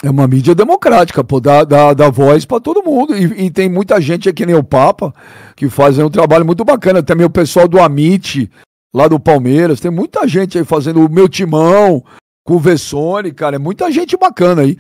[0.03, 3.17] É uma mídia democrática, pô, dá, dá, dá voz para todo mundo.
[3.17, 5.15] E, e, tem muita gente aqui, nem o Papa,
[5.57, 7.03] que fazem um trabalho muito bacana.
[7.03, 8.51] Também o pessoal do Amit,
[8.93, 12.05] lá do Palmeiras, tem muita gente aí fazendo o meu timão,
[12.45, 13.57] com o Vessone, cara.
[13.57, 14.77] É muita gente bacana aí.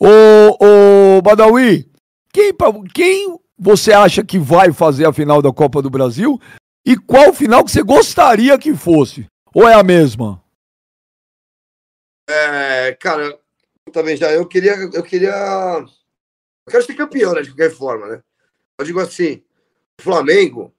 [0.00, 1.86] Ô, ô Badawi,
[2.32, 2.52] quem,
[2.92, 6.40] quem você acha que vai fazer a final da Copa do Brasil?
[6.86, 9.26] E qual final que você gostaria que fosse?
[9.54, 10.42] Ou é a mesma?
[12.28, 13.38] É, cara,
[13.92, 18.22] também já eu queria, eu queria, eu quero ser campeão, né, de qualquer forma, né?
[18.78, 19.42] Eu digo assim,
[19.98, 20.74] o Flamengo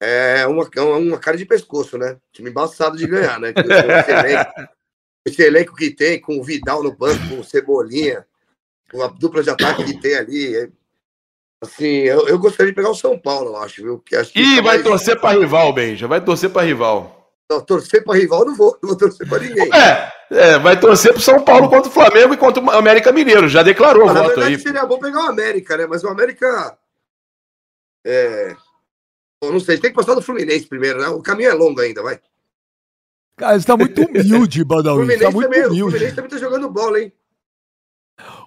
[0.00, 2.18] é uma, é uma cara de pescoço, né?
[2.32, 3.52] Time embaçado de ganhar, né?
[3.54, 4.52] Esse elenco,
[5.26, 8.26] esse elenco que tem, com o Vidal no banco, com o Cebolinha,
[8.90, 10.72] com a dupla de ataque que tem ali.
[11.62, 13.98] Assim, eu, eu gostaria de pegar o São Paulo, eu acho, viu?
[13.98, 14.82] Que acho que Ih, vai mais...
[14.82, 16.08] torcer para rival, Benja.
[16.08, 17.20] Vai torcer para rival.
[17.50, 19.68] Não, torcer para rival não vou, não vou torcer para ninguém.
[19.74, 23.48] É, é, vai torcer para São Paulo contra o Flamengo e contra o América Mineiro.
[23.48, 24.58] Já declarou o voto aí.
[24.58, 25.86] Seria bom pegar o América, né?
[25.86, 26.78] Mas o América.
[28.06, 28.56] É.
[29.42, 31.08] Bom, não sei, tem que passar do Fluminense primeiro, né?
[31.08, 32.20] O caminho é longo ainda, vai.
[33.36, 35.18] Cara, você tá muito humilde, Badawi.
[35.18, 35.82] Tá muito também, humilde.
[35.82, 37.12] O Fluminense também tá jogando bola, hein?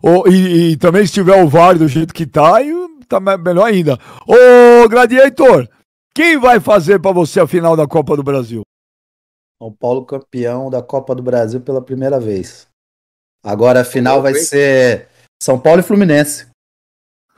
[0.02, 2.62] Oh, e, e, também se tiver o VAR do jeito que tá,
[3.04, 3.98] tá melhor ainda.
[4.28, 5.68] Ô, Gladiator,
[6.14, 8.62] quem vai fazer para você a final da Copa do Brasil?
[9.62, 12.68] São Paulo campeão da Copa do Brasil pela primeira vez.
[13.44, 15.08] Agora a final vai ser
[15.42, 16.48] São Paulo e Fluminense.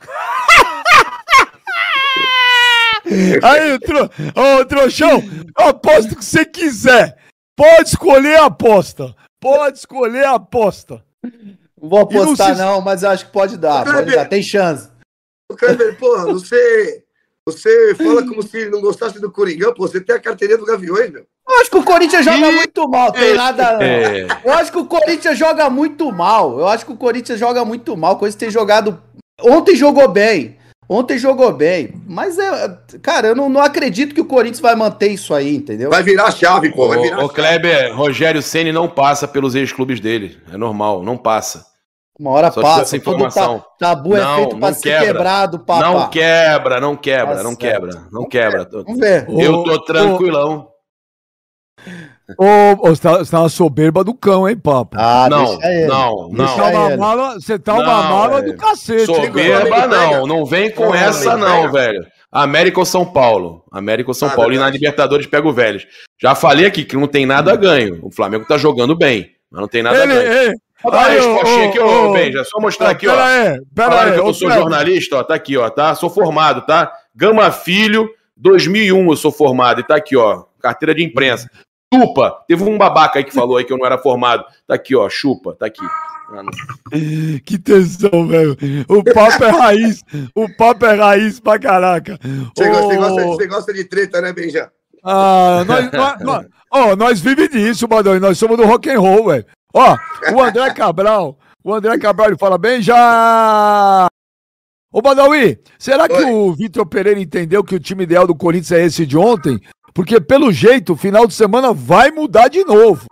[3.42, 4.10] Aí, tro...
[4.34, 5.22] Ô, trouxão,
[5.58, 7.16] eu aposto o que você quiser.
[7.56, 9.14] Pode escolher a aposta.
[9.40, 11.04] Pode escolher a aposta.
[11.80, 12.62] Não vou apostar, não, se...
[12.62, 13.84] não, mas acho que pode dar.
[13.84, 14.90] Pode dar, tem chance.
[15.50, 17.04] O Kleber, porra, você,
[17.46, 19.86] você fala como se não gostasse do Coringão, pô.
[19.86, 21.24] Você tem a carteirinha do Gaviões, meu.
[21.48, 23.78] Eu acho que o Corinthians joga muito mal, tem nada.
[23.80, 24.26] É.
[24.44, 26.58] Eu acho que o Corinthians joga muito mal.
[26.58, 28.16] Eu acho que o Corinthians joga muito mal.
[28.16, 29.00] Corinthians tem jogado.
[29.40, 30.58] Ontem jogou bem.
[30.88, 31.94] Ontem jogou bem.
[32.06, 32.78] Mas é.
[33.00, 35.90] Cara, eu não, não acredito que o Corinthians vai manter isso aí, entendeu?
[35.90, 36.88] Vai virar chave, pô.
[36.88, 40.38] Vai virar o, o Kleber, Rogério Ceni não passa pelos ex-clubes dele.
[40.52, 41.75] É normal, não passa.
[42.18, 42.82] Uma hora Só passa.
[42.82, 43.58] Essa informação.
[43.78, 45.06] Tá, tabu não, é feito pra ser quebra.
[45.06, 45.80] quebrado, papá.
[45.80, 48.68] Não quebra, não quebra, tá não quebra, não quebra.
[48.72, 49.26] Vamos ver.
[49.28, 50.68] Eu tô tranquilão.
[52.38, 54.96] Ô, você, tá, você tá uma soberba do cão, hein, papo?
[54.98, 56.46] Ah, não, não, não.
[56.48, 59.06] Você tá uma mala, você tá uma mala do cacete.
[59.06, 62.04] Soberba não, não vem com essa não, velho.
[62.32, 63.64] América ou São Paulo?
[63.70, 64.50] América ou São ah, Paulo.
[64.50, 64.68] Verdade.
[64.68, 65.86] E na Libertadores pega o Vélez.
[66.20, 68.00] Já falei aqui que não tem nada a ganho.
[68.02, 70.32] O Flamengo tá jogando bem, mas não tem nada ele, a ganho.
[70.32, 72.44] Ele, Olha a respostinha aqui, ô, Benja.
[72.44, 73.12] Só mostrar aqui, ó.
[73.12, 74.12] Pera aí, pera aí.
[74.12, 75.24] Que eu sou jornalista, ó.
[75.24, 75.94] Tá aqui, ó, tá?
[75.94, 76.92] Sou formado, tá?
[77.14, 79.80] Gama Filho, 2001 eu sou formado.
[79.80, 80.44] E tá aqui, ó.
[80.60, 81.50] Carteira de imprensa.
[81.92, 82.44] Chupa.
[82.46, 84.44] Teve um babaca aí que falou aí que eu não era formado.
[84.66, 85.08] Tá aqui, ó.
[85.08, 85.54] Chupa.
[85.54, 85.80] Tá aqui.
[87.46, 88.54] Que tesão, velho.
[88.88, 90.04] O papo é raiz.
[90.34, 92.18] O papo é raiz pra caraca.
[92.54, 92.72] Você, oh...
[92.72, 94.70] gosta, você gosta, de treta, né, Benja?
[95.02, 96.46] Ah, nós, nós, nós,
[96.76, 98.18] oh, nós vivemos disso, Badão.
[98.20, 99.46] Nós somos do rock and roll, velho.
[99.72, 99.96] Ó,
[100.34, 101.38] o André Cabral.
[101.62, 104.06] O André Cabral ele fala bem já.
[104.92, 106.24] Ô Badawi, será que Oi.
[106.24, 109.60] o Vitor Pereira entendeu que o time ideal do Corinthians é esse de ontem?
[109.92, 113.06] Porque, pelo jeito, o final de semana vai mudar de novo.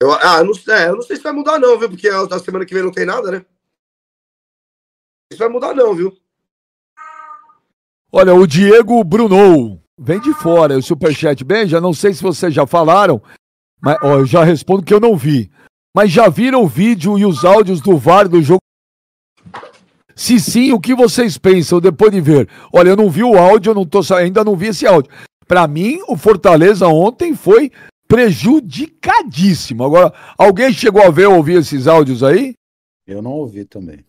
[0.00, 1.88] Eu, ah, não, é, eu não sei se vai mudar, não, viu?
[1.88, 3.44] Porque a semana que vem não tem nada, né?
[5.32, 6.16] Isso vai mudar, não, viu?
[8.12, 10.76] Olha, o Diego Brunou vem de fora.
[10.76, 13.20] O Superchat, já não sei se vocês já falaram,
[13.80, 15.50] mas ó, eu já respondo que eu não vi.
[15.94, 18.60] Mas já viram o vídeo e os áudios do VAR do jogo?
[20.14, 22.48] Se sim, o que vocês pensam depois de ver?
[22.72, 25.10] Olha, eu não vi o áudio, eu não tô, ainda não vi esse áudio.
[25.46, 27.70] Para mim, o Fortaleza ontem foi
[28.08, 29.84] prejudicadíssimo.
[29.84, 32.54] Agora, alguém chegou a ver ou ouvir esses áudios aí?
[33.06, 34.04] Eu não ouvi também.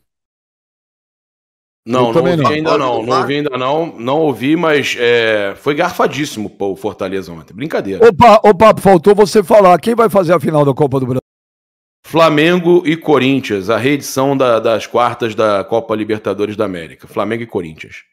[1.88, 2.52] Não, não ouvi não.
[2.52, 3.02] ainda não.
[3.02, 3.96] Não ouvi ainda não.
[3.98, 7.54] Não ouvi, mas é, foi garfadíssimo pô, o Fortaleza ontem.
[7.54, 8.06] Brincadeira.
[8.06, 9.80] Opa, opa, faltou você falar.
[9.80, 11.22] Quem vai fazer a final da Copa do Brasil?
[12.06, 17.08] Flamengo e Corinthians, a reedição da, das quartas da Copa Libertadores da América.
[17.08, 18.04] Flamengo e Corinthians.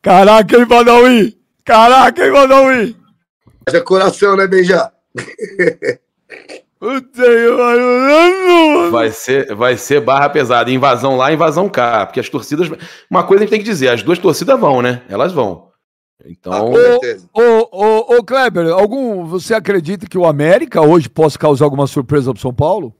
[0.00, 1.36] Caraca, hein, Badawi?
[1.64, 2.96] Caraca, hein, Badawi?
[3.72, 4.92] É coração, né, Beija?
[8.90, 10.70] vai ser, vai ser barra pesada.
[10.70, 12.04] Invasão lá, invasão cá.
[12.04, 12.68] Porque as torcidas.
[13.08, 15.02] Uma coisa a gente tem que dizer: as duas torcidas vão, né?
[15.08, 15.70] Elas vão.
[16.26, 16.72] Então.
[16.72, 21.86] Ô, ô, ô, ô, Kleber, algum, você acredita que o América hoje possa causar alguma
[21.86, 22.94] surpresa pro São Paulo?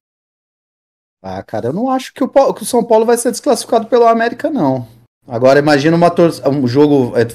[1.21, 4.07] Ah, cara, eu não acho que o, que o São Paulo vai ser desclassificado pelo
[4.07, 4.87] América, não.
[5.27, 6.13] Agora, imagina uma
[6.49, 7.27] um jogo é,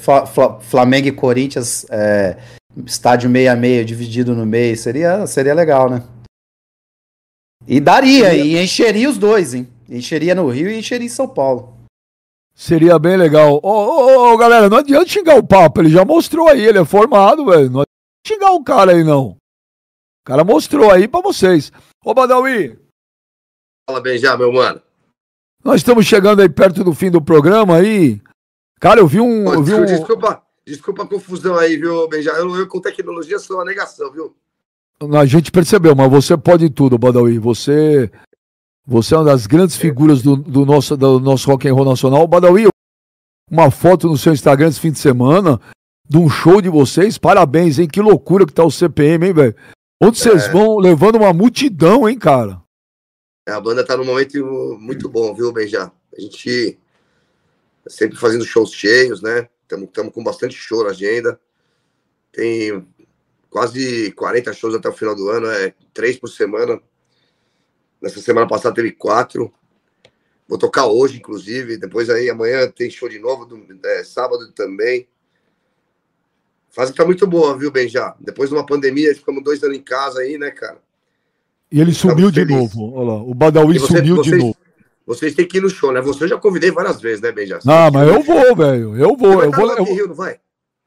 [0.60, 2.36] Flamengo e Corinthians, é,
[2.84, 4.76] estádio meia meia dividido no meio.
[4.76, 6.02] Seria, seria legal, né?
[7.66, 8.44] E daria, seria...
[8.44, 9.68] e encheria os dois, hein?
[9.88, 11.76] Encheria no Rio e encheria em São Paulo.
[12.54, 13.60] Seria bem legal.
[13.62, 15.80] Ô, ô, ô, galera, não adianta xingar o papo.
[15.80, 17.70] Ele já mostrou aí, ele é formado, velho.
[17.70, 19.28] Não adianta xingar o cara aí, não.
[19.28, 21.70] O cara mostrou aí pra vocês.
[22.04, 22.78] Ô, Badawi.
[23.88, 24.82] Fala bem já, meu mano.
[25.64, 28.20] Nós estamos chegando aí perto do fim do programa aí.
[28.80, 29.52] Cara, eu vi um.
[29.52, 29.84] Eu vi um...
[29.84, 32.30] Desculpa, desculpa a confusão aí, viu, Benja?
[32.32, 34.36] Eu, eu com tecnologia sou uma negação, viu?
[35.00, 37.38] A gente percebeu, mas você pode tudo, Badawi.
[37.38, 38.10] Você,
[38.84, 42.26] você é uma das grandes figuras do, do nosso, do nosso rock and roll nacional.
[42.26, 42.66] Badawi,
[43.48, 45.60] uma foto no seu Instagram esse fim de semana
[46.08, 47.16] de um show de vocês.
[47.16, 47.86] Parabéns, hein?
[47.86, 49.54] Que loucura que tá o CPM, hein, velho?
[50.02, 50.50] Onde vocês é.
[50.50, 52.60] vão levando uma multidão, hein, cara?
[53.48, 55.92] É, a banda tá num momento muito bom, viu, Benja?
[56.16, 56.78] A gente
[57.86, 59.48] sempre fazendo shows cheios, né?
[59.62, 61.38] Estamos com bastante show na agenda.
[62.32, 62.86] Tem
[63.50, 66.80] quase 40 shows até o final do ano, é três por semana.
[68.00, 69.52] Nessa semana passada teve quatro.
[70.48, 71.76] Vou tocar hoje, inclusive.
[71.76, 73.46] Depois aí, amanhã tem show de novo,
[73.84, 75.06] é, sábado também.
[76.70, 78.14] A fase tá muito boa, viu, Benja?
[78.20, 80.78] Depois de uma pandemia, ficamos dois anos em casa aí, né, cara?
[81.70, 82.94] E ele sumiu de novo.
[82.94, 84.56] Olha lá, o Badawi você, sumiu vocês, de novo.
[85.06, 86.00] Vocês têm que ir no show, né?
[86.00, 87.58] Você eu já convidei várias vezes, né, Benja?
[87.64, 88.96] Não, mas eu vou, velho.
[88.96, 89.42] Eu vou.
[89.42, 89.84] Eu vou, eu...
[89.84, 90.38] Rio, não vai?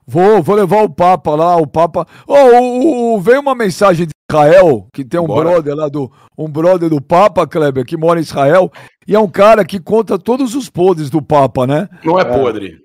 [0.06, 2.06] Vou, vou levar o Papa lá, o Papa.
[2.28, 5.50] Oh, o, o, veio uma mensagem de Israel, que tem um Bora.
[5.50, 6.12] brother lá do.
[6.38, 8.72] Um brother do Papa, Kleber, que mora em Israel,
[9.08, 11.88] e é um cara que conta todos os podres do Papa, né?
[12.04, 12.80] Não é podre.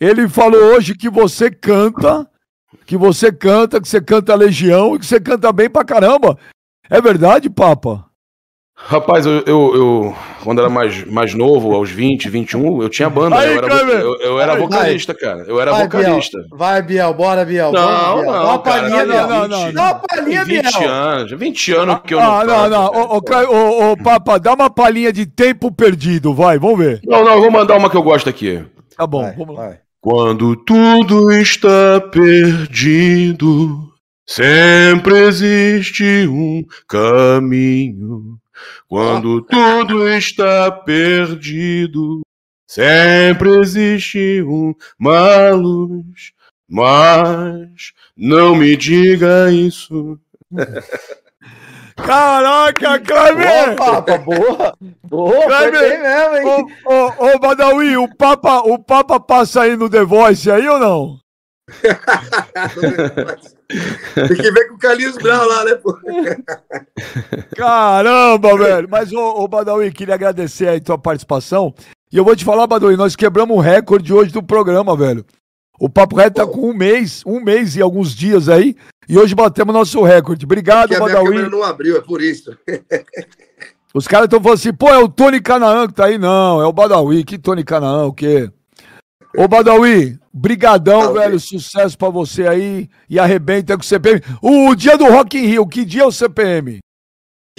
[0.00, 2.28] Ele falou hoje que você canta,
[2.86, 6.38] que você canta, que você canta Legião e que você canta bem pra caramba.
[6.90, 8.03] É verdade, Papa?
[8.76, 13.38] Rapaz, eu, eu, eu, quando era mais, mais novo, aos 20, 21, eu tinha banda.
[13.38, 15.44] Aí, eu, era, eu, eu, era vocalista, cara.
[15.46, 16.38] Eu era vai, vocalista.
[16.38, 16.58] Biel.
[16.58, 17.72] Vai, Biel, bora, Biel.
[17.72, 18.24] Não, bora, Biel.
[18.24, 19.28] não, Dá uma palhinha, Biel.
[19.28, 19.72] Não, não, não.
[19.72, 20.90] Dá uma palhinha, 20 Biel.
[20.90, 22.54] anos, 20 anos que eu ah, não.
[22.54, 22.86] Ah, não, não.
[22.86, 27.00] Ô, ô, ô, Papa, dá uma palhinha de tempo perdido, vai, vamos ver.
[27.04, 28.62] Não, não, eu vou mandar uma que eu gosto aqui.
[28.96, 29.66] Tá bom, vai, vamos lá.
[29.66, 29.78] Vai.
[30.00, 33.94] Quando tudo está perdido
[34.26, 38.38] Sempre existe um caminho
[38.88, 42.22] quando tudo está perdido.
[42.66, 44.42] Sempre existe
[44.98, 46.32] uma luz,
[46.68, 50.18] mas não me diga isso.
[51.96, 53.46] Caraca, Kleber!
[53.46, 54.76] Boa, Papa, boa!
[55.04, 56.66] Boa, Kleber, mesmo, hein?
[56.84, 60.78] Ô, ô, ô, Badawi, o Papa, o Papa passa aí no The Voice aí ou
[60.78, 61.23] não?
[64.14, 65.96] Tem que ver com o Carlinhos Brown lá, né, pô?
[67.56, 68.88] Caramba, velho.
[68.90, 71.74] Mas, ô, ô Badawi, queria agradecer aí tua participação.
[72.12, 75.24] E eu vou te falar, Badawi, nós quebramos o recorde hoje do programa, velho.
[75.80, 78.76] O Papo Reto tá com um mês, um mês e alguns dias aí.
[79.08, 80.44] E hoje batemos nosso recorde.
[80.44, 81.26] Obrigado, Badawi.
[81.26, 82.56] A minha não abriu, é por isso.
[83.92, 86.18] Os caras estão falando assim, pô, é o Tony Canaã que tá aí.
[86.18, 87.24] Não, é o Badawi.
[87.24, 88.50] Que Tony Canaã, o quê?
[89.36, 91.40] Ô, Badawi, brigadão, velho.
[91.40, 92.88] Sucesso pra você aí.
[93.08, 94.20] E arrebenta com o CPM.
[94.40, 96.78] O dia do Rock in Rio, que dia é o CPM?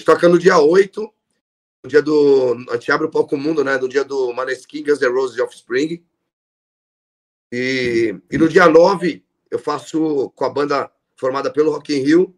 [0.06, 1.14] Toca no dia 8.
[1.84, 2.65] No dia do...
[2.69, 3.77] A gente abre o palco mundo, né?
[3.77, 6.02] No dia do Maneskin, Guns N' Roses of Spring.
[7.53, 12.35] E, e no dia 9, eu faço com a banda formada pelo Rock in Rio.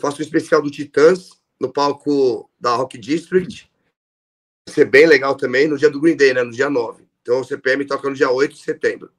[0.00, 1.30] Faço o um especial do Titãs
[1.60, 3.70] no palco da Rock District.
[4.68, 6.42] Vai ser bem legal também no dia do Green Day, né?
[6.42, 7.04] No dia 9.
[7.24, 9.10] Então o CPM toca no dia 8 de setembro.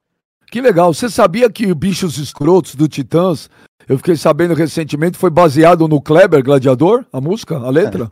[0.46, 0.94] Que legal.
[0.94, 3.50] Você sabia que Bichos Escrotos do Titãs,
[3.88, 8.08] eu fiquei sabendo recentemente, foi baseado no Kleber Gladiador, a música, a letra?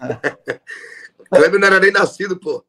[1.30, 2.64] Kleber não era nem nascido, pô.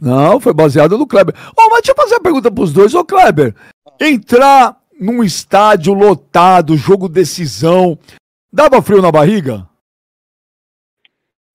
[0.00, 1.32] Não, foi baseado no Kleber.
[1.56, 2.92] Oh, mas deixa eu fazer uma pergunta pros dois.
[2.92, 3.54] Ô, Kleber,
[4.00, 7.96] entrar num estádio lotado, jogo decisão,
[8.52, 9.68] dava frio na barriga?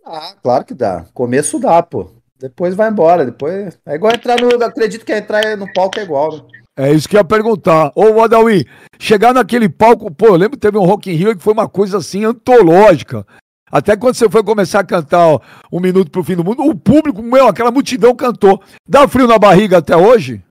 [0.05, 1.05] Ah, claro que dá.
[1.13, 2.18] Começo dá, pô.
[2.39, 3.25] Depois vai embora.
[3.25, 3.77] Depois.
[3.85, 4.63] É igual entrar no.
[4.63, 6.43] Acredito que entrar no palco é igual, né?
[6.77, 7.91] É isso que eu ia perguntar.
[7.93, 8.65] Ô, Adawi,
[8.97, 11.67] chegar naquele palco, pô, eu lembro que teve um Rock in Rio que foi uma
[11.67, 13.27] coisa assim antológica.
[13.69, 15.41] Até quando você foi começar a cantar ó,
[15.71, 18.63] Um Minuto pro Fim do Mundo, o público, meu, aquela multidão cantou.
[18.87, 20.41] Dá frio na barriga até hoje?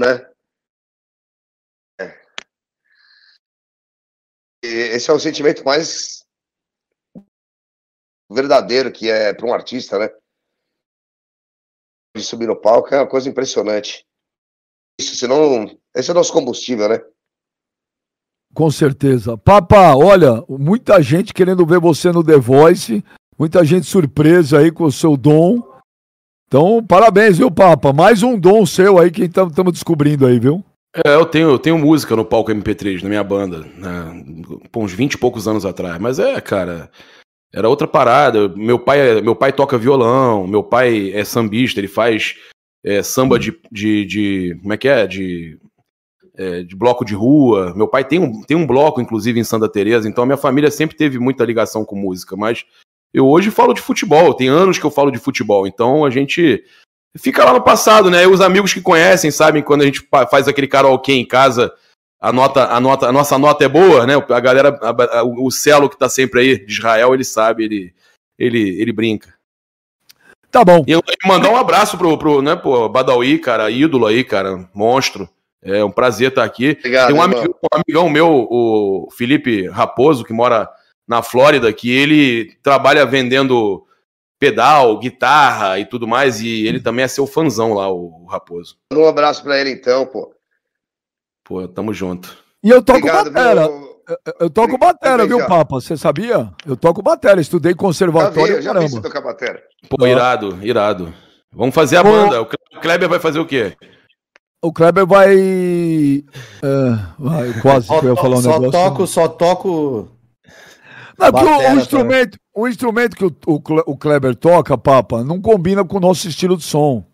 [0.00, 0.24] Né?
[2.00, 2.20] É.
[4.62, 6.24] Esse é o sentimento mais
[8.30, 10.08] verdadeiro que é para um artista, né?
[12.18, 14.04] De subir no palco é uma coisa impressionante.
[15.00, 17.00] Isso, senão, esse é o nosso combustível, né?
[18.54, 19.36] Com certeza.
[19.38, 23.04] Papa, olha, muita gente querendo ver você no The Voice,
[23.38, 25.62] muita gente surpresa aí com o seu dom.
[26.46, 27.92] Então, parabéns, viu, Papa?
[27.92, 30.64] Mais um dom seu aí que estamos descobrindo aí, viu?
[31.04, 34.24] É, eu tenho, eu tenho música no palco MP3, na minha banda, né,
[34.74, 35.98] uns 20 e poucos anos atrás.
[36.00, 36.90] Mas é, cara,
[37.52, 38.48] era outra parada.
[38.48, 42.36] Meu pai, é, meu pai toca violão, meu pai é sambista, ele faz
[42.84, 45.06] é, samba de, de, de, Como é que é?
[45.06, 45.58] De,
[46.36, 47.74] é, de bloco de rua.
[47.74, 50.70] Meu pai tem um, tem um bloco, inclusive, em Santa Teresa, então a minha família
[50.70, 52.64] sempre teve muita ligação com música, mas
[53.12, 56.62] eu hoje falo de futebol, tem anos que eu falo de futebol, então a gente
[57.16, 58.26] fica lá no passado, né?
[58.26, 61.72] Os amigos que conhecem sabem quando a gente faz aquele karaokê em casa
[62.20, 64.14] a nota, a nota, a nossa nota é boa, né?
[64.16, 67.94] A galera, a, a, o Celo que tá sempre aí de Israel, ele sabe, ele,
[68.38, 69.34] ele, ele brinca.
[70.50, 70.82] Tá bom.
[70.86, 75.28] E eu mandar um abraço pro, pro né, pô, Badawi, cara, ídolo aí, cara, monstro.
[75.62, 76.70] É um prazer estar aqui.
[76.78, 80.68] Obrigado, Tem um, amigo, um amigão meu, o Felipe Raposo, que mora
[81.06, 83.84] na Flórida, que ele trabalha vendendo
[84.38, 88.76] pedal, guitarra e tudo mais, e ele também é seu fãzão lá, o Raposo.
[88.92, 90.32] Um abraço para ele então, pô.
[91.48, 92.36] Pô, tamo junto.
[92.62, 93.68] E eu toco Obrigado, batera.
[93.68, 93.88] Meu...
[94.06, 95.76] Eu, eu toco batera, viu, Papa?
[95.76, 96.52] Você sabia?
[96.66, 98.96] Eu toco batera, estudei conservatório, já vi, já caramba.
[98.96, 99.62] Vi tocar batera.
[99.88, 101.14] Pô, irado, irado.
[101.50, 102.10] Vamos fazer a Pô...
[102.10, 102.42] banda.
[102.42, 102.46] O
[102.80, 103.74] Kleber vai fazer o quê?
[104.62, 105.36] O Kleber vai.
[105.36, 108.72] Uh, vai quase só, que eu ia falar um só negócio.
[108.72, 110.08] Toco, só toco.
[111.18, 115.40] Não, porque o, o instrumento, o instrumento que o, o, o Kleber toca, Papa, não
[115.40, 117.04] combina com o nosso estilo de som.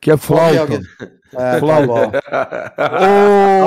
[0.00, 0.80] Que é flauta.
[1.32, 2.22] É, flauta.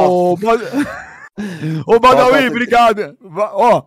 [0.07, 0.35] Ô,
[1.87, 3.17] Ô, Badawi, obrigado.
[3.35, 3.83] Ó,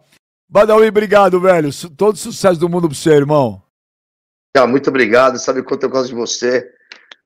[0.48, 1.70] Badawi, obrigado, velho.
[1.96, 3.62] Todo sucesso do mundo pro você, irmão.
[4.68, 5.38] Muito obrigado.
[5.38, 6.68] Sabe quanto eu gosto de você.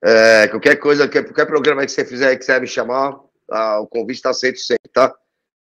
[0.03, 4.17] É, qualquer coisa, qualquer programa que você fizer que você me chamar, ah, o convite
[4.17, 5.13] está aceito sempre, tá?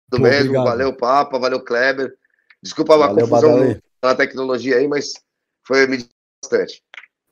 [0.10, 0.52] Tudo mesmo.
[0.52, 0.65] Obrigado.
[0.65, 1.40] Valeu, Papa.
[1.40, 2.14] Valeu, Kleber.
[2.61, 5.14] Desculpa a confusão na tecnologia aí, mas
[5.65, 6.07] foi me
[6.44, 6.84] bastante.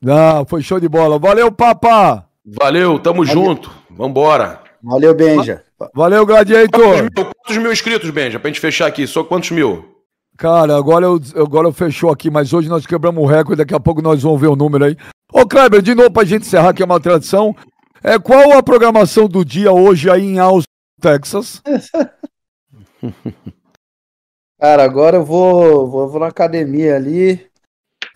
[0.01, 1.17] Não, foi show de bola.
[1.17, 2.27] Valeu, Papa!
[2.45, 3.43] Valeu, tamo Valeu.
[3.43, 3.71] junto.
[3.89, 4.61] Vambora.
[4.81, 5.63] Valeu, Benja.
[5.93, 6.69] Valeu, Gladiator.
[6.71, 8.39] Quantos mil, quantos mil inscritos, Benja?
[8.39, 9.05] Pra gente fechar aqui.
[9.05, 9.97] Só quantos mil?
[10.37, 13.79] Cara, agora eu, agora eu fechou aqui, mas hoje nós quebramos o recorde, daqui a
[13.79, 14.95] pouco nós vamos ver o número aí.
[15.33, 17.55] Ô, Kleber, de novo pra gente encerrar, que é uma tradição.
[18.03, 20.69] É, qual a programação do dia hoje aí em Austin,
[21.01, 21.61] Texas?
[24.61, 27.47] Cara, agora eu vou, vou, vou na academia ali.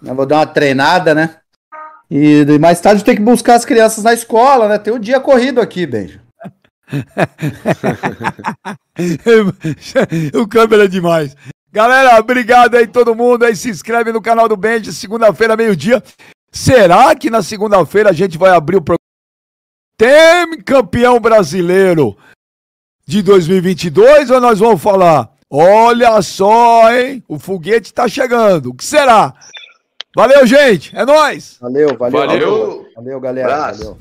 [0.01, 1.40] Né, vou dar uma treinada, né?
[2.13, 4.77] E mais tarde tem que buscar as crianças na escola, né?
[4.77, 6.19] Tem um dia corrido aqui, Benjo.
[10.35, 11.33] o câmera é demais.
[11.71, 13.55] Galera, obrigado aí todo mundo aí.
[13.55, 16.03] Se inscreve no canal do Benji, segunda-feira, meio-dia.
[16.51, 18.99] Será que na segunda-feira a gente vai abrir o programa?
[19.95, 22.17] Tem campeão brasileiro
[23.07, 25.31] de 2022 ou nós vamos falar?
[25.49, 27.23] Olha só, hein?
[27.25, 28.71] O foguete tá chegando.
[28.71, 29.33] O que será?
[30.15, 30.95] Valeu, gente.
[30.95, 31.57] É nóis.
[31.59, 32.27] Valeu, valeu.
[32.27, 33.71] Valeu, valeu galera.
[33.71, 33.97] Valeu.